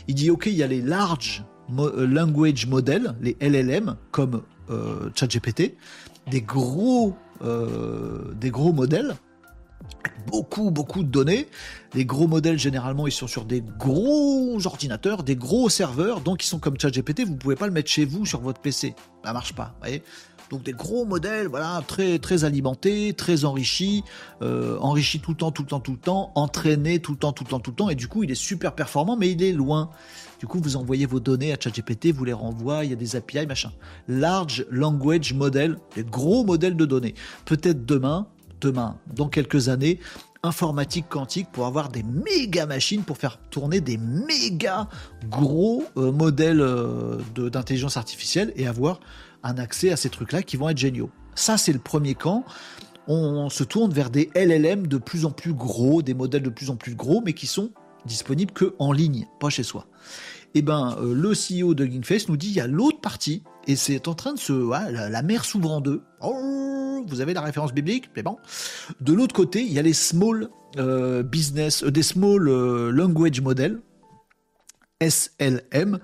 Il 0.08 0.14
dit 0.14 0.30
ok, 0.30 0.46
il 0.46 0.54
y 0.54 0.62
a 0.62 0.66
les 0.66 0.80
large 0.80 1.44
language 1.68 2.66
models, 2.66 3.14
les 3.20 3.36
LLM 3.40 3.96
comme 4.10 4.42
ChatGPT, 5.14 5.76
des 6.30 6.42
gros 6.42 7.10
euh, 7.10 7.21
des 7.42 8.50
gros 8.50 8.72
modèles, 8.72 9.16
beaucoup, 10.26 10.70
beaucoup 10.70 11.02
de 11.02 11.08
données. 11.08 11.48
Les 11.94 12.04
gros 12.04 12.26
modèles, 12.26 12.58
généralement, 12.58 13.06
ils 13.06 13.12
sont 13.12 13.26
sur 13.26 13.44
des 13.44 13.62
gros 13.78 14.58
ordinateurs, 14.64 15.22
des 15.22 15.36
gros 15.36 15.68
serveurs, 15.68 16.20
donc 16.20 16.44
ils 16.44 16.48
sont 16.48 16.58
comme 16.58 16.78
ChatGPT, 16.78 17.24
vous 17.24 17.32
ne 17.32 17.38
pouvez 17.38 17.56
pas 17.56 17.66
le 17.66 17.72
mettre 17.72 17.90
chez 17.90 18.04
vous 18.04 18.24
sur 18.26 18.40
votre 18.40 18.60
PC. 18.60 18.94
Ça 19.24 19.32
marche 19.32 19.54
pas, 19.54 19.74
Donc 20.50 20.62
des 20.62 20.72
gros 20.72 21.04
modèles, 21.04 21.48
voilà, 21.48 21.82
très 21.86 22.18
très 22.18 22.44
alimentés, 22.44 23.12
très 23.14 23.44
enrichis, 23.44 24.04
euh, 24.42 24.78
enrichis 24.80 25.20
tout 25.20 25.32
le 25.32 25.36
temps, 25.36 25.50
tout 25.50 25.62
le 25.62 25.68
temps, 25.68 25.80
tout 25.80 25.92
le 25.92 25.98
temps, 25.98 26.32
entraînés 26.34 27.00
tout 27.00 27.12
le 27.12 27.18
temps, 27.18 27.32
tout 27.32 27.44
le 27.44 27.50
temps, 27.50 27.60
tout 27.60 27.70
le 27.70 27.76
temps. 27.76 27.90
Et 27.90 27.94
du 27.94 28.08
coup, 28.08 28.24
il 28.24 28.30
est 28.30 28.36
super 28.36 28.74
performant, 28.74 29.16
mais 29.16 29.30
il 29.30 29.42
est 29.42 29.52
loin. 29.52 29.90
Du 30.42 30.48
coup, 30.48 30.58
vous 30.60 30.74
envoyez 30.74 31.06
vos 31.06 31.20
données 31.20 31.52
à 31.52 31.56
ChatGPT, 31.56 32.10
vous 32.10 32.24
les 32.24 32.32
renvoie, 32.32 32.84
il 32.84 32.90
y 32.90 32.92
a 32.92 32.96
des 32.96 33.14
API, 33.14 33.46
machin. 33.46 33.70
Large 34.08 34.66
Language 34.72 35.34
Model, 35.34 35.76
des 35.94 36.02
gros 36.02 36.42
modèles 36.42 36.76
de 36.76 36.84
données. 36.84 37.14
Peut-être 37.44 37.86
demain, 37.86 38.26
demain, 38.60 38.98
dans 39.14 39.28
quelques 39.28 39.68
années, 39.68 40.00
informatique 40.42 41.08
quantique 41.08 41.46
pour 41.52 41.66
avoir 41.66 41.90
des 41.90 42.02
méga 42.02 42.66
machines 42.66 43.04
pour 43.04 43.18
faire 43.18 43.38
tourner 43.50 43.80
des 43.80 43.98
méga 43.98 44.88
gros 45.30 45.84
euh, 45.96 46.10
modèles 46.10 46.60
euh, 46.60 47.18
d'intelligence 47.36 47.96
artificielle 47.96 48.52
et 48.56 48.66
avoir 48.66 48.98
un 49.44 49.58
accès 49.58 49.92
à 49.92 49.96
ces 49.96 50.10
trucs-là 50.10 50.42
qui 50.42 50.56
vont 50.56 50.68
être 50.68 50.78
géniaux. 50.78 51.10
Ça, 51.36 51.56
c'est 51.56 51.72
le 51.72 51.78
premier 51.78 52.16
camp. 52.16 52.44
On, 53.06 53.48
se 53.48 53.62
tourne 53.62 53.92
vers 53.92 54.10
des 54.10 54.28
LLM 54.34 54.88
de 54.88 54.98
plus 54.98 55.24
en 55.24 55.30
plus 55.30 55.54
gros, 55.54 56.02
des 56.02 56.14
modèles 56.14 56.42
de 56.42 56.50
plus 56.50 56.68
en 56.68 56.74
plus 56.74 56.96
gros, 56.96 57.22
mais 57.24 57.32
qui 57.32 57.46
sont 57.46 57.70
disponibles 58.06 58.52
que 58.52 58.74
en 58.80 58.90
ligne, 58.90 59.28
pas 59.38 59.48
chez 59.48 59.62
soi. 59.62 59.86
Eh 60.54 60.62
ben, 60.62 60.96
euh, 61.00 61.14
le 61.14 61.32
CEO 61.32 61.74
de 61.74 61.86
Gingface 61.86 62.28
nous 62.28 62.36
dit 62.36 62.48
il 62.48 62.54
y 62.54 62.60
a 62.60 62.66
l'autre 62.66 63.00
partie 63.00 63.42
et 63.66 63.76
c'est 63.76 64.06
en 64.08 64.14
train 64.14 64.34
de 64.34 64.38
se 64.38 64.52
la, 64.52 65.22
mer 65.22 65.44
s'ouvre 65.44 65.70
en 65.70 65.80
deux. 65.80 66.02
Oh, 66.20 67.04
vous 67.06 67.20
avez 67.20 67.32
la 67.32 67.40
référence 67.40 67.72
biblique, 67.72 68.10
mais 68.14 68.22
bon. 68.22 68.36
De 69.00 69.12
l'autre 69.12 69.34
côté, 69.34 69.62
il 69.62 69.72
y 69.72 69.78
a 69.78 69.82
les 69.82 69.92
small 69.92 70.50
euh, 70.78 71.22
business, 71.22 71.84
euh, 71.84 71.90
des 71.90 72.02
small 72.02 72.42
language 72.90 73.40
models. 73.40 73.80
SLM, 75.00 75.98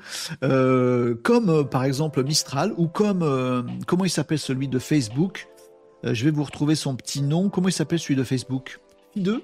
comme 1.22 1.68
par 1.70 1.84
exemple 1.84 2.24
Mistral 2.24 2.74
ou 2.76 2.88
comme 2.88 3.64
comment 3.86 4.04
il 4.04 4.10
s'appelle 4.10 4.40
celui 4.40 4.66
de 4.66 4.80
Facebook? 4.80 5.46
je 6.02 6.24
vais 6.24 6.32
vous 6.32 6.42
retrouver 6.42 6.74
son 6.74 6.96
petit 6.96 7.22
nom. 7.22 7.48
Comment 7.48 7.68
il 7.68 7.72
s'appelle 7.72 8.00
celui 8.00 8.16
de 8.16 8.24
Facebook? 8.24 8.80
Fi2 9.16 9.40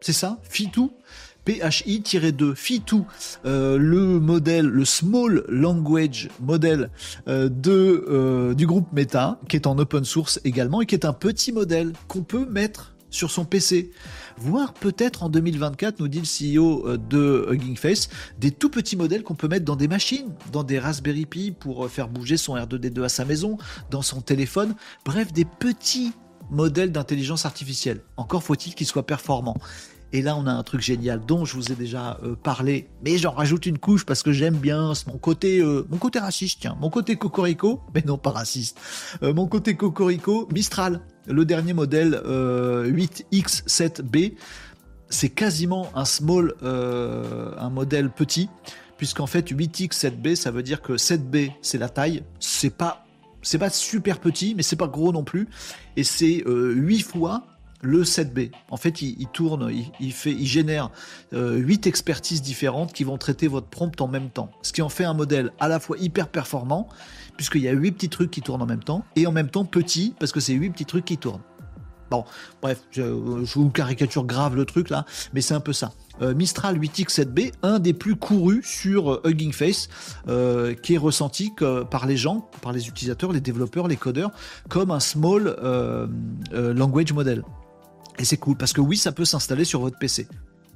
C'est 0.00 0.14
ça? 0.14 0.38
Fi2 0.50 0.88
PHI-2, 1.48 2.54
FI2, 2.54 3.04
euh, 3.46 3.78
le 3.78 4.20
modèle, 4.20 4.66
le 4.66 4.84
Small 4.84 5.44
Language 5.48 6.28
Model 6.40 6.90
euh, 7.26 7.48
de, 7.48 8.04
euh, 8.08 8.52
du 8.52 8.66
groupe 8.66 8.92
Meta, 8.92 9.40
qui 9.48 9.56
est 9.56 9.66
en 9.66 9.78
open 9.78 10.04
source 10.04 10.40
également, 10.44 10.82
et 10.82 10.86
qui 10.86 10.94
est 10.94 11.06
un 11.06 11.14
petit 11.14 11.52
modèle 11.52 11.94
qu'on 12.06 12.22
peut 12.22 12.44
mettre 12.44 12.94
sur 13.08 13.30
son 13.30 13.46
PC. 13.46 13.90
Voire 14.36 14.74
peut-être 14.74 15.22
en 15.22 15.30
2024, 15.30 16.00
nous 16.00 16.08
dit 16.08 16.20
le 16.20 16.66
CEO 16.66 16.98
de 16.98 17.48
Hugging 17.50 17.76
Face, 17.76 18.10
des 18.38 18.50
tout 18.50 18.68
petits 18.68 18.96
modèles 18.96 19.22
qu'on 19.22 19.34
peut 19.34 19.48
mettre 19.48 19.64
dans 19.64 19.76
des 19.76 19.88
machines, 19.88 20.30
dans 20.52 20.64
des 20.64 20.78
Raspberry 20.78 21.24
Pi 21.24 21.54
pour 21.58 21.88
faire 21.88 22.08
bouger 22.08 22.36
son 22.36 22.56
R2D2 22.56 23.04
à 23.04 23.08
sa 23.08 23.24
maison, 23.24 23.56
dans 23.90 24.02
son 24.02 24.20
téléphone, 24.20 24.74
bref, 25.06 25.32
des 25.32 25.46
petits 25.46 26.12
modèles 26.50 26.92
d'intelligence 26.92 27.46
artificielle. 27.46 28.02
Encore 28.18 28.42
faut-il 28.42 28.74
qu'ils 28.74 28.86
soient 28.86 29.06
performants. 29.06 29.56
Et 30.12 30.22
là, 30.22 30.36
on 30.36 30.46
a 30.46 30.52
un 30.52 30.62
truc 30.62 30.80
génial 30.80 31.20
dont 31.26 31.44
je 31.44 31.54
vous 31.54 31.70
ai 31.70 31.74
déjà 31.74 32.18
euh, 32.22 32.34
parlé, 32.34 32.88
mais 33.04 33.18
j'en 33.18 33.32
rajoute 33.32 33.66
une 33.66 33.78
couche 33.78 34.06
parce 34.06 34.22
que 34.22 34.32
j'aime 34.32 34.56
bien 34.56 34.94
mon 35.06 35.18
côté, 35.18 35.60
euh, 35.60 35.86
mon 35.90 35.98
côté 35.98 36.18
raciste, 36.18 36.60
tiens, 36.62 36.78
mon 36.80 36.88
côté 36.88 37.16
cocorico, 37.16 37.82
mais 37.94 38.02
non 38.06 38.16
pas 38.16 38.30
raciste, 38.30 38.80
euh, 39.22 39.34
mon 39.34 39.46
côté 39.46 39.76
cocorico, 39.76 40.48
Mistral, 40.52 41.02
le 41.26 41.44
dernier 41.44 41.74
modèle 41.74 42.22
8X7B, 42.24 44.32
c'est 45.10 45.28
quasiment 45.28 45.90
un 45.94 46.06
small, 46.06 46.54
un 46.62 47.68
modèle 47.68 48.08
petit, 48.08 48.48
puisqu'en 48.96 49.26
fait 49.26 49.52
8X7B, 49.52 50.36
ça 50.36 50.50
veut 50.50 50.62
dire 50.62 50.80
que 50.80 50.94
7B, 50.94 51.52
c'est 51.60 51.76
la 51.76 51.90
taille, 51.90 52.22
c'est 52.40 52.74
pas, 52.74 53.04
c'est 53.42 53.58
pas 53.58 53.68
super 53.68 54.20
petit, 54.20 54.54
mais 54.54 54.62
c'est 54.62 54.76
pas 54.76 54.86
gros 54.86 55.12
non 55.12 55.22
plus, 55.22 55.48
et 55.96 56.04
c'est 56.04 56.42
8 56.46 57.02
fois 57.02 57.44
le 57.80 58.02
7B. 58.02 58.50
En 58.70 58.76
fait, 58.76 59.02
il, 59.02 59.26
tourne, 59.28 59.72
il, 60.00 60.12
fait, 60.12 60.32
il 60.32 60.46
génère 60.46 60.90
euh, 61.32 61.56
8 61.56 61.86
expertises 61.86 62.42
différentes 62.42 62.92
qui 62.92 63.04
vont 63.04 63.18
traiter 63.18 63.48
votre 63.48 63.68
prompt 63.68 64.00
en 64.00 64.08
même 64.08 64.30
temps. 64.30 64.50
Ce 64.62 64.72
qui 64.72 64.82
en 64.82 64.88
fait 64.88 65.04
un 65.04 65.14
modèle 65.14 65.52
à 65.60 65.68
la 65.68 65.80
fois 65.80 65.96
hyper 65.98 66.28
performant, 66.28 66.88
puisqu'il 67.36 67.62
y 67.62 67.68
a 67.68 67.72
8 67.72 67.92
petits 67.92 68.08
trucs 68.08 68.30
qui 68.30 68.42
tournent 68.42 68.62
en 68.62 68.66
même 68.66 68.82
temps, 68.82 69.04
et 69.16 69.26
en 69.26 69.32
même 69.32 69.48
temps 69.48 69.64
petit, 69.64 70.14
parce 70.18 70.32
que 70.32 70.40
c'est 70.40 70.54
8 70.54 70.70
petits 70.70 70.86
trucs 70.86 71.04
qui 71.04 71.18
tournent. 71.18 71.42
Bon, 72.10 72.24
bref, 72.62 72.80
je, 72.90 73.02
vous 73.02 73.68
caricature 73.68 74.24
grave 74.24 74.56
le 74.56 74.64
truc 74.64 74.88
là, 74.88 75.04
mais 75.34 75.42
c'est 75.42 75.52
un 75.52 75.60
peu 75.60 75.74
ça. 75.74 75.92
Euh, 76.22 76.34
Mistral 76.34 76.78
8X7B, 76.78 77.52
un 77.62 77.78
des 77.78 77.92
plus 77.92 78.16
courus 78.16 78.64
sur 78.64 79.12
euh, 79.12 79.22
Hugging 79.26 79.52
Face, 79.52 79.90
qui 80.82 80.94
est 80.94 80.98
ressenti 80.98 81.52
par 81.90 82.06
les 82.06 82.16
gens, 82.16 82.48
par 82.62 82.72
les 82.72 82.88
utilisateurs, 82.88 83.30
les 83.30 83.42
développeurs, 83.42 83.88
les 83.88 83.96
codeurs, 83.96 84.30
comme 84.70 84.90
un 84.90 85.00
small 85.00 85.54
language 86.50 87.12
model. 87.12 87.44
Et 88.18 88.24
c'est 88.24 88.36
cool 88.36 88.56
parce 88.56 88.72
que 88.72 88.80
oui, 88.80 88.96
ça 88.96 89.12
peut 89.12 89.24
s'installer 89.24 89.64
sur 89.64 89.80
votre 89.80 89.98
PC. 89.98 90.26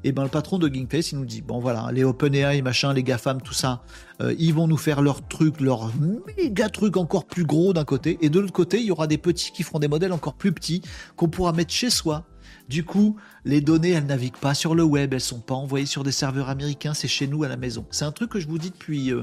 Et 0.05 0.11
ben 0.11 0.24
le 0.24 0.28
patron 0.28 0.59
de 0.59 0.68
Gingface, 0.68 1.12
il 1.12 1.18
nous 1.18 1.24
dit 1.24 1.43
bon 1.43 1.61
voilà, 1.61 1.90
les 1.93 2.03
OpenAI, 2.03 2.61
machin, 2.62 2.93
les 2.93 3.05
GAFAM, 3.05 3.40
tout 3.40 3.55
ça, 3.55 3.82
euh, 4.20 4.34
ils 4.38 4.53
vont 4.53 4.66
nous 4.66 4.76
faire 4.76 5.01
leur 5.01 5.26
truc, 5.28 5.61
leur 5.61 5.93
méga 6.36 6.68
truc 6.68 6.97
encore 6.97 7.24
plus 7.24 7.45
gros 7.45 7.72
d'un 7.72 7.84
côté, 7.84 8.18
et 8.20 8.28
de 8.28 8.40
l'autre 8.40 8.53
côté, 8.53 8.80
il 8.80 8.86
y 8.86 8.90
aura 8.90 9.07
des 9.07 9.18
petits 9.18 9.53
qui 9.53 9.62
feront 9.62 9.78
des 9.78 9.88
modèles 9.88 10.12
encore 10.12 10.34
plus 10.34 10.53
petits 10.53 10.82
qu'on 11.14 11.28
pourra 11.28 11.53
mettre 11.53 11.72
chez 11.72 11.90
soi. 11.90 12.24
Du 12.68 12.84
coup, 12.84 13.16
les 13.45 13.61
données, 13.61 13.90
elles 13.90 14.07
naviguent 14.07 14.36
pas 14.36 14.55
sur 14.55 14.74
le 14.74 14.82
web, 14.82 15.14
elles 15.14 15.20
sont 15.20 15.40
pas 15.40 15.55
envoyées 15.55 15.86
sur 15.86 16.03
des 16.03 16.12
serveurs 16.12 16.49
américains, 16.49 16.95
c'est 16.95 17.09
chez 17.09 17.26
nous 17.26 17.45
à 17.45 17.49
la 17.49 17.57
maison. 17.57 17.86
C'est 17.90 18.05
un 18.05 18.12
truc 18.12 18.30
que 18.30 18.40
je 18.40 18.49
vous 18.49 18.59
dis 18.59 18.70
depuis 18.70 19.12
euh, 19.12 19.22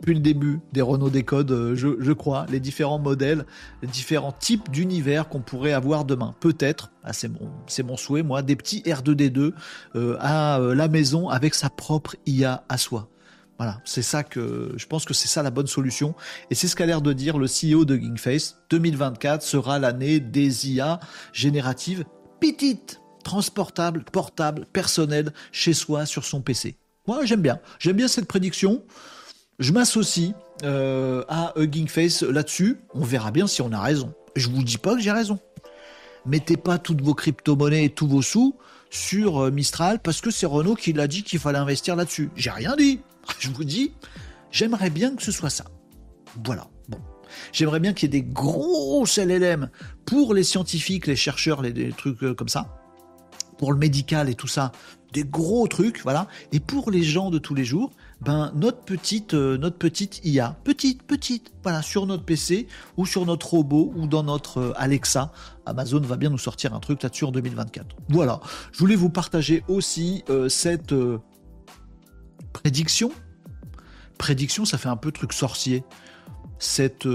depuis 0.00 0.14
le 0.14 0.20
début 0.20 0.60
des 0.72 0.82
Renault 0.82 1.10
Décode, 1.10 1.50
euh, 1.50 1.74
je, 1.74 2.12
crois, 2.12 2.46
les 2.50 2.60
différents 2.60 2.98
modèles, 2.98 3.46
les 3.82 3.88
différents 3.88 4.32
types 4.32 4.70
d'univers 4.70 5.28
qu'on 5.28 5.40
pourrait 5.40 5.72
avoir 5.72 6.04
demain. 6.04 6.34
Peut-être, 6.40 6.92
ah, 7.04 7.12
c'est 7.12 7.28
mon, 7.82 7.96
souhait, 7.96 8.22
moi, 8.22 8.42
des 8.42 8.56
petits 8.56 8.82
R2D2 8.82 9.52
euh, 9.94 10.16
à 10.20 10.60
euh, 10.60 10.74
la 10.74 10.88
maison 10.88 11.28
avec 11.28 11.54
sa 11.54 11.70
propre 11.70 12.16
IA 12.26 12.64
à 12.68 12.78
soi. 12.78 13.08
Voilà, 13.58 13.80
c'est 13.84 14.02
ça 14.02 14.22
que 14.22 14.74
je 14.76 14.86
pense 14.86 15.06
que 15.06 15.14
c'est 15.14 15.28
ça 15.28 15.42
la 15.42 15.50
bonne 15.50 15.66
solution. 15.66 16.14
Et 16.50 16.54
c'est 16.54 16.68
ce 16.68 16.76
qu'a 16.76 16.84
l'air 16.84 17.00
de 17.00 17.14
dire 17.14 17.38
le 17.38 17.46
CEO 17.46 17.86
de 17.86 17.96
Gingface. 17.96 18.58
2024 18.68 19.42
sera 19.42 19.78
l'année 19.78 20.20
des 20.20 20.70
IA 20.70 21.00
génératives 21.32 22.04
petites, 22.38 23.00
transportables, 23.24 24.04
portables, 24.04 24.66
personnelles, 24.66 25.32
chez 25.52 25.72
soi, 25.72 26.04
sur 26.04 26.26
son 26.26 26.42
PC. 26.42 26.76
Moi, 27.06 27.24
j'aime 27.24 27.40
bien. 27.40 27.60
J'aime 27.78 27.96
bien 27.96 28.08
cette 28.08 28.26
prédiction. 28.26 28.82
Je 29.58 29.72
m'associe 29.72 30.34
euh, 30.64 31.24
à 31.28 31.54
Hugging 31.56 31.88
Face 31.88 32.22
là-dessus. 32.22 32.78
On 32.92 33.02
verra 33.02 33.30
bien 33.30 33.46
si 33.46 33.62
on 33.62 33.72
a 33.72 33.80
raison. 33.80 34.12
Je 34.34 34.48
vous 34.50 34.62
dis 34.62 34.76
pas 34.76 34.94
que 34.94 35.00
j'ai 35.00 35.12
raison. 35.12 35.38
Mettez 36.26 36.56
pas 36.56 36.78
toutes 36.78 37.00
vos 37.00 37.14
crypto-monnaies 37.14 37.84
et 37.84 37.90
tous 37.90 38.06
vos 38.06 38.20
sous 38.20 38.56
sur 38.90 39.44
euh, 39.44 39.50
Mistral 39.50 40.00
parce 40.00 40.20
que 40.20 40.30
c'est 40.30 40.46
Renault 40.46 40.74
qui 40.74 40.92
l'a 40.92 41.06
dit 41.06 41.22
qu'il 41.22 41.38
fallait 41.38 41.58
investir 41.58 41.96
là-dessus. 41.96 42.30
J'ai 42.36 42.50
rien 42.50 42.76
dit. 42.76 43.00
Je 43.38 43.50
vous 43.50 43.64
dis, 43.64 43.92
j'aimerais 44.50 44.90
bien 44.90 45.16
que 45.16 45.22
ce 45.22 45.32
soit 45.32 45.50
ça. 45.50 45.64
Voilà. 46.44 46.68
Bon. 46.88 46.98
J'aimerais 47.52 47.80
bien 47.80 47.94
qu'il 47.94 48.12
y 48.12 48.16
ait 48.16 48.20
des 48.20 48.26
grosses 48.26 49.18
LLM 49.18 49.70
pour 50.04 50.34
les 50.34 50.44
scientifiques, 50.44 51.06
les 51.06 51.16
chercheurs, 51.16 51.62
les, 51.62 51.92
trucs 51.92 52.22
euh, 52.22 52.34
comme 52.34 52.48
ça. 52.48 52.76
Pour 53.58 53.72
le 53.72 53.78
médical 53.78 54.28
et 54.28 54.34
tout 54.34 54.48
ça. 54.48 54.72
Des 55.14 55.24
gros 55.24 55.66
trucs, 55.66 56.02
voilà. 56.02 56.26
Et 56.52 56.60
pour 56.60 56.90
les 56.90 57.02
gens 57.02 57.30
de 57.30 57.38
tous 57.38 57.54
les 57.54 57.64
jours, 57.64 57.90
ben 58.20 58.50
notre 58.54 58.80
petite 58.80 59.34
euh, 59.34 59.58
notre 59.58 59.76
petite 59.76 60.20
IA, 60.24 60.56
petite 60.64 61.02
petite, 61.02 61.52
voilà, 61.62 61.82
sur 61.82 62.06
notre 62.06 62.24
PC 62.24 62.66
ou 62.96 63.04
sur 63.04 63.26
notre 63.26 63.50
robot 63.50 63.92
ou 63.94 64.06
dans 64.06 64.22
notre 64.22 64.58
euh, 64.58 64.72
Alexa. 64.76 65.32
Amazon 65.66 66.00
va 66.00 66.16
bien 66.16 66.30
nous 66.30 66.38
sortir 66.38 66.74
un 66.74 66.80
truc 66.80 67.02
là-dessus 67.02 67.24
en 67.24 67.32
2024. 67.32 67.96
Voilà, 68.08 68.40
je 68.72 68.78
voulais 68.78 68.96
vous 68.96 69.10
partager 69.10 69.64
aussi 69.68 70.24
euh, 70.30 70.48
cette 70.48 70.94
prédiction. 72.52 73.12
Prédiction, 74.16 74.64
ça 74.64 74.78
fait 74.78 74.88
un 74.88 74.96
peu 74.96 75.12
truc 75.12 75.32
sorcier. 75.32 75.84
Cette 76.58 77.06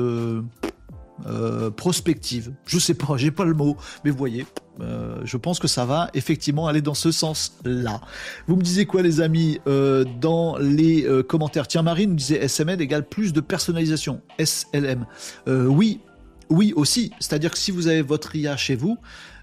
prospective. 1.76 2.54
Je 2.66 2.80
sais 2.80 2.94
pas, 2.94 3.18
j'ai 3.18 3.32
pas 3.32 3.46
le 3.46 3.54
mot, 3.54 3.78
mais 4.04 4.12
vous 4.12 4.18
voyez, 4.18 4.46
euh, 4.80 5.20
je 5.24 5.38
pense 5.38 5.60
que 5.60 5.68
ça 5.68 5.86
va 5.86 6.10
effectivement 6.14 6.68
aller 6.68 6.82
dans 6.82 6.94
ce 6.94 7.12
sens-là. 7.12 8.02
Vous 8.48 8.56
me 8.56 8.62
disiez 8.62 8.86
quoi, 8.86 9.02
les 9.02 9.22
amis, 9.22 9.60
euh, 9.68 10.06
dans 10.20 10.58
les 10.58 11.06
euh, 11.06 11.24
commentaires? 11.24 11.68
Tiens, 11.68 11.84
Marie 11.84 12.08
nous 12.08 12.16
disait 12.16 12.48
SML 12.48 12.82
égale 12.82 13.08
plus 13.08 13.34
de 13.34 13.42
personnalisation. 13.42 14.22
SLM. 14.40 15.06
oui, 15.48 16.02
oui 16.50 16.74
aussi. 16.76 17.12
C'est-à-dire 17.20 17.52
que 17.52 17.58
si 17.58 17.72
vous 17.72 17.88
avez 17.88 18.02
votre 18.02 18.36
IA 18.36 18.58
chez 18.58 18.76
vous, 18.76 18.98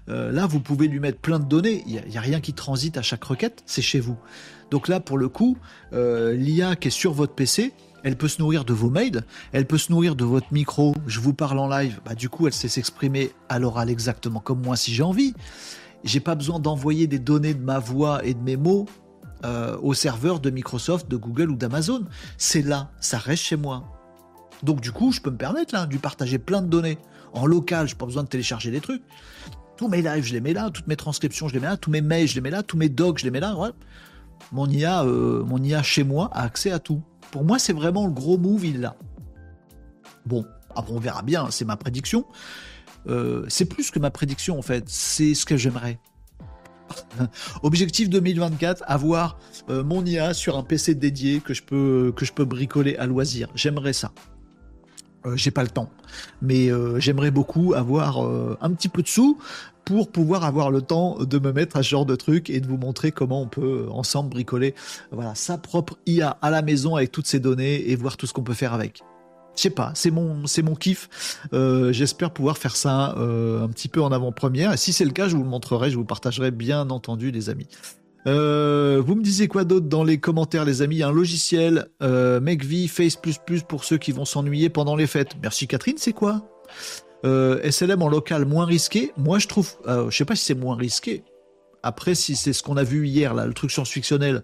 là, 0.07 0.47
vous 0.47 0.59
pouvez 0.59 0.87
lui 0.87 0.99
mettre 0.99 1.19
plein 1.19 1.37
de 1.37 1.45
données. 1.45 1.83
Il 1.85 1.93
n'y 1.93 2.17
a, 2.17 2.19
a, 2.19 2.23
rien 2.23 2.41
qui 2.41 2.53
transite 2.53 2.97
à 2.97 3.03
chaque 3.03 3.23
requête, 3.23 3.61
c'est 3.67 3.83
chez 3.83 3.99
vous. 3.99 4.17
Donc 4.71 4.87
là, 4.87 4.99
pour 4.99 5.19
le 5.19 5.29
coup, 5.29 5.57
l'IA 5.91 6.75
qui 6.75 6.87
est 6.87 6.91
sur 6.91 7.13
votre 7.13 7.33
PC, 7.33 7.73
elle 8.03 8.17
peut 8.17 8.27
se 8.27 8.41
nourrir 8.41 8.65
de 8.65 8.73
vos 8.73 8.89
mails, 8.89 9.23
elle 9.51 9.65
peut 9.65 9.77
se 9.77 9.91
nourrir 9.91 10.15
de 10.15 10.23
votre 10.23 10.51
micro, 10.51 10.95
je 11.07 11.19
vous 11.19 11.33
parle 11.33 11.59
en 11.59 11.67
live, 11.67 11.99
bah 12.05 12.15
du 12.15 12.29
coup 12.29 12.47
elle 12.47 12.53
sait 12.53 12.67
s'exprimer 12.67 13.31
à 13.49 13.59
l'oral 13.59 13.89
exactement 13.89 14.39
comme 14.39 14.61
moi 14.61 14.75
si 14.75 14.93
j'ai 14.93 15.03
envie. 15.03 15.33
J'ai 16.03 16.19
pas 16.21 16.35
besoin 16.35 16.59
d'envoyer 16.59 17.07
des 17.07 17.19
données 17.19 17.53
de 17.53 17.63
ma 17.63 17.79
voix 17.79 18.23
et 18.23 18.33
de 18.33 18.39
mes 18.39 18.55
mots 18.55 18.85
euh, 19.45 19.77
au 19.81 19.93
serveur 19.93 20.39
de 20.39 20.49
Microsoft, 20.49 21.09
de 21.09 21.17
Google 21.17 21.49
ou 21.49 21.55
d'Amazon. 21.55 22.05
C'est 22.37 22.61
là, 22.61 22.91
ça 22.99 23.17
reste 23.17 23.43
chez 23.43 23.55
moi. 23.57 23.83
Donc 24.63 24.81
du 24.81 24.91
coup, 24.91 25.11
je 25.11 25.21
peux 25.21 25.29
me 25.29 25.37
permettre 25.37 25.73
là, 25.73 25.85
de 25.85 25.97
partager 25.97 26.39
plein 26.39 26.61
de 26.61 26.67
données 26.67 26.97
en 27.33 27.45
local. 27.45 27.87
Je 27.87 27.93
n'ai 27.93 27.97
pas 27.97 28.05
besoin 28.05 28.23
de 28.23 28.27
télécharger 28.27 28.71
des 28.71 28.81
trucs. 28.81 29.03
Tous 29.77 29.87
mes 29.87 30.01
lives, 30.01 30.25
je 30.25 30.33
les 30.33 30.41
mets 30.41 30.53
là. 30.53 30.69
Toutes 30.69 30.87
mes 30.87 30.97
transcriptions, 30.97 31.47
je 31.47 31.53
les 31.53 31.59
mets 31.59 31.67
là. 31.67 31.77
Tous 31.77 31.89
mes 31.89 32.01
mails, 32.01 32.27
je 32.27 32.35
les 32.35 32.41
mets 32.41 32.49
là. 32.49 32.63
Tous 32.63 32.75
mes 32.75 32.89
docs, 32.89 33.19
je 33.19 33.23
les 33.23 33.31
mets 33.31 33.39
là. 33.39 33.55
Mon 34.51 34.67
euh, 34.69 35.43
mon 35.43 35.63
IA 35.63 35.83
chez 35.83 36.03
moi 36.03 36.29
a 36.33 36.43
accès 36.43 36.71
à 36.71 36.79
tout. 36.79 37.01
Pour 37.31 37.43
moi, 37.43 37.59
c'est 37.59 37.73
vraiment 37.73 38.05
le 38.05 38.11
gros 38.11 38.37
move, 38.37 38.65
il 38.65 38.81
là. 38.81 38.95
Bon, 40.25 40.45
après 40.75 40.93
on 40.93 40.99
verra 40.99 41.21
bien. 41.21 41.49
C'est 41.51 41.65
ma 41.65 41.77
prédiction. 41.77 42.25
Euh, 43.07 43.45
c'est 43.47 43.65
plus 43.65 43.91
que 43.91 43.99
ma 43.99 44.11
prédiction 44.11 44.57
en 44.57 44.61
fait. 44.61 44.83
C'est 44.87 45.33
ce 45.33 45.45
que 45.45 45.57
j'aimerais. 45.57 45.99
Objectif 47.63 48.09
2024, 48.09 48.83
avoir 48.87 49.37
euh, 49.69 49.83
mon 49.83 50.03
IA 50.03 50.33
sur 50.33 50.57
un 50.57 50.63
PC 50.63 50.95
dédié 50.95 51.39
que 51.39 51.53
je 51.53 51.63
peux, 51.63 52.13
bricoler 52.45 52.95
à 52.97 53.05
loisir. 53.05 53.49
J'aimerais 53.55 53.93
ça. 53.93 54.11
Euh, 55.25 55.35
j'ai 55.35 55.51
pas 55.51 55.63
le 55.63 55.69
temps, 55.69 55.89
mais 56.41 56.69
j'aimerais 56.97 57.31
beaucoup 57.31 57.73
avoir 57.73 58.19
un 58.19 58.73
petit 58.73 58.89
peu 58.89 59.03
de 59.03 59.07
sous 59.07 59.37
pour 59.89 60.11
pouvoir 60.11 60.43
avoir 60.43 60.69
le 60.69 60.83
temps 60.83 61.17
de 61.19 61.39
me 61.39 61.51
mettre 61.51 61.75
à 61.75 61.81
ce 61.81 61.89
genre 61.89 62.05
de 62.05 62.15
truc 62.15 62.51
et 62.51 62.59
de 62.59 62.67
vous 62.67 62.77
montrer 62.77 63.11
comment 63.11 63.41
on 63.41 63.47
peut 63.47 63.87
ensemble 63.89 64.29
bricoler 64.29 64.75
voilà 65.11 65.33
sa 65.33 65.57
propre 65.57 65.97
IA 66.05 66.37
à 66.43 66.51
la 66.51 66.61
maison 66.61 66.95
avec 66.95 67.11
toutes 67.11 67.25
ces 67.25 67.39
données 67.39 67.89
et 67.89 67.95
voir 67.95 68.15
tout 68.15 68.27
ce 68.27 68.33
qu'on 68.33 68.43
peut 68.43 68.53
faire 68.53 68.75
avec. 68.75 69.01
Je 69.55 69.63
sais 69.63 69.71
pas, 69.71 69.91
c'est 69.95 70.11
mon, 70.11 70.45
c'est 70.45 70.61
mon 70.61 70.75
kiff. 70.75 71.09
Euh, 71.53 71.91
j'espère 71.91 72.29
pouvoir 72.29 72.59
faire 72.59 72.75
ça 72.75 73.15
euh, 73.17 73.63
un 73.63 73.67
petit 73.69 73.87
peu 73.87 73.99
en 73.99 74.11
avant-première. 74.11 74.73
Et 74.73 74.77
si 74.77 74.93
c'est 74.93 75.05
le 75.05 75.11
cas, 75.11 75.27
je 75.27 75.35
vous 75.35 75.41
le 75.41 75.49
montrerai, 75.49 75.89
je 75.89 75.97
vous 75.97 76.05
partagerai 76.05 76.51
bien 76.51 76.91
entendu, 76.91 77.31
les 77.31 77.49
amis. 77.49 77.67
Euh, 78.27 79.01
vous 79.03 79.15
me 79.15 79.23
disiez 79.23 79.47
quoi 79.47 79.63
d'autre 79.63 79.87
dans 79.87 80.03
les 80.03 80.19
commentaires, 80.19 80.65
les 80.65 80.83
amis? 80.83 81.01
Un 81.01 81.11
logiciel 81.11 81.87
euh, 82.03 82.39
MakeV 82.39 82.87
Face++ 82.87 83.17
pour 83.67 83.85
ceux 83.85 83.97
qui 83.97 84.11
vont 84.11 84.25
s'ennuyer 84.25 84.69
pendant 84.69 84.95
les 84.95 85.07
fêtes. 85.07 85.31
Merci 85.41 85.67
Catherine, 85.67 85.97
c'est 85.97 86.13
quoi? 86.13 86.47
SLM 87.23 88.01
en 88.01 88.09
local 88.09 88.45
moins 88.45 88.65
risqué. 88.65 89.11
Moi, 89.17 89.39
je 89.39 89.47
trouve, 89.47 89.75
je 89.85 90.15
sais 90.15 90.25
pas 90.25 90.35
si 90.35 90.45
c'est 90.45 90.55
moins 90.55 90.75
risqué. 90.75 91.23
Après, 91.83 92.15
si 92.15 92.35
c'est 92.35 92.53
ce 92.53 92.63
qu'on 92.63 92.77
a 92.77 92.83
vu 92.83 93.07
hier, 93.07 93.33
là, 93.33 93.45
le 93.45 93.53
truc 93.53 93.71
science-fictionnel, 93.71 94.41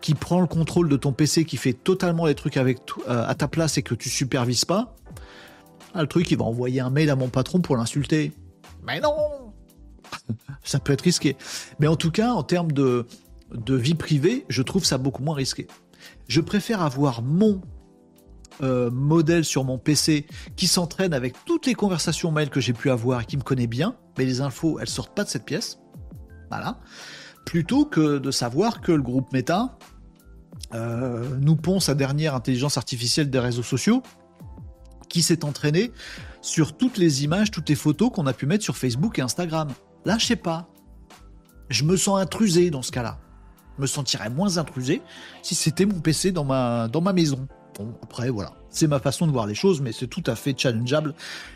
qui 0.00 0.14
prend 0.14 0.40
le 0.40 0.46
contrôle 0.46 0.88
de 0.88 0.96
ton 0.96 1.12
PC, 1.12 1.44
qui 1.44 1.56
fait 1.56 1.72
totalement 1.72 2.26
les 2.26 2.34
trucs 2.34 2.56
avec 2.56 2.78
euh, 3.08 3.24
à 3.26 3.34
ta 3.34 3.48
place 3.48 3.78
et 3.78 3.82
que 3.82 3.94
tu 3.94 4.08
supervises 4.08 4.64
pas, 4.64 4.94
ah, 5.94 6.02
le 6.02 6.08
truc, 6.08 6.30
il 6.30 6.38
va 6.38 6.44
envoyer 6.44 6.80
un 6.80 6.90
mail 6.90 7.10
à 7.10 7.16
mon 7.16 7.28
patron 7.28 7.60
pour 7.60 7.76
l'insulter. 7.76 8.32
Mais 8.86 9.00
non 9.00 9.52
Ça 10.64 10.78
peut 10.78 10.92
être 10.92 11.02
risqué. 11.02 11.36
Mais 11.78 11.86
en 11.86 11.96
tout 11.96 12.10
cas, 12.10 12.32
en 12.32 12.42
termes 12.42 12.72
de, 12.72 13.06
de 13.52 13.74
vie 13.74 13.94
privée, 13.94 14.46
je 14.48 14.62
trouve 14.62 14.84
ça 14.84 14.98
beaucoup 14.98 15.22
moins 15.22 15.34
risqué. 15.34 15.66
Je 16.28 16.40
préfère 16.40 16.82
avoir 16.82 17.22
mon 17.22 17.60
euh, 18.62 18.90
modèle 18.90 19.44
sur 19.44 19.64
mon 19.64 19.78
PC 19.78 20.26
qui 20.56 20.66
s'entraîne 20.66 21.14
avec 21.14 21.34
toutes 21.44 21.66
les 21.66 21.74
conversations 21.74 22.30
mail 22.30 22.50
que 22.50 22.60
j'ai 22.60 22.72
pu 22.72 22.90
avoir 22.90 23.22
et 23.22 23.24
qui 23.24 23.36
me 23.36 23.42
connaît 23.42 23.66
bien, 23.66 23.96
mais 24.18 24.24
les 24.24 24.40
infos, 24.40 24.78
elles 24.80 24.88
sortent 24.88 25.14
pas 25.14 25.24
de 25.24 25.28
cette 25.28 25.44
pièce. 25.44 25.78
Voilà. 26.50 26.78
Plutôt 27.46 27.84
que 27.84 28.18
de 28.18 28.30
savoir 28.30 28.80
que 28.80 28.92
le 28.92 29.02
groupe 29.02 29.32
Meta 29.32 29.78
euh, 30.74 31.36
nous 31.40 31.56
pond 31.56 31.80
sa 31.80 31.94
dernière 31.94 32.34
intelligence 32.34 32.76
artificielle 32.76 33.30
des 33.30 33.38
réseaux 33.38 33.62
sociaux, 33.62 34.02
qui 35.08 35.22
s'est 35.22 35.44
entraînée 35.44 35.92
sur 36.40 36.76
toutes 36.76 36.96
les 36.96 37.24
images, 37.24 37.50
toutes 37.50 37.68
les 37.68 37.74
photos 37.74 38.10
qu'on 38.10 38.26
a 38.26 38.32
pu 38.32 38.46
mettre 38.46 38.64
sur 38.64 38.76
Facebook 38.76 39.18
et 39.18 39.22
Instagram. 39.22 39.68
Là, 40.04 40.16
je 40.18 40.26
sais 40.26 40.36
pas. 40.36 40.68
Je 41.68 41.84
me 41.84 41.96
sens 41.96 42.20
intrusé 42.20 42.70
dans 42.70 42.82
ce 42.82 42.92
cas-là. 42.92 43.18
Je 43.76 43.82
me 43.82 43.86
sentirais 43.86 44.30
moins 44.30 44.58
intrusé 44.58 45.02
si 45.42 45.54
c'était 45.54 45.86
mon 45.86 46.00
PC 46.00 46.32
dans 46.32 46.44
ma, 46.44 46.88
dans 46.88 47.00
ma 47.00 47.12
maison. 47.12 47.46
Après, 48.02 48.30
voilà. 48.30 48.52
C'est 48.70 48.86
ma 48.86 49.00
façon 49.00 49.26
de 49.26 49.32
voir 49.32 49.46
les 49.46 49.54
choses, 49.54 49.80
mais 49.80 49.92
c'est 49.92 50.06
tout 50.06 50.22
à 50.26 50.36
fait 50.36 50.54
challengeable. 50.56 51.14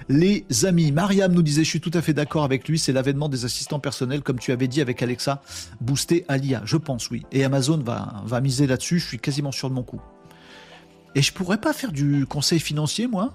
Les 0.09 0.45
amis, 0.65 0.91
Mariam 0.93 1.33
nous 1.33 1.43
disait, 1.43 1.65
je 1.65 1.69
suis 1.69 1.81
tout 1.81 1.91
à 1.95 2.03
fait 2.03 2.13
d'accord 2.13 2.45
avec 2.45 2.69
lui, 2.69 2.79
c'est 2.79 2.93
l'avènement 2.93 3.29
des 3.29 3.45
assistants 3.45 3.79
personnels, 3.79 4.23
comme 4.23 4.39
tu 4.39 4.53
avais 4.53 4.69
dit 4.69 4.81
avec 4.81 5.03
Alexa, 5.03 5.43
boosté 5.81 6.25
à. 6.29 6.37
Je 6.39 6.77
pense, 6.77 7.11
oui. 7.11 7.25
Et 7.33 7.45
Amazon 7.45 7.79
va, 7.79 8.23
va 8.27 8.41
miser 8.41 8.67
là-dessus, 8.67 8.99
je 8.99 9.07
suis 9.07 9.19
quasiment 9.19 9.53
sûr 9.53 9.71
de 9.71 9.75
mon 9.75 9.83
coup. 9.83 10.01
Et 11.15 11.23
je 11.23 11.33
pourrais 11.33 11.61
pas 11.61 11.73
faire 11.73 11.93
du 11.93 12.27
conseil 12.27 12.59
financier, 12.59 13.07
moi? 13.07 13.33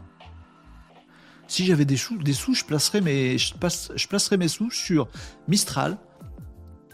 Si 1.47 1.65
j'avais 1.65 1.85
des 1.85 1.97
sous, 1.97 2.19
je, 2.19 2.31
je 2.31 4.07
placerais 4.07 4.37
mes 4.37 4.47
sous 4.47 4.69
sur 4.69 5.07
Mistral, 5.47 5.97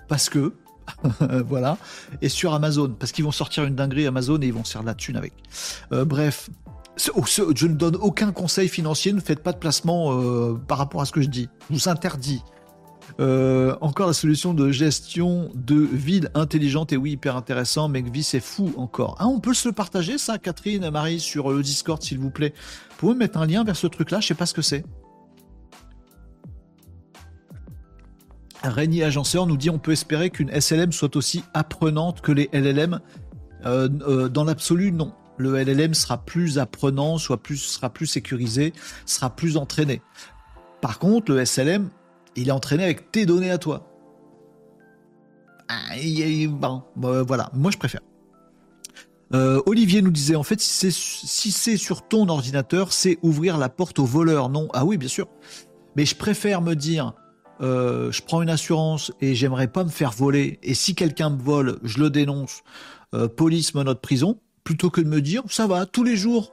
parce 0.08 0.30
que 0.30 0.54
voilà, 1.48 1.78
et 2.22 2.30
sur 2.30 2.54
Amazon, 2.54 2.96
parce 2.98 3.12
qu'ils 3.12 3.26
vont 3.26 3.32
sortir 3.32 3.64
une 3.64 3.76
dinguerie 3.76 4.08
Amazon 4.08 4.40
et 4.42 4.48
ils 4.48 4.54
vont 4.54 4.64
se 4.64 4.74
faire 4.74 4.82
de 4.82 4.88
la 4.88 4.96
thune 4.96 5.18
avec. 5.18 5.34
Euh, 5.92 6.06
bref, 6.06 6.50
je 6.98 7.68
ne 7.68 7.74
donne 7.74 7.96
aucun 7.96 8.32
conseil 8.32 8.68
financier, 8.68 9.14
ne 9.14 9.20
faites 9.20 9.44
pas 9.44 9.52
de 9.52 9.58
placement 9.58 10.14
euh, 10.14 10.54
par 10.68 10.78
rapport 10.78 11.02
à 11.02 11.06
ce 11.06 11.12
que 11.12 11.22
je 11.22 11.28
dis. 11.28 11.50
Je 11.70 11.76
vous 11.76 11.90
interdis. 11.90 12.42
Euh, 13.20 13.76
encore 13.82 14.08
la 14.08 14.14
solution 14.14 14.54
de 14.54 14.72
gestion 14.72 15.52
de 15.54 15.76
ville 15.76 16.30
intelligente 16.34 16.92
et 16.92 16.98
oui 16.98 17.12
hyper 17.12 17.38
intéressant 17.38 17.88
vie 17.88 18.24
c'est 18.24 18.40
fou 18.40 18.74
encore 18.78 19.16
ah, 19.20 19.28
on 19.28 19.40
peut 19.40 19.54
se 19.54 19.68
le 19.70 19.74
partager 19.74 20.18
ça 20.18 20.40
Catherine 20.40 20.90
Marie 20.90 21.20
sur 21.20 21.52
le 21.52 21.62
Discord 21.62 22.02
s'il 22.02 22.18
vous 22.18 22.32
plaît 22.32 22.54
vous 22.90 22.96
pouvez 22.98 23.16
mettre 23.16 23.38
un 23.38 23.46
lien 23.46 23.64
vers 23.64 23.76
ce 23.76 23.86
truc 23.88 24.10
là 24.10 24.20
je 24.20 24.28
sais 24.28 24.34
pas 24.34 24.48
ce 24.48 24.56
que 24.56 24.64
c'est 24.64 24.84
Régnier 28.70 29.04
Agenceur 29.04 29.48
nous 29.48 29.58
dit 29.58 29.70
on 29.70 29.80
peut 29.80 29.92
espérer 29.92 30.30
qu'une 30.30 30.50
SLM 30.50 30.92
soit 30.92 31.16
aussi 31.16 31.44
apprenante 31.54 32.22
que 32.22 32.32
les 32.32 32.50
LLM. 32.54 33.00
Euh, 33.66 34.30
dans 34.30 34.44
l'absolu, 34.44 34.92
non 34.92 35.14
le 35.38 35.62
LLM 35.62 35.94
sera 35.94 36.18
plus 36.18 36.60
apprenant, 36.60 37.18
sera 37.18 37.38
plus 37.38 38.06
sécurisé, 38.06 38.74
sera 39.06 39.30
plus 39.30 39.58
entraîné. 39.58 40.02
Par 40.82 41.00
contre, 41.00 41.32
le 41.32 41.44
SLM, 41.44 41.90
il 42.36 42.50
est 42.50 42.52
entraîné 42.52 42.84
avec 42.84 43.12
tes 43.12 43.26
données 43.26 43.52
à 43.52 43.58
toi. 43.58 43.88
Bah, 45.68 47.24
voilà, 47.24 47.50
moi 47.54 47.72
je 47.72 47.78
préfère. 47.78 48.02
Euh, 49.34 49.62
Olivier 49.66 50.04
nous 50.04 50.12
disait 50.12 50.36
en 50.36 50.44
fait 50.44 50.62
si 50.62 51.52
c'est 51.52 51.78
sur 51.78 52.08
ton 52.08 52.30
ordinateur, 52.30 52.94
c'est 52.94 53.18
ouvrir 53.24 53.58
la 53.58 53.70
porte 53.70 54.00
au 54.00 54.06
voleur. 54.06 54.50
Non, 54.50 54.68
ah 54.74 54.86
oui, 54.86 54.98
bien 54.98 55.10
sûr. 55.10 55.28
Mais 55.96 56.06
je 56.06 56.16
préfère 56.16 56.62
me 56.62 56.76
dire, 56.76 57.14
euh, 57.62 58.12
je 58.12 58.22
prends 58.22 58.42
une 58.42 58.50
assurance 58.50 59.12
et 59.22 59.36
j'aimerais 59.36 59.68
pas 59.68 59.84
me 59.84 59.90
faire 59.90 60.12
voler. 60.12 60.60
Et 60.64 60.74
si 60.74 60.96
quelqu'un 60.96 61.30
me 61.30 61.42
vole, 61.42 61.80
je 61.84 62.00
le 62.00 62.10
dénonce. 62.10 62.64
Euh, 63.14 63.28
police, 63.28 63.74
menotte, 63.74 64.02
prison 64.02 64.40
plutôt 64.64 64.90
que 64.90 65.00
de 65.00 65.08
me 65.08 65.22
dire 65.22 65.44
ça 65.48 65.68
va 65.68 65.86
tous 65.86 66.04
les 66.04 66.16
jours, 66.16 66.52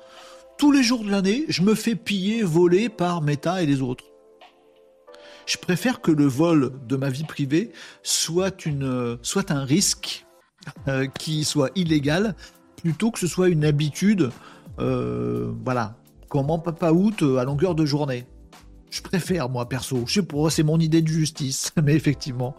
tous 0.59 0.70
les 0.70 0.82
jours 0.82 1.03
de 1.03 1.11
l'année, 1.11 1.44
je 1.48 1.62
me 1.62 1.74
fais 1.74 1.96
piller, 1.96 2.42
voler 2.42 2.88
par 2.88 3.22
Meta 3.22 3.62
et 3.62 3.66
les 3.66 3.80
autres. 3.80 4.05
Je 5.46 5.57
préfère 5.57 6.00
que 6.00 6.12
le 6.12 6.26
vol 6.26 6.72
de 6.86 6.96
ma 6.96 7.11
vie 7.11 7.24
privée 7.24 7.72
soit 8.03 8.64
une 8.64 9.18
soit 9.22 9.50
un 9.50 9.64
risque 9.64 10.24
euh, 10.86 11.07
qui 11.07 11.44
soit 11.44 11.70
illégal 11.74 12.36
plutôt 12.76 13.11
que 13.11 13.18
ce 13.18 13.26
soit 13.26 13.48
une 13.48 13.64
habitude 13.64 14.30
euh, 14.78 15.53
voilà 15.64 15.96
comment 16.28 16.59
papa 16.59 16.92
out 16.92 17.22
euh, 17.22 17.36
à 17.36 17.44
longueur 17.44 17.74
de 17.74 17.84
journée. 17.84 18.24
Je 18.93 19.03
préfère 19.03 19.49
moi 19.49 19.68
perso. 19.68 20.05
Je 20.07 20.14
sais 20.14 20.22
pas, 20.22 20.51
c'est 20.51 20.62
mon 20.62 20.78
idée 20.78 21.03
de 21.03 21.09
justice, 21.09 21.72
mais 21.82 21.95
effectivement, 21.95 22.55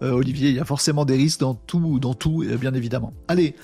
Olivier, 0.00 0.50
il 0.50 0.54
y 0.54 0.60
a 0.60 0.64
forcément 0.64 1.04
des 1.04 1.16
risques 1.16 1.40
dans 1.40 1.54
tout, 1.54 1.98
dans 1.98 2.14
tout, 2.14 2.44
bien 2.60 2.72
évidemment. 2.72 3.12
Allez, 3.26 3.56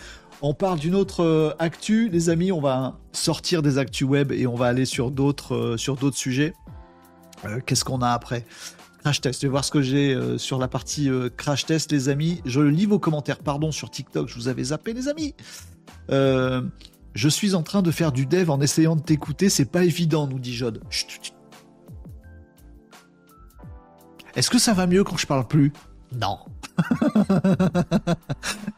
on 0.46 0.52
parle 0.52 0.78
d'une 0.78 0.94
autre 0.94 1.22
euh, 1.22 1.54
actu, 1.58 2.10
les 2.10 2.28
amis. 2.28 2.52
On 2.52 2.60
va 2.60 2.98
sortir 3.12 3.62
des 3.62 3.78
actus 3.78 4.06
web 4.06 4.30
et 4.30 4.46
on 4.46 4.54
va 4.54 4.66
aller 4.66 4.84
sur 4.84 5.10
d'autres 5.10 5.54
euh, 5.54 5.76
sur 5.78 5.96
d'autres 5.96 6.18
sujets. 6.18 6.52
Euh, 7.46 7.60
qu'est-ce 7.64 7.82
qu'on 7.82 8.02
a 8.02 8.10
après? 8.10 8.44
Crash 9.02 9.22
test. 9.22 9.40
Je 9.40 9.46
vais 9.46 9.50
voir 9.50 9.64
ce 9.64 9.70
que 9.70 9.80
j'ai 9.80 10.18
sur 10.38 10.58
la 10.58 10.68
partie 10.68 11.10
crash 11.36 11.66
test, 11.66 11.92
les 11.92 12.08
amis. 12.08 12.42
Je 12.44 12.60
lis 12.60 12.86
vos 12.86 12.98
commentaires. 12.98 13.38
Pardon 13.38 13.70
sur 13.70 13.90
TikTok, 13.90 14.28
je 14.28 14.34
vous 14.34 14.48
avais 14.48 14.64
zappé, 14.64 14.94
les 14.94 15.08
amis. 15.08 15.34
je 16.08 17.28
suis 17.28 17.54
en 17.54 17.62
train 17.62 17.82
de 17.82 17.90
faire 17.90 18.12
du 18.12 18.24
dev 18.24 18.50
en 18.50 18.60
essayant 18.62 18.96
de 18.96 19.02
t'écouter. 19.02 19.50
C'est 19.50 19.70
pas 19.70 19.84
évident, 19.84 20.26
nous 20.26 20.38
dit 20.38 20.54
Jod. 20.54 20.80
Est-ce 24.36 24.50
que 24.50 24.58
ça 24.58 24.72
va 24.72 24.86
mieux 24.86 25.04
quand 25.04 25.16
je 25.16 25.26
parle 25.26 25.46
plus 25.46 25.72
Non. 26.12 26.38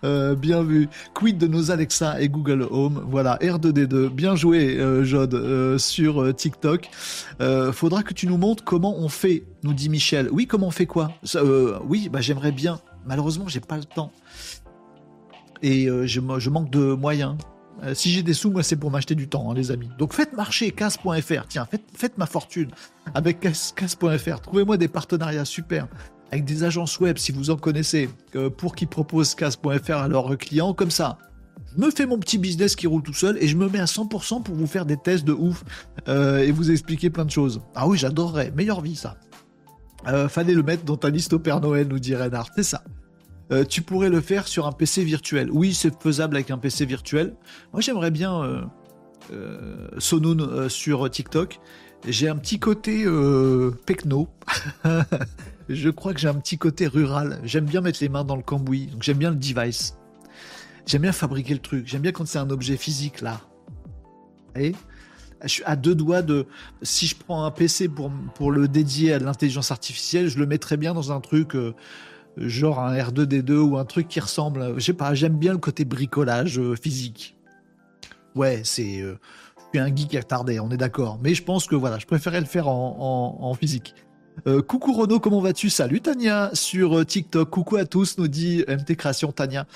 Euh, 0.04 0.36
bien 0.36 0.62
vu. 0.62 0.88
Quid 1.14 1.38
de 1.38 1.48
nos 1.48 1.72
Alexa 1.72 2.20
et 2.20 2.28
Google 2.28 2.68
Home. 2.70 3.04
Voilà, 3.08 3.38
R2D2. 3.38 4.08
Bien 4.08 4.36
joué, 4.36 4.78
euh, 4.78 5.02
Jod, 5.02 5.34
euh, 5.34 5.78
sur 5.78 6.34
TikTok. 6.34 6.88
faudra 7.72 8.02
que 8.04 8.14
tu 8.14 8.28
nous 8.28 8.36
montres 8.36 8.62
comment 8.62 8.94
on 8.96 9.08
fait, 9.08 9.44
nous 9.64 9.72
dit 9.72 9.88
Michel. 9.88 10.28
Oui, 10.30 10.46
comment 10.46 10.68
on 10.68 10.70
fait 10.70 10.86
quoi? 10.86 11.12
Oui, 11.84 12.08
bah 12.08 12.20
j'aimerais 12.20 12.52
bien. 12.52 12.78
Malheureusement, 13.04 13.48
j'ai 13.48 13.60
pas 13.60 13.78
le 13.78 13.84
temps. 13.84 14.12
Et 15.62 15.86
je, 15.86 16.20
je, 16.38 16.50
manque 16.50 16.70
de 16.70 16.94
moyens. 16.94 17.36
Si 17.94 18.10
j'ai 18.10 18.22
des 18.22 18.34
sous, 18.34 18.50
moi, 18.50 18.62
c'est 18.62 18.76
pour 18.76 18.90
m'acheter 18.90 19.14
du 19.14 19.28
temps, 19.28 19.50
hein, 19.50 19.54
les 19.54 19.70
amis. 19.70 19.90
Donc 19.98 20.12
faites 20.12 20.32
marcher 20.32 20.70
casse.fr. 20.70 21.46
Tiens, 21.48 21.68
faites, 21.94 22.18
ma 22.18 22.26
fortune 22.26 22.70
avec 23.14 23.40
casse.fr. 23.40 24.40
Trouvez-moi 24.40 24.76
des 24.76 24.88
partenariats 24.88 25.44
super 25.44 25.86
avec 26.32 26.44
des 26.44 26.64
agences 26.64 26.98
web, 26.98 27.18
si 27.18 27.30
vous 27.30 27.50
en 27.50 27.56
connaissez, 27.56 28.10
pour 28.56 28.74
qu'ils 28.74 28.88
proposent 28.88 29.34
casse.fr 29.34 29.92
à 29.92 30.08
leurs 30.08 30.36
clients, 30.36 30.74
comme 30.74 30.90
ça. 30.90 31.18
Je 31.76 31.82
me 31.82 31.90
fais 31.90 32.06
mon 32.06 32.18
petit 32.18 32.38
business 32.38 32.74
qui 32.74 32.86
roule 32.86 33.02
tout 33.02 33.12
seul 33.12 33.36
et 33.38 33.46
je 33.48 33.56
me 33.56 33.68
mets 33.68 33.78
à 33.78 33.84
100% 33.84 34.42
pour 34.42 34.54
vous 34.54 34.66
faire 34.66 34.86
des 34.86 34.96
tests 34.96 35.24
de 35.24 35.32
ouf 35.32 35.62
euh, 36.08 36.38
et 36.38 36.50
vous 36.50 36.70
expliquer 36.70 37.10
plein 37.10 37.24
de 37.24 37.30
choses. 37.30 37.60
Ah 37.74 37.86
oui, 37.86 37.98
j'adorerais. 37.98 38.50
Meilleure 38.56 38.80
vie, 38.80 38.96
ça. 38.96 39.16
Euh, 40.08 40.28
fallait 40.28 40.54
le 40.54 40.62
mettre 40.62 40.84
dans 40.84 40.96
ta 40.96 41.10
liste 41.10 41.32
au 41.32 41.38
Père 41.38 41.60
Noël, 41.60 41.86
nous 41.88 41.98
dit 41.98 42.14
Renard. 42.14 42.48
C'est 42.54 42.62
ça. 42.62 42.82
Euh, 43.52 43.64
tu 43.64 43.82
pourrais 43.82 44.08
le 44.08 44.20
faire 44.20 44.48
sur 44.48 44.66
un 44.66 44.72
PC 44.72 45.04
virtuel. 45.04 45.50
Oui, 45.52 45.72
c'est 45.74 46.02
faisable 46.02 46.36
avec 46.36 46.50
un 46.50 46.58
PC 46.58 46.84
virtuel. 46.84 47.34
Moi, 47.72 47.80
j'aimerais 47.80 48.10
bien 48.10 48.42
euh, 48.42 48.62
euh, 49.32 49.88
Sonoun 49.98 50.68
sur 50.68 51.08
TikTok. 51.08 51.60
J'ai 52.06 52.28
un 52.28 52.36
petit 52.36 52.58
côté 52.58 53.04
pecno. 53.86 54.28
je 55.68 55.90
crois 55.90 56.12
que 56.12 56.20
j'ai 56.20 56.28
un 56.28 56.34
petit 56.34 56.58
côté 56.58 56.86
rural. 56.86 57.40
J'aime 57.44 57.64
bien 57.64 57.80
mettre 57.80 57.98
les 58.00 58.08
mains 58.08 58.24
dans 58.24 58.36
le 58.36 58.42
cambouis. 58.42 58.86
Donc 58.86 59.02
j'aime 59.02 59.18
bien 59.18 59.30
le 59.30 59.36
device. 59.36 59.96
J'aime 60.86 61.02
bien 61.02 61.12
fabriquer 61.12 61.54
le 61.54 61.60
truc. 61.60 61.86
J'aime 61.86 62.02
bien 62.02 62.12
quand 62.12 62.26
c'est 62.26 62.38
un 62.38 62.50
objet 62.50 62.76
physique 62.76 63.20
là. 63.22 63.40
Et 64.56 64.74
je 65.42 65.48
suis 65.48 65.64
à 65.64 65.74
deux 65.74 65.94
doigts 65.94 66.22
de. 66.22 66.46
Si 66.82 67.06
je 67.06 67.16
prends 67.16 67.44
un 67.44 67.50
PC 67.50 67.88
pour, 67.88 68.10
pour 68.34 68.52
le 68.52 68.68
dédier 68.68 69.14
à 69.14 69.18
l'intelligence 69.18 69.70
artificielle, 69.70 70.28
je 70.28 70.38
le 70.38 70.46
mettrais 70.46 70.76
bien 70.76 70.94
dans 70.94 71.12
un 71.12 71.20
truc 71.20 71.56
genre 72.36 72.80
un 72.80 72.96
R2D2 72.96 73.52
ou 73.52 73.78
un 73.78 73.84
truc 73.84 74.08
qui 74.08 74.20
ressemble. 74.20 74.74
Je 74.76 74.84
sais 74.84 74.92
pas, 74.92 75.14
j'aime 75.14 75.36
bien 75.36 75.52
le 75.52 75.58
côté 75.58 75.84
bricolage 75.84 76.58
euh, 76.58 76.74
physique. 76.74 77.36
Ouais, 78.34 78.60
c'est. 78.64 79.00
Euh, 79.00 79.18
je 79.56 79.78
suis 79.78 79.90
un 79.90 79.94
geek 79.94 80.14
attardé, 80.14 80.60
on 80.60 80.70
est 80.70 80.76
d'accord. 80.76 81.18
Mais 81.22 81.34
je 81.34 81.42
pense 81.42 81.66
que 81.66 81.74
voilà, 81.74 81.98
je 81.98 82.06
préférais 82.06 82.40
le 82.40 82.46
faire 82.46 82.68
en, 82.68 83.54
physique. 83.54 83.94
Euh, 84.46 84.62
coucou 84.62 84.92
Renaud, 84.92 85.18
comment 85.18 85.40
vas-tu? 85.40 85.70
Salut 85.70 86.00
Tania 86.00 86.50
sur 86.52 87.04
TikTok. 87.04 87.50
Coucou 87.50 87.76
à 87.76 87.84
tous, 87.84 88.16
nous 88.18 88.28
dit 88.28 88.64
MT 88.68 88.94
Création 88.96 89.32
Tania 89.32 89.66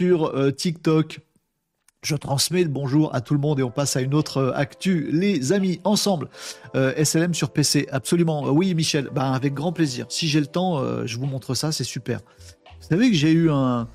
sur 0.00 0.32
TikTok. 0.56 1.20
Je 2.04 2.16
transmets 2.16 2.62
le 2.62 2.68
bonjour 2.68 3.14
à 3.14 3.22
tout 3.22 3.32
le 3.32 3.40
monde 3.40 3.58
et 3.58 3.62
on 3.62 3.70
passe 3.70 3.96
à 3.96 4.02
une 4.02 4.12
autre 4.12 4.36
euh, 4.36 4.52
actu. 4.54 5.08
Les 5.10 5.52
amis, 5.52 5.80
ensemble, 5.84 6.28
euh, 6.76 6.92
SLM 7.02 7.32
sur 7.32 7.50
PC, 7.50 7.88
absolument. 7.90 8.46
Euh, 8.46 8.50
oui, 8.50 8.74
Michel, 8.74 9.08
ben, 9.10 9.32
avec 9.32 9.54
grand 9.54 9.72
plaisir. 9.72 10.04
Si 10.10 10.28
j'ai 10.28 10.40
le 10.40 10.46
temps, 10.46 10.84
je 11.06 11.16
vous 11.16 11.24
montre 11.24 11.54
ça, 11.54 11.72
c'est 11.72 11.82
super. 11.82 12.20
Vous 12.80 12.88
savez 12.90 13.10
que 13.10 13.16
j'ai 13.16 13.32
eu 13.32 13.50
un... 13.50 13.88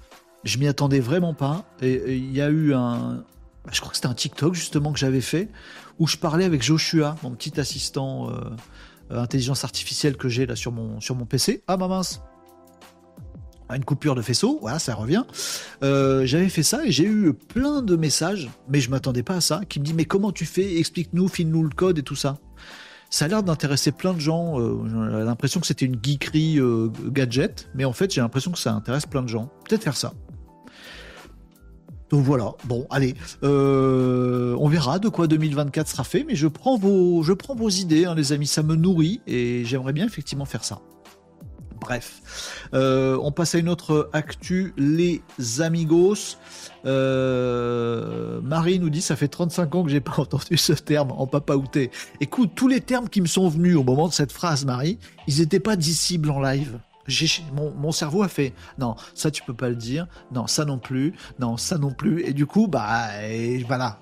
Je 0.44 0.58
m'y 0.58 0.68
attendais 0.68 1.00
vraiment 1.00 1.36
pas. 1.36 1.66
Et 1.84 2.16
il 2.16 2.34
y 2.34 2.42
a 2.42 2.50
eu 2.50 2.74
un... 2.74 3.24
Je 3.72 3.80
crois 3.80 3.92
que 3.92 3.98
c'était 3.98 4.08
un 4.08 4.16
TikTok 4.16 4.56
justement 4.56 4.92
que 4.92 4.98
j'avais 4.98 5.22
fait, 5.22 5.48
où 6.00 6.08
je 6.08 6.18
parlais 6.18 6.46
avec 6.46 6.64
Joshua, 6.64 7.16
mon 7.22 7.32
petit 7.32 7.60
assistant 7.60 8.32
intelligence 9.12 9.64
artificielle 9.64 10.18
que 10.18 10.30
j'ai 10.30 10.48
là 10.48 10.56
sur 10.56 10.72
mon, 10.72 11.00
sur 11.00 11.14
mon 11.14 11.26
PC. 11.26 11.64
Ah 11.68 11.78
ma 11.78 11.88
mince 11.88 12.22
une 13.76 13.86
coupure 13.86 14.16
de 14.16 14.22
faisceau, 14.22 14.58
voilà, 14.62 14.80
ça 14.80 14.96
revient. 14.96 15.24
Euh, 15.84 16.26
j'avais 16.26 16.50
fait 16.50 16.64
ça 16.64 16.86
et 16.86 16.92
j'ai 16.92 17.06
eu 17.06 17.34
plein 17.34 17.82
de 17.82 17.96
messages, 17.96 18.50
mais 18.68 18.80
je 18.80 18.90
m'attendais 18.90 19.24
pas 19.24 19.36
à 19.36 19.42
ça, 19.42 19.62
qui 19.70 19.80
me 19.80 19.86
dit 19.86 19.94
mais 19.94 20.06
comment 20.06 20.32
tu 20.32 20.46
fais, 20.46 20.78
explique-nous, 20.78 21.28
file-nous 21.28 21.64
le 21.64 21.70
code 21.70 22.00
et 22.00 22.04
tout 22.04 22.16
ça. 22.16 22.38
Ça 23.12 23.26
a 23.26 23.28
l'air 23.28 23.42
d'intéresser 23.42 23.92
plein 23.92 24.14
de 24.14 24.20
gens. 24.20 24.60
Euh, 24.60 24.78
j'ai 24.86 25.24
l'impression 25.26 25.60
que 25.60 25.68
c'était 25.68 25.86
une 25.86 25.98
geekerie 26.02 26.60
euh, 26.60 26.90
gadget, 27.08 27.70
mais 27.74 27.86
en 27.86 27.94
fait 27.94 28.14
j'ai 28.14 28.22
l'impression 28.22 28.52
que 28.52 28.60
ça 28.60 28.74
intéresse 28.74 29.06
plein 29.06 29.24
de 29.24 29.30
gens. 29.30 29.50
Peut-être 29.68 29.84
faire 29.84 29.98
ça. 29.98 30.14
Donc 32.10 32.24
voilà, 32.24 32.54
bon, 32.66 32.88
allez, 32.90 33.14
on 33.44 34.68
verra 34.68 34.98
de 34.98 35.10
quoi 35.10 35.28
2024 35.28 35.88
sera 35.88 36.04
fait, 36.04 36.24
mais 36.28 36.36
je 36.36 36.48
prends 36.48 36.76
vos, 36.76 37.70
idées, 37.70 38.06
hein, 38.06 38.16
les 38.16 38.34
amis, 38.34 38.48
ça 38.48 38.64
me 38.64 38.76
nourrit 38.76 39.22
et 39.28 39.64
j'aimerais 39.64 39.94
bien 39.94 40.08
effectivement 40.08 40.46
faire 40.46 40.64
ça. 40.64 40.82
Bref, 41.80 42.68
euh, 42.74 43.18
on 43.22 43.32
passe 43.32 43.56
à 43.56 43.60
une 43.60 43.70
autre 43.70 44.10
actu, 44.14 44.74
les 44.78 45.22
amigos. 45.60 46.38
Euh, 46.86 48.42
Marie 48.42 48.80
nous 48.80 48.90
dit 48.90 49.02
ça 49.02 49.16
fait 49.16 49.28
35 49.28 49.76
ans 49.76 49.84
que 49.84 49.90
j'ai 49.90 50.02
pas 50.02 50.16
entendu 50.18 50.58
ce 50.58 50.74
terme 50.74 51.12
en 51.12 51.28
papaouté. 51.28 51.92
Écoute, 52.20 52.52
tous 52.56 52.68
les 52.68 52.82
termes 52.82 53.10
qui 53.10 53.22
me 53.22 53.28
sont 53.28 53.48
venus 53.48 53.76
au 53.76 53.84
moment 53.84 54.08
de 54.08 54.14
cette 54.14 54.32
phrase, 54.32 54.66
Marie, 54.66 55.00
ils 55.28 55.40
n'étaient 55.40 55.60
pas 55.60 55.76
dissibles 55.76 56.30
en 56.32 56.42
live. 56.42 56.80
Mon, 57.54 57.72
mon, 57.72 57.92
cerveau 57.92 58.22
a 58.22 58.28
fait 58.28 58.54
non, 58.78 58.96
ça 59.16 59.32
tu 59.32 59.42
peux 59.42 59.56
pas 59.56 59.70
le 59.70 59.76
dire, 59.76 60.06
non, 60.32 60.46
ça 60.46 60.64
non 60.64 60.78
plus, 60.78 61.14
non, 61.40 61.58
ça 61.58 61.80
non 61.80 61.92
plus. 61.92 62.22
Et 62.24 62.34
du 62.34 62.46
coup, 62.46 62.68
bah 62.68 63.08
voilà, 63.66 64.00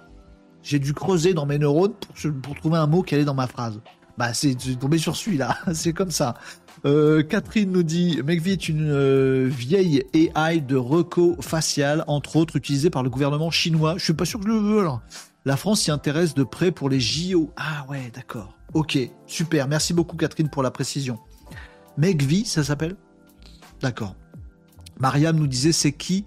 j'ai 0.62 0.80
dû 0.80 0.94
creuser 0.94 1.34
dans 1.34 1.46
mes 1.46 1.58
neurones 1.58 1.94
pour, 1.94 2.34
pour, 2.42 2.56
trouver 2.56 2.78
un 2.78 2.88
mot 2.88 3.04
qui 3.04 3.16
allait 3.16 3.24
dans 3.24 3.34
ma 3.34 3.48
phrase. 3.48 3.80
Bah 4.18 4.34
c'est 4.34 4.56
tombé 4.78 4.98
sur 4.98 5.16
celui-là, 5.16 5.58
c'est 5.74 5.94
comme 5.94 6.12
ça. 6.12 6.36
Euh, 6.88 7.22
Catherine 7.22 7.70
nous 7.70 7.84
dit 7.84 8.22
McVie 8.24 8.54
est 8.54 8.70
une 8.70 8.90
euh, 8.90 9.50
vieille 9.52 10.06
AI 10.14 10.62
de 10.62 10.78
reco 10.78 11.36
facial, 11.42 12.06
entre 12.08 12.38
autres 12.38 12.56
utilisée 12.56 12.90
par 12.90 13.04
le 13.04 13.10
gouvernement 13.10 13.52
chinois. 13.52 13.96
Je 13.98 14.06
suis 14.06 14.14
pas 14.14 14.24
sûr 14.24 14.40
que 14.40 14.46
je 14.46 14.52
le 14.54 14.58
veux. 14.58 14.88
La 15.44 15.58
France 15.58 15.82
s'y 15.82 15.92
intéresse 15.92 16.34
de 16.34 16.44
près 16.44 16.72
pour 16.72 16.88
les 16.88 17.02
JO. 17.02 17.52
Ah 17.58 17.86
ouais, 17.90 18.10
d'accord. 18.16 18.58
Ok, 18.74 18.98
super. 19.26 19.68
Merci 19.68 19.94
beaucoup 19.94 20.16
Catherine 20.16 20.50
pour 20.50 20.64
la 20.64 20.72
précision. 20.72 21.20
McVie, 21.98 22.46
ça 22.46 22.64
s'appelle? 22.64 22.96
D'accord. 23.82 24.16
Mariam 24.98 25.36
nous 25.36 25.48
disait 25.48 25.74
c'est 25.74 25.92
qui 25.92 26.26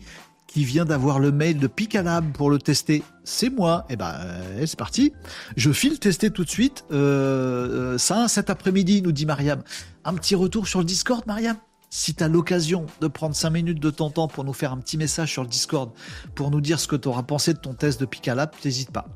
qui 0.50 0.64
vient 0.64 0.84
d'avoir 0.84 1.20
le 1.20 1.30
mail 1.30 1.58
de 1.58 1.68
Picalab 1.68 2.32
pour 2.32 2.50
le 2.50 2.58
tester. 2.58 3.04
C'est 3.22 3.50
moi. 3.50 3.86
Eh 3.88 3.94
ben, 3.94 4.12
euh, 4.18 4.66
c'est 4.66 4.78
parti. 4.78 5.12
Je 5.56 5.70
file 5.70 6.00
tester 6.00 6.32
tout 6.32 6.42
de 6.42 6.50
suite. 6.50 6.84
Euh, 6.90 7.94
euh, 7.94 7.98
ça, 7.98 8.26
cet 8.26 8.50
après-midi, 8.50 9.00
nous 9.00 9.12
dit 9.12 9.26
Mariam. 9.26 9.62
Un 10.04 10.14
petit 10.14 10.34
retour 10.34 10.66
sur 10.66 10.80
le 10.80 10.84
Discord, 10.84 11.24
Mariam 11.26 11.56
si 11.92 12.14
tu 12.14 12.22
as 12.22 12.28
l'occasion 12.28 12.86
de 13.00 13.08
prendre 13.08 13.34
5 13.34 13.50
minutes 13.50 13.80
de 13.80 13.90
ton 13.90 14.10
temps 14.10 14.28
pour 14.28 14.44
nous 14.44 14.52
faire 14.52 14.72
un 14.72 14.78
petit 14.78 14.96
message 14.96 15.32
sur 15.32 15.42
le 15.42 15.48
Discord, 15.48 15.90
pour 16.36 16.52
nous 16.52 16.60
dire 16.60 16.78
ce 16.78 16.86
que 16.86 16.94
tu 16.94 17.08
auras 17.08 17.24
pensé 17.24 17.52
de 17.52 17.58
ton 17.58 17.74
test 17.74 17.98
de 17.98 18.06
Picalab, 18.06 18.52
n'hésite 18.64 18.92
pas. 18.92 19.08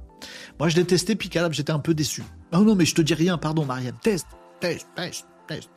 Moi, 0.59 0.69
je 0.69 0.75
l'ai 0.75 0.85
testé, 0.85 1.15
Picalab, 1.15 1.53
j'étais 1.53 1.71
un 1.71 1.79
peu 1.79 1.95
déçu. 1.95 2.25
Oh 2.53 2.65
non, 2.65 2.75
mais 2.75 2.85
je 2.85 2.97
te 2.97 3.01
dis 3.01 3.15
rien, 3.15 3.39
pardon, 3.39 3.65
Mariam. 3.65 3.95
Test, 4.03 4.27
test, 4.59 4.89
test, 4.97 5.25
test. 5.47 5.71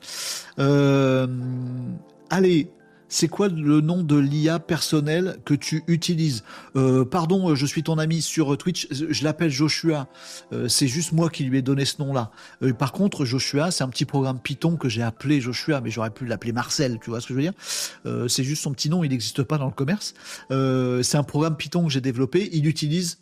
allez, 2.31 2.71
c'est 3.09 3.27
quoi 3.27 3.47
le 3.47 3.81
nom 3.81 4.03
de 4.03 4.17
l'IA 4.17 4.59
personnel 4.59 5.39
que 5.45 5.53
tu 5.53 5.83
utilises 5.87 6.43
euh, 6.75 7.05
Pardon, 7.05 7.55
je 7.55 7.65
suis 7.65 7.83
ton 7.83 7.97
ami 7.97 8.21
sur 8.21 8.57
Twitch, 8.57 8.87
je 8.91 9.23
l'appelle 9.23 9.49
Joshua. 9.49 10.07
Euh, 10.51 10.67
c'est 10.67 10.87
juste 10.87 11.11
moi 11.11 11.29
qui 11.29 11.43
lui 11.43 11.57
ai 11.57 11.61
donné 11.61 11.85
ce 11.85 12.01
nom-là. 12.01 12.31
Euh, 12.63 12.73
par 12.73 12.91
contre, 12.91 13.25
Joshua, 13.25 13.71
c'est 13.71 13.83
un 13.83 13.89
petit 13.89 14.05
programme 14.05 14.39
Python 14.39 14.75
que 14.75 14.89
j'ai 14.89 15.03
appelé 15.03 15.39
Joshua, 15.41 15.81
mais 15.81 15.89
j'aurais 15.89 16.09
pu 16.09 16.25
l'appeler 16.25 16.51
Marcel, 16.51 16.99
tu 17.01 17.09
vois 17.09 17.21
ce 17.21 17.27
que 17.27 17.33
je 17.33 17.39
veux 17.39 17.43
dire 17.43 18.27
C'est 18.29 18.43
juste 18.43 18.63
son 18.63 18.73
petit 18.73 18.89
nom, 18.89 19.03
il 19.03 19.09
n'existe 19.09 19.43
pas 19.43 19.57
dans 19.57 19.67
le 19.67 19.71
commerce. 19.71 20.13
c'est 20.49 21.17
un 21.17 21.23
programme 21.23 21.55
Python 21.55 21.85
que 21.85 21.91
j'ai 21.91 22.01
développé, 22.01 22.49
il 22.51 22.67
utilise 22.67 23.19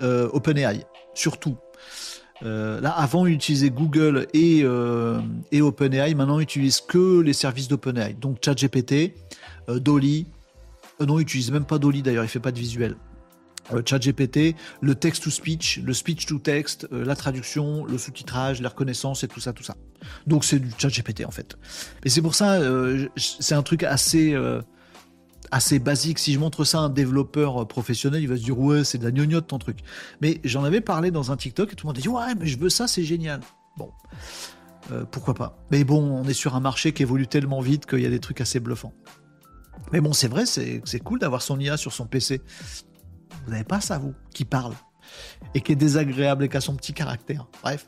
OpenAI, 0.00 0.84
surtout. 1.14 1.56
Là, 2.42 2.90
avant, 2.90 3.26
il 3.26 3.34
utilisait 3.34 3.70
Google 3.70 4.26
et, 4.34 4.64
et 5.52 5.62
OpenAI. 5.62 6.14
Maintenant, 6.14 6.38
il 6.40 6.44
utilise 6.44 6.80
que 6.80 7.20
les 7.20 7.32
services 7.32 7.68
d'OpenAI. 7.68 8.14
Donc, 8.14 8.38
ChatGPT, 8.44 9.14
euh, 9.68 9.78
Dolly. 9.78 10.26
Euh, 11.00 11.06
non, 11.06 11.18
il 11.18 11.20
n'utilise 11.20 11.50
même 11.50 11.64
pas 11.64 11.78
Dolly 11.78 12.02
d'ailleurs, 12.02 12.24
il 12.24 12.28
fait 12.28 12.40
pas 12.40 12.52
de 12.52 12.58
visuel. 12.58 12.96
Euh, 13.72 13.82
ChatGPT, 13.84 14.56
le 14.80 14.94
text-to-speech, 14.94 15.80
le 15.84 15.94
speech-to-text, 15.94 16.88
la 16.90 17.14
traduction, 17.14 17.84
le 17.84 17.96
sous-titrage, 17.96 18.60
la 18.60 18.68
reconnaissance 18.68 19.22
et 19.24 19.28
tout 19.28 19.40
ça, 19.40 19.52
tout 19.52 19.62
ça. 19.62 19.76
Donc 20.26 20.44
c'est 20.44 20.58
du 20.58 20.70
ChatGPT 20.76 21.24
en 21.24 21.30
fait. 21.30 21.56
Et 22.04 22.08
c'est 22.08 22.22
pour 22.22 22.34
ça, 22.34 22.58
c'est 23.16 23.54
un 23.54 23.62
truc 23.62 23.84
assez, 23.84 24.36
assez 25.52 25.78
basique. 25.78 26.18
Si 26.18 26.32
je 26.32 26.38
montre 26.40 26.64
ça 26.64 26.78
à 26.78 26.80
un 26.82 26.88
développeur 26.88 27.68
professionnel, 27.68 28.22
il 28.22 28.28
va 28.28 28.36
se 28.36 28.42
dire 28.42 28.58
ouais, 28.58 28.82
c'est 28.82 28.98
de 28.98 29.04
la 29.04 29.12
gnognotte 29.12 29.46
ton 29.46 29.58
truc. 29.58 29.78
Mais 30.20 30.40
j'en 30.42 30.64
avais 30.64 30.80
parlé 30.80 31.12
dans 31.12 31.30
un 31.30 31.36
TikTok 31.36 31.72
et 31.72 31.76
tout 31.76 31.86
le 31.86 31.90
monde 31.90 31.98
a 31.98 32.00
dit 32.00 32.08
ouais, 32.08 32.34
mais 32.38 32.46
je 32.46 32.58
veux 32.58 32.70
ça, 32.70 32.88
c'est 32.88 33.04
génial. 33.04 33.40
Bon, 33.76 33.90
pourquoi 35.10 35.34
pas. 35.34 35.56
Mais 35.70 35.84
bon, 35.84 36.02
on 36.02 36.24
est 36.24 36.34
sur 36.34 36.56
un 36.56 36.60
marché 36.60 36.92
qui 36.92 37.02
évolue 37.02 37.28
tellement 37.28 37.60
vite 37.60 37.86
qu'il 37.86 38.00
y 38.00 38.06
a 38.06 38.10
des 38.10 38.18
trucs 38.18 38.40
assez 38.40 38.58
bluffants. 38.58 38.92
Mais 39.92 40.00
bon, 40.00 40.12
c'est 40.12 40.28
vrai, 40.28 40.46
c'est 40.46 41.00
cool 41.04 41.18
d'avoir 41.18 41.42
son 41.42 41.58
IA 41.60 41.76
sur 41.76 41.92
son 41.92 42.06
PC. 42.06 42.40
Vous 43.44 43.50
n'avez 43.50 43.64
pas 43.64 43.80
ça, 43.80 43.98
vous, 43.98 44.14
qui 44.34 44.44
parle 44.44 44.74
et 45.54 45.60
qui 45.60 45.72
est 45.72 45.76
désagréable 45.76 46.44
et 46.44 46.48
qui 46.48 46.56
a 46.56 46.60
son 46.60 46.74
petit 46.74 46.92
caractère. 46.92 47.46
Bref. 47.62 47.86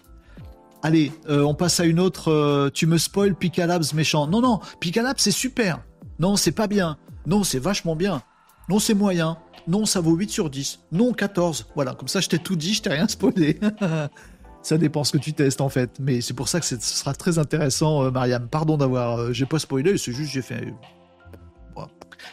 Allez, 0.82 1.12
euh, 1.30 1.42
on 1.42 1.54
passe 1.54 1.80
à 1.80 1.84
une 1.84 1.98
autre. 1.98 2.30
Euh, 2.30 2.68
tu 2.72 2.86
me 2.86 2.98
spoil 2.98 3.34
Picalabs 3.34 3.94
méchant. 3.94 4.26
Non, 4.26 4.42
non, 4.42 4.60
Picalabs 4.80 5.18
c'est 5.18 5.30
super. 5.30 5.82
Non, 6.18 6.36
c'est 6.36 6.52
pas 6.52 6.66
bien. 6.66 6.98
Non, 7.26 7.44
c'est 7.44 7.58
vachement 7.58 7.96
bien. 7.96 8.22
Non, 8.68 8.78
c'est 8.78 8.94
moyen. 8.94 9.38
Non, 9.66 9.86
ça 9.86 10.00
vaut 10.00 10.14
8 10.14 10.30
sur 10.30 10.50
10. 10.50 10.80
Non, 10.92 11.12
14. 11.12 11.66
Voilà, 11.74 11.94
comme 11.94 12.08
ça, 12.08 12.20
je 12.20 12.28
t'ai 12.28 12.38
tout 12.38 12.56
dit, 12.56 12.74
je 12.74 12.82
t'ai 12.82 12.90
rien 12.90 13.08
spoilé. 13.08 13.58
ça 14.62 14.78
dépend 14.78 15.04
ce 15.04 15.12
que 15.12 15.18
tu 15.18 15.32
testes 15.32 15.60
en 15.60 15.68
fait. 15.68 15.98
Mais 16.00 16.20
c'est 16.20 16.34
pour 16.34 16.48
ça 16.48 16.60
que 16.60 16.66
ce 16.66 16.76
sera 16.80 17.14
très 17.14 17.38
intéressant, 17.38 18.04
euh, 18.04 18.10
Mariam. 18.10 18.48
Pardon 18.48 18.76
d'avoir. 18.76 19.32
j'ai 19.32 19.46
pas 19.46 19.58
spoilé, 19.58 19.98
c'est 19.98 20.12
juste 20.12 20.32
j'ai 20.32 20.42
fait 20.42 20.72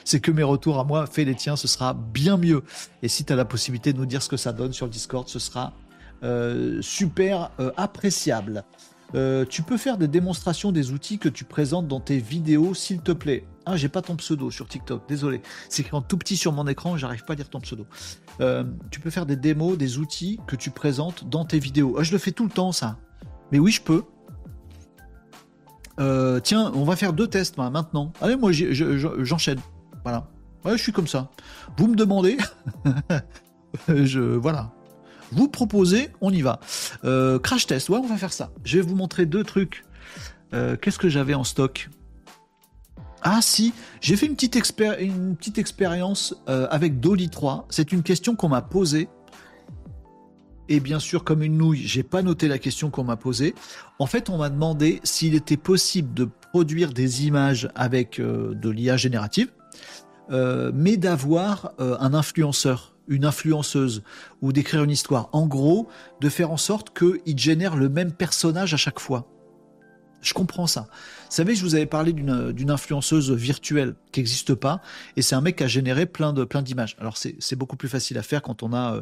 c'est 0.04 0.20
que 0.20 0.32
mes 0.32 0.44
retours 0.44 0.80
à 0.80 0.84
moi, 0.84 1.08
fais 1.08 1.26
les 1.26 1.36
tiens, 1.36 1.56
ce 1.56 1.68
sera 1.68 1.94
bien 1.94 2.38
mieux. 2.38 2.64
Et 3.02 3.08
si 3.08 3.26
tu 3.26 3.34
as 3.34 3.36
la 3.36 3.46
possibilité 3.46 3.94
de 3.94 3.98
nous 3.98 4.06
dire 4.06 4.22
ce 4.22 4.30
que 4.30 4.38
ça 4.38 4.54
donne 4.54 4.74
sur 4.74 4.86
le 4.86 4.92
Discord, 4.92 5.28
ce 5.28 5.40
sera 5.40 5.74
euh, 6.24 6.82
super 6.82 7.52
euh, 7.60 7.72
appréciable. 7.78 8.64
Euh, 9.14 9.46
tu 9.48 9.62
peux 9.62 9.78
faire 9.78 9.98
des 9.98 10.08
démonstrations 10.08 10.72
des 10.72 10.92
outils 10.92 11.18
que 11.18 11.30
tu 11.30 11.44
présentes 11.44 11.88
dans 11.88 12.00
tes 12.00 12.18
vidéos, 12.18 12.74
s'il 12.74 13.02
te 13.02 13.12
plaît. 13.12 13.46
Ah, 13.72 13.78
j'ai 13.78 13.88
pas 13.88 14.02
ton 14.02 14.18
pseudo 14.18 14.52
sur 14.52 14.68
TikTok, 14.68 15.08
désolé. 15.08 15.42
C'est 15.70 15.84
écrit 15.84 15.96
en 15.96 16.02
tout 16.02 16.18
petit 16.18 16.36
sur 16.36 16.52
mon 16.52 16.68
écran, 16.68 16.98
j'arrive 16.98 17.24
pas 17.24 17.34
à 17.34 17.36
lire 17.38 17.50
ton 17.50 17.62
pseudo. 17.62 17.88
Euh, 18.42 18.66
tu 18.90 19.00
peux 19.00 19.10
faire 19.10 19.26
des 19.26 19.38
démos, 19.38 19.78
des 19.78 19.98
outils 19.98 20.42
que 20.46 20.58
tu 20.58 20.72
présentes 20.72 21.30
dans 21.30 21.46
tes 21.46 21.58
vidéos. 21.58 21.96
Ah, 21.98 22.04
je 22.04 22.12
le 22.12 22.18
fais 22.18 22.34
tout 22.34 22.44
le 22.44 22.50
temps, 22.50 22.74
ça. 22.74 22.98
Mais 23.54 23.60
oui, 23.60 23.72
je 23.72 23.82
peux. 23.82 24.04
Euh, 26.02 26.42
tiens, 26.42 26.70
on 26.76 26.84
va 26.84 26.98
faire 26.98 27.14
deux 27.14 27.28
tests 27.28 27.58
maintenant. 27.58 28.12
Allez, 28.20 28.36
moi, 28.36 28.52
j'enchaîne. 28.52 29.60
Voilà. 30.04 30.28
Ouais, 30.66 30.78
je 30.78 30.84
suis 30.84 30.92
comme 30.92 31.08
ça. 31.08 31.32
Vous 31.78 31.88
me 31.88 31.96
demandez. 31.96 32.38
je, 33.88 34.20
voilà. 34.20 34.74
Vous 35.32 35.48
proposez, 35.48 36.10
on 36.20 36.32
y 36.32 36.42
va. 36.42 36.60
Euh, 37.06 37.40
crash 37.40 37.68
test, 37.68 37.88
ouais, 37.88 38.00
on 38.00 38.08
va 38.08 38.18
faire 38.18 38.34
ça. 38.34 38.52
Je 38.66 38.80
vais 38.80 38.84
vous 38.84 38.98
montrer 38.98 39.26
deux 39.26 39.46
trucs. 39.46 39.86
Qu'est-ce 40.82 41.00
que 41.00 41.08
j'avais 41.08 41.34
en 41.34 41.46
stock? 41.46 41.90
Ah 43.22 43.40
si, 43.42 43.74
j'ai 44.02 44.16
fait 44.16 44.26
une 44.26 44.36
petite, 44.36 44.56
expérience 44.56 46.36
euh, 46.50 46.68
avec 46.72 47.00
Dolly 47.00 47.30
3. 47.30 47.68
C'est 47.70 47.92
une 47.92 48.04
question 48.04 48.36
qu'on 48.36 48.50
m'a 48.50 48.62
posée. 48.62 49.10
Et 50.70 50.80
bien 50.80 51.00
sûr, 51.00 51.24
comme 51.24 51.44
une 51.44 51.58
nouille, 51.58 51.86
j'ai 51.86 52.04
pas 52.04 52.22
noté 52.22 52.48
la 52.48 52.58
question 52.58 52.90
qu'on 52.90 53.04
m'a 53.04 53.18
posée. 53.18 53.54
En 54.00 54.06
fait, 54.06 54.30
on 54.30 54.38
m'a 54.38 54.50
demandé 54.50 55.02
s'il 55.04 55.36
était 55.36 55.58
possible 55.58 56.14
de 56.14 56.30
produire 56.52 56.94
des 56.94 57.26
images 57.26 57.70
avec 57.76 58.22
de 58.22 58.70
l'IA 58.70 58.96
générative, 58.96 59.52
mais 60.30 60.96
d'avoir 60.96 61.74
un 61.78 62.14
influenceur 62.14 62.92
une 63.12 63.26
influenceuse 63.26 64.04
ou 64.42 64.52
d'écrire 64.54 64.84
une 64.84 64.90
histoire. 64.90 65.30
En 65.34 65.46
gros, 65.46 65.90
de 66.22 66.30
faire 66.30 66.52
en 66.52 66.58
sorte 66.58 66.98
qu'il 66.98 67.38
génère 67.38 67.76
le 67.76 67.90
même 67.90 68.12
personnage 68.12 68.74
à 68.74 68.78
chaque 68.78 69.00
fois. 69.00 69.28
Je 70.22 70.34
comprends 70.34 70.68
ça. 70.68 70.82
Vous 70.82 71.36
savez, 71.36 71.56
je 71.56 71.64
vous 71.64 71.76
avais 71.76 71.88
parlé 71.88 72.14
d'une 72.14 72.72
influenceuse 72.72 73.32
virtuelle 73.32 73.96
qui 74.12 74.20
n'existe 74.20 74.54
pas, 74.54 74.82
et 75.18 75.22
c'est 75.22 75.36
un 75.36 75.42
mec 75.42 75.58
qui 75.58 75.64
a 75.64 75.68
généré 75.68 76.06
plein 76.06 76.32
de 76.32 76.44
plein 76.44 76.62
d'images. 76.62 76.96
Alors 77.00 77.18
c'est 77.18 77.56
beaucoup 77.56 77.76
plus 77.76 77.90
facile 77.90 78.18
à 78.18 78.24
faire 78.24 78.42
quand 78.42 78.62
on 78.62 78.74
a 78.74 78.96
euh, 78.96 79.02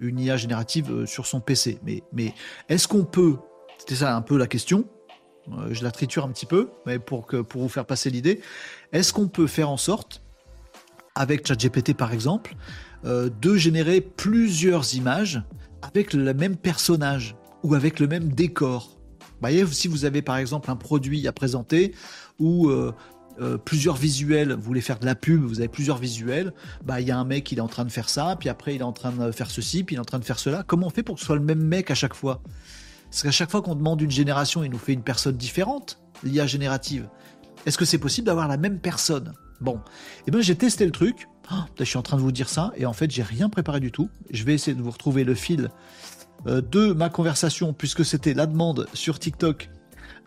une 0.00 0.18
IA 0.18 0.36
générative 0.36 0.90
euh, 0.90 1.06
sur 1.06 1.26
son 1.26 1.40
PC. 1.40 1.78
Mais, 1.84 2.34
est-ce 2.68 2.88
qu'on 2.88 3.04
peut, 3.04 3.36
c'était 3.78 3.96
ça 3.96 4.16
un 4.16 4.22
peu 4.22 4.38
la 4.38 4.46
question, 4.46 4.86
euh, 5.52 5.68
je 5.72 5.84
la 5.84 5.90
triture 5.90 6.24
un 6.24 6.30
petit 6.30 6.46
peu, 6.46 6.70
mais 6.86 6.98
pour, 6.98 7.26
pour 7.26 7.60
vous 7.60 7.68
faire 7.68 7.84
passer 7.84 8.08
l'idée, 8.08 8.40
est-ce 8.92 9.12
qu'on 9.12 9.28
peut 9.28 9.46
faire 9.46 9.68
en 9.68 9.76
sorte, 9.76 10.22
avec 11.14 11.46
ChatGPT 11.46 11.94
par 11.94 12.12
exemple, 12.12 12.56
de 13.04 13.56
générer 13.56 14.00
plusieurs 14.00 14.94
images 14.94 15.42
avec 15.82 16.14
le 16.14 16.32
même 16.32 16.56
personnage 16.56 17.36
ou 17.62 17.74
avec 17.74 18.00
le 18.00 18.08
même 18.08 18.32
décor? 18.32 18.93
Voyez, 19.44 19.66
si 19.66 19.88
vous 19.88 20.06
avez 20.06 20.22
par 20.22 20.38
exemple 20.38 20.70
un 20.70 20.76
produit 20.76 21.28
à 21.28 21.32
présenter 21.32 21.92
ou 22.38 22.70
euh, 22.70 22.94
euh, 23.42 23.58
plusieurs 23.58 23.94
visuels, 23.94 24.54
vous 24.54 24.62
voulez 24.62 24.80
faire 24.80 24.98
de 24.98 25.04
la 25.04 25.14
pub, 25.14 25.42
vous 25.42 25.58
avez 25.58 25.68
plusieurs 25.68 25.98
visuels, 25.98 26.54
bah 26.82 27.02
il 27.02 27.08
y 27.08 27.10
a 27.10 27.18
un 27.18 27.26
mec 27.26 27.52
il 27.52 27.58
est 27.58 27.60
en 27.60 27.68
train 27.68 27.84
de 27.84 27.92
faire 27.92 28.08
ça, 28.08 28.36
puis 28.40 28.48
après 28.48 28.74
il 28.74 28.80
est 28.80 28.84
en 28.84 28.92
train 28.92 29.12
de 29.12 29.32
faire 29.32 29.50
ceci, 29.50 29.84
puis 29.84 29.96
il 29.96 29.98
est 29.98 30.00
en 30.00 30.06
train 30.06 30.18
de 30.18 30.24
faire 30.24 30.38
cela. 30.38 30.62
Comment 30.66 30.86
on 30.86 30.90
fait 30.90 31.02
pour 31.02 31.16
que 31.16 31.20
ce 31.20 31.26
soit 31.26 31.36
le 31.36 31.42
même 31.42 31.62
mec 31.62 31.90
à 31.90 31.94
chaque 31.94 32.14
fois? 32.14 32.40
Parce 33.10 33.22
qu'à 33.22 33.32
chaque 33.32 33.50
fois 33.50 33.60
qu'on 33.60 33.74
demande 33.74 34.00
une 34.00 34.10
génération, 34.10 34.64
il 34.64 34.70
nous 34.70 34.78
fait 34.78 34.94
une 34.94 35.02
personne 35.02 35.36
différente, 35.36 36.00
l'IA 36.22 36.46
générative. 36.46 37.06
Est-ce 37.66 37.76
que 37.76 37.84
c'est 37.84 37.98
possible 37.98 38.26
d'avoir 38.28 38.48
la 38.48 38.56
même 38.56 38.78
personne? 38.78 39.34
Bon, 39.60 39.78
eh 40.26 40.30
ben 40.30 40.40
j'ai 40.40 40.56
testé 40.56 40.86
le 40.86 40.90
truc. 40.90 41.28
Oh, 41.52 41.64
je 41.78 41.84
suis 41.84 41.98
en 41.98 42.02
train 42.02 42.16
de 42.16 42.22
vous 42.22 42.32
dire 42.32 42.48
ça 42.48 42.72
et 42.78 42.86
en 42.86 42.94
fait 42.94 43.10
j'ai 43.10 43.22
rien 43.22 43.50
préparé 43.50 43.80
du 43.80 43.92
tout. 43.92 44.08
Je 44.30 44.42
vais 44.44 44.54
essayer 44.54 44.74
de 44.74 44.80
vous 44.80 44.90
retrouver 44.90 45.22
le 45.22 45.34
fil 45.34 45.68
de 46.46 46.92
ma 46.92 47.08
conversation 47.08 47.72
puisque 47.72 48.04
c'était 48.04 48.34
la 48.34 48.46
demande 48.46 48.86
sur 48.92 49.18
TikTok. 49.18 49.70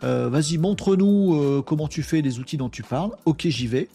Euh, 0.04 0.28
vas-y, 0.28 0.58
montre-nous 0.58 1.34
euh, 1.34 1.62
comment 1.62 1.88
tu 1.88 2.02
fais 2.02 2.20
les 2.22 2.38
outils 2.38 2.56
dont 2.56 2.68
tu 2.68 2.82
parles. 2.82 3.10
Ok, 3.24 3.46
j'y 3.48 3.66
vais. 3.66 3.88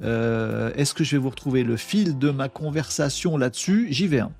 Est-ce 0.00 0.94
que 0.94 1.02
je 1.02 1.16
vais 1.16 1.22
vous 1.22 1.30
retrouver 1.30 1.64
le 1.64 1.76
fil 1.76 2.18
de 2.18 2.30
ma 2.30 2.48
conversation 2.48 3.36
là-dessus? 3.36 3.88
J'y 3.90 4.06
vais. 4.06 4.20
Hein. 4.20 4.32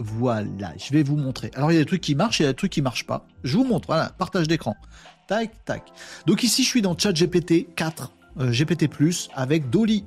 Voilà, 0.00 0.72
je 0.78 0.92
vais 0.92 1.02
vous 1.02 1.16
montrer. 1.16 1.50
Alors 1.54 1.72
il 1.72 1.74
y 1.74 1.78
a 1.78 1.80
des 1.80 1.86
trucs 1.86 2.00
qui 2.00 2.14
marchent 2.14 2.38
il 2.38 2.44
y 2.44 2.46
a 2.46 2.50
des 2.50 2.56
trucs 2.56 2.70
qui 2.70 2.82
marchent 2.82 3.06
pas. 3.06 3.26
Je 3.42 3.56
vous 3.56 3.64
montre, 3.64 3.88
voilà, 3.88 4.10
partage 4.16 4.46
d'écran. 4.46 4.76
Tac, 5.26 5.64
tac. 5.64 5.92
Donc 6.26 6.42
ici, 6.44 6.62
je 6.62 6.68
suis 6.68 6.82
dans 6.82 6.96
ChatGPT 6.96 7.74
4, 7.74 8.12
euh, 8.40 8.50
GPT+, 8.52 8.88
avec 9.34 9.70
Dolly. 9.70 10.04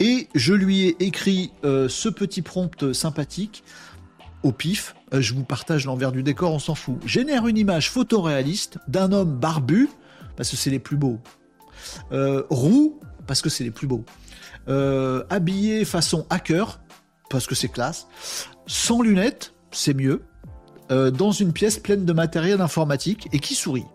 Et 0.00 0.28
je 0.34 0.54
lui 0.54 0.88
ai 0.88 0.96
écrit 1.00 1.52
euh, 1.64 1.88
ce 1.88 2.08
petit 2.08 2.42
prompt 2.42 2.92
sympathique 2.92 3.64
au 4.42 4.52
pif. 4.52 4.94
Euh, 5.12 5.20
je 5.20 5.34
vous 5.34 5.44
partage 5.44 5.86
l'envers 5.86 6.12
du 6.12 6.22
décor, 6.22 6.52
on 6.52 6.58
s'en 6.58 6.74
fout. 6.74 6.96
Génère 7.06 7.46
une 7.46 7.56
image 7.56 7.90
photoréaliste 7.90 8.78
d'un 8.88 9.12
homme 9.12 9.36
barbu, 9.36 9.88
parce 10.36 10.50
que 10.50 10.56
c'est 10.56 10.70
les 10.70 10.78
plus 10.78 10.96
beaux. 10.96 11.20
roux, 12.10 12.98
parce 13.26 13.42
que 13.42 13.48
c'est 13.48 13.64
les 13.64 13.70
plus 13.70 13.86
beaux. 13.86 14.04
habillé 15.30 15.84
façon 15.84 16.26
hacker, 16.30 16.80
parce 17.30 17.46
que 17.46 17.54
c'est 17.54 17.68
classe. 17.68 18.08
Sans 18.66 19.00
lunettes, 19.02 19.54
c'est 19.70 19.94
mieux. 19.94 20.22
dans 20.90 21.30
une 21.32 21.52
pièce 21.52 21.78
pleine 21.78 22.04
de 22.04 22.12
matériel 22.12 22.60
informatique 22.60 23.28
et 23.32 23.38
qui 23.38 23.54
sourit. 23.54 23.86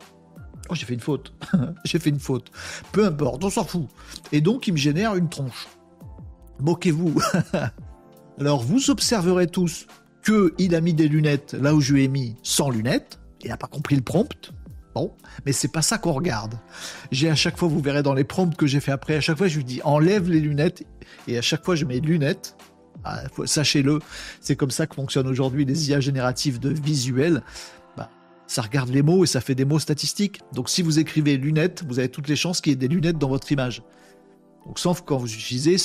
Oh, 0.70 0.76
j'ai 0.76 0.86
fait 0.86 0.94
une 0.94 1.00
faute. 1.00 1.34
j'ai 1.86 2.00
fait 2.00 2.12
une 2.12 2.20
faute. 2.20 2.52
Peu 2.92 3.06
importe, 3.06 3.44
on 3.44 3.50
s'en 3.50 3.66
fout. 3.66 3.88
Et 4.32 4.40
donc, 4.40 4.68
il 4.68 4.74
me 4.74 4.78
génère 4.78 5.16
une 5.16 5.28
tronche. 5.28 5.68
Moquez-vous. 6.60 7.16
Alors, 8.40 8.64
vous 8.64 8.90
observerez 8.90 9.48
tous 9.48 9.88
qu'il 10.26 10.76
a 10.76 10.82
mis 10.82 10.94
des 10.94 11.08
lunettes 11.08 11.54
là 11.54 11.74
où 11.74 11.82
je 11.82 11.94
lui 11.94 12.04
ai 12.04 12.08
mis 12.08 12.36
sans 12.44 12.70
lunettes. 12.70 13.20
Il 13.42 13.50
n'a 13.50 13.58
pas 13.58 13.68
compris 13.68 13.96
le 13.96 14.02
prompt. 14.02 14.52
Bon, 14.96 15.14
mais 15.46 15.52
c'est 15.52 15.72
pas 15.72 15.82
ça 15.82 15.98
qu'on 15.98 16.14
regarde. 16.14 16.60
J'ai 17.12 17.30
à 17.30 17.36
chaque 17.36 17.58
fois, 17.58 17.68
vous 17.68 17.80
verrez 17.80 18.04
dans 18.04 18.14
les 18.14 18.24
prompts 18.24 18.56
que 18.56 18.68
j'ai 18.68 18.80
fait 18.80 18.92
après, 18.92 19.16
à 19.16 19.22
chaque 19.22 19.38
fois 19.38 19.48
je 19.48 19.58
lui 19.58 19.64
dis 19.64 19.82
enlève 19.84 20.30
les 20.30 20.40
lunettes 20.40 20.84
et 21.28 21.38
à 21.38 21.42
chaque 21.42 21.64
fois 21.64 21.76
je 21.76 21.86
mets 21.86 22.00
lunettes. 22.00 22.58
Ah, 23.06 23.22
sachez-le, 23.46 24.00
c'est 24.42 24.56
comme 24.56 24.72
ça 24.72 24.88
que 24.88 24.96
fonctionnent 24.96 25.28
aujourd'hui 25.28 25.64
les 25.64 25.90
IA 25.90 26.02
génératives 26.02 26.60
de 26.60 26.70
visuels 26.70 27.44
ça 28.50 28.64
regarde 28.64 28.90
les 28.90 29.04
mots 29.04 29.24
et 29.24 29.28
ça 29.28 29.42
fait 29.42 29.54
des 29.54 29.64
mots 29.64 29.78
statistiques. 29.78 30.42
Donc 30.54 30.70
si 30.70 30.82
vous 30.82 30.98
écrivez 30.98 31.38
lunettes, 31.38 31.84
vous 31.88 32.00
avez 32.00 32.10
toutes 32.10 32.28
les 32.28 32.36
chances 32.36 32.62
qu'il 32.62 32.72
y 32.72 32.74
ait 32.74 32.76
des 32.76 32.88
lunettes 32.88 33.20
dans 33.20 33.30
votre 33.30 33.52
image. 33.52 33.84
Donc 34.70 35.04
quand 35.06 35.18
vous 35.18 35.34
utilisez, 35.34 35.78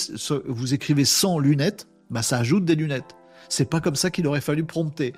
vous 0.46 0.74
écrivez 0.74 1.06
sans 1.06 1.38
lunettes, 1.38 1.88
bah 2.10 2.22
ça 2.22 2.36
ajoute 2.38 2.66
des 2.66 2.74
lunettes. 2.74 3.16
C'est 3.48 3.68
pas 3.68 3.80
comme 3.80 3.96
ça 3.96 4.10
qu'il 4.10 4.26
aurait 4.26 4.42
fallu 4.42 4.64
prompter. 4.64 5.14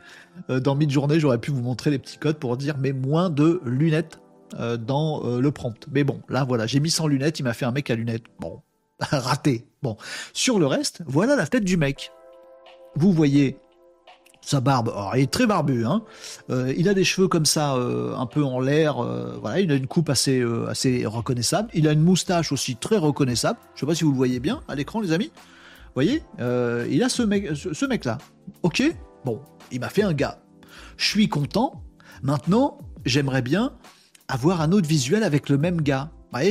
Euh, 0.51 0.61
dans 0.61 0.77
mid-journée, 0.77 1.19
j'aurais 1.19 1.39
pu 1.39 1.51
vous 1.51 1.63
montrer 1.63 1.91
les 1.91 1.99
petits 1.99 2.19
codes 2.19 2.39
pour 2.39 2.57
dire 2.57 2.77
mais 2.79 2.93
moins 2.93 3.29
de 3.29 3.61
lunettes 3.65 4.21
euh, 4.61 4.77
dans 4.77 5.25
euh, 5.25 5.41
le 5.41 5.51
prompt. 5.51 5.85
Mais 5.91 6.05
bon, 6.05 6.23
là 6.29 6.45
voilà, 6.45 6.67
j'ai 6.67 6.79
mis 6.79 6.91
sans 6.91 7.09
lunettes, 7.09 7.41
il 7.41 7.43
m'a 7.43 7.55
fait 7.55 7.65
un 7.65 7.73
mec 7.73 7.91
à 7.91 7.97
lunettes. 7.97 8.25
Bon, 8.39 8.63
raté. 9.01 9.67
Bon, 9.83 9.97
sur 10.33 10.61
le 10.61 10.67
reste, 10.67 11.03
voilà 11.07 11.35
la 11.35 11.49
tête 11.49 11.65
du 11.65 11.77
mec. 11.77 12.13
Vous 12.95 13.13
voyez 13.13 13.57
sa 14.47 14.61
barbe, 14.61 14.95
il 15.17 15.23
est 15.23 15.31
très 15.31 15.45
barbu, 15.45 15.85
hein. 15.85 16.03
Euh, 16.51 16.73
il 16.77 16.89
a 16.89 16.95
des 16.95 17.03
cheveux 17.03 17.27
comme 17.27 17.47
ça, 17.47 17.75
euh, 17.75 18.15
un 18.15 18.27
peu 18.27 18.45
en 18.45 18.61
l'air, 18.61 19.03
euh, 19.03 19.37
voilà, 19.41 19.59
il 19.59 19.73
a 19.73 19.75
une 19.75 19.89
coupe 19.89 20.09
assez, 20.09 20.41
assez 20.69 21.05
reconnaissable. 21.05 21.69
Il 21.75 21.89
a 21.89 21.93
une 21.93 22.03
moustache 22.03 22.53
aussi 22.53 22.77
très 22.77 22.97
reconnaissable. 22.97 23.59
Je 23.75 23.81
sais 23.81 23.87
pas 23.87 23.97
si 23.97 24.05
vous 24.05 24.13
le 24.13 24.17
voyez 24.17 24.39
bien 24.39 24.61
à 24.69 24.77
l'écran, 24.77 25.01
les 25.01 25.11
amis. 25.11 25.33
Voyez, 25.97 26.23
il 26.39 27.03
a 27.03 27.09
ce 27.09 27.23
mec, 27.23 27.57
ce 27.57 27.87
mec-là. 27.87 28.19
Ok, 28.63 28.83
bon, 29.25 29.41
il 29.73 29.81
m'a 29.81 29.89
fait 29.89 30.05
un 30.05 30.13
gars. 30.13 30.39
Je 30.97 31.07
suis 31.07 31.29
content. 31.29 31.83
Maintenant, 32.23 32.79
j'aimerais 33.05 33.43
bien 33.43 33.73
avoir 34.29 34.61
un 34.61 34.71
autre 34.71 34.87
visuel 34.87 35.25
avec 35.25 35.49
le 35.49 35.59
même 35.59 35.81
gars. 35.81 36.11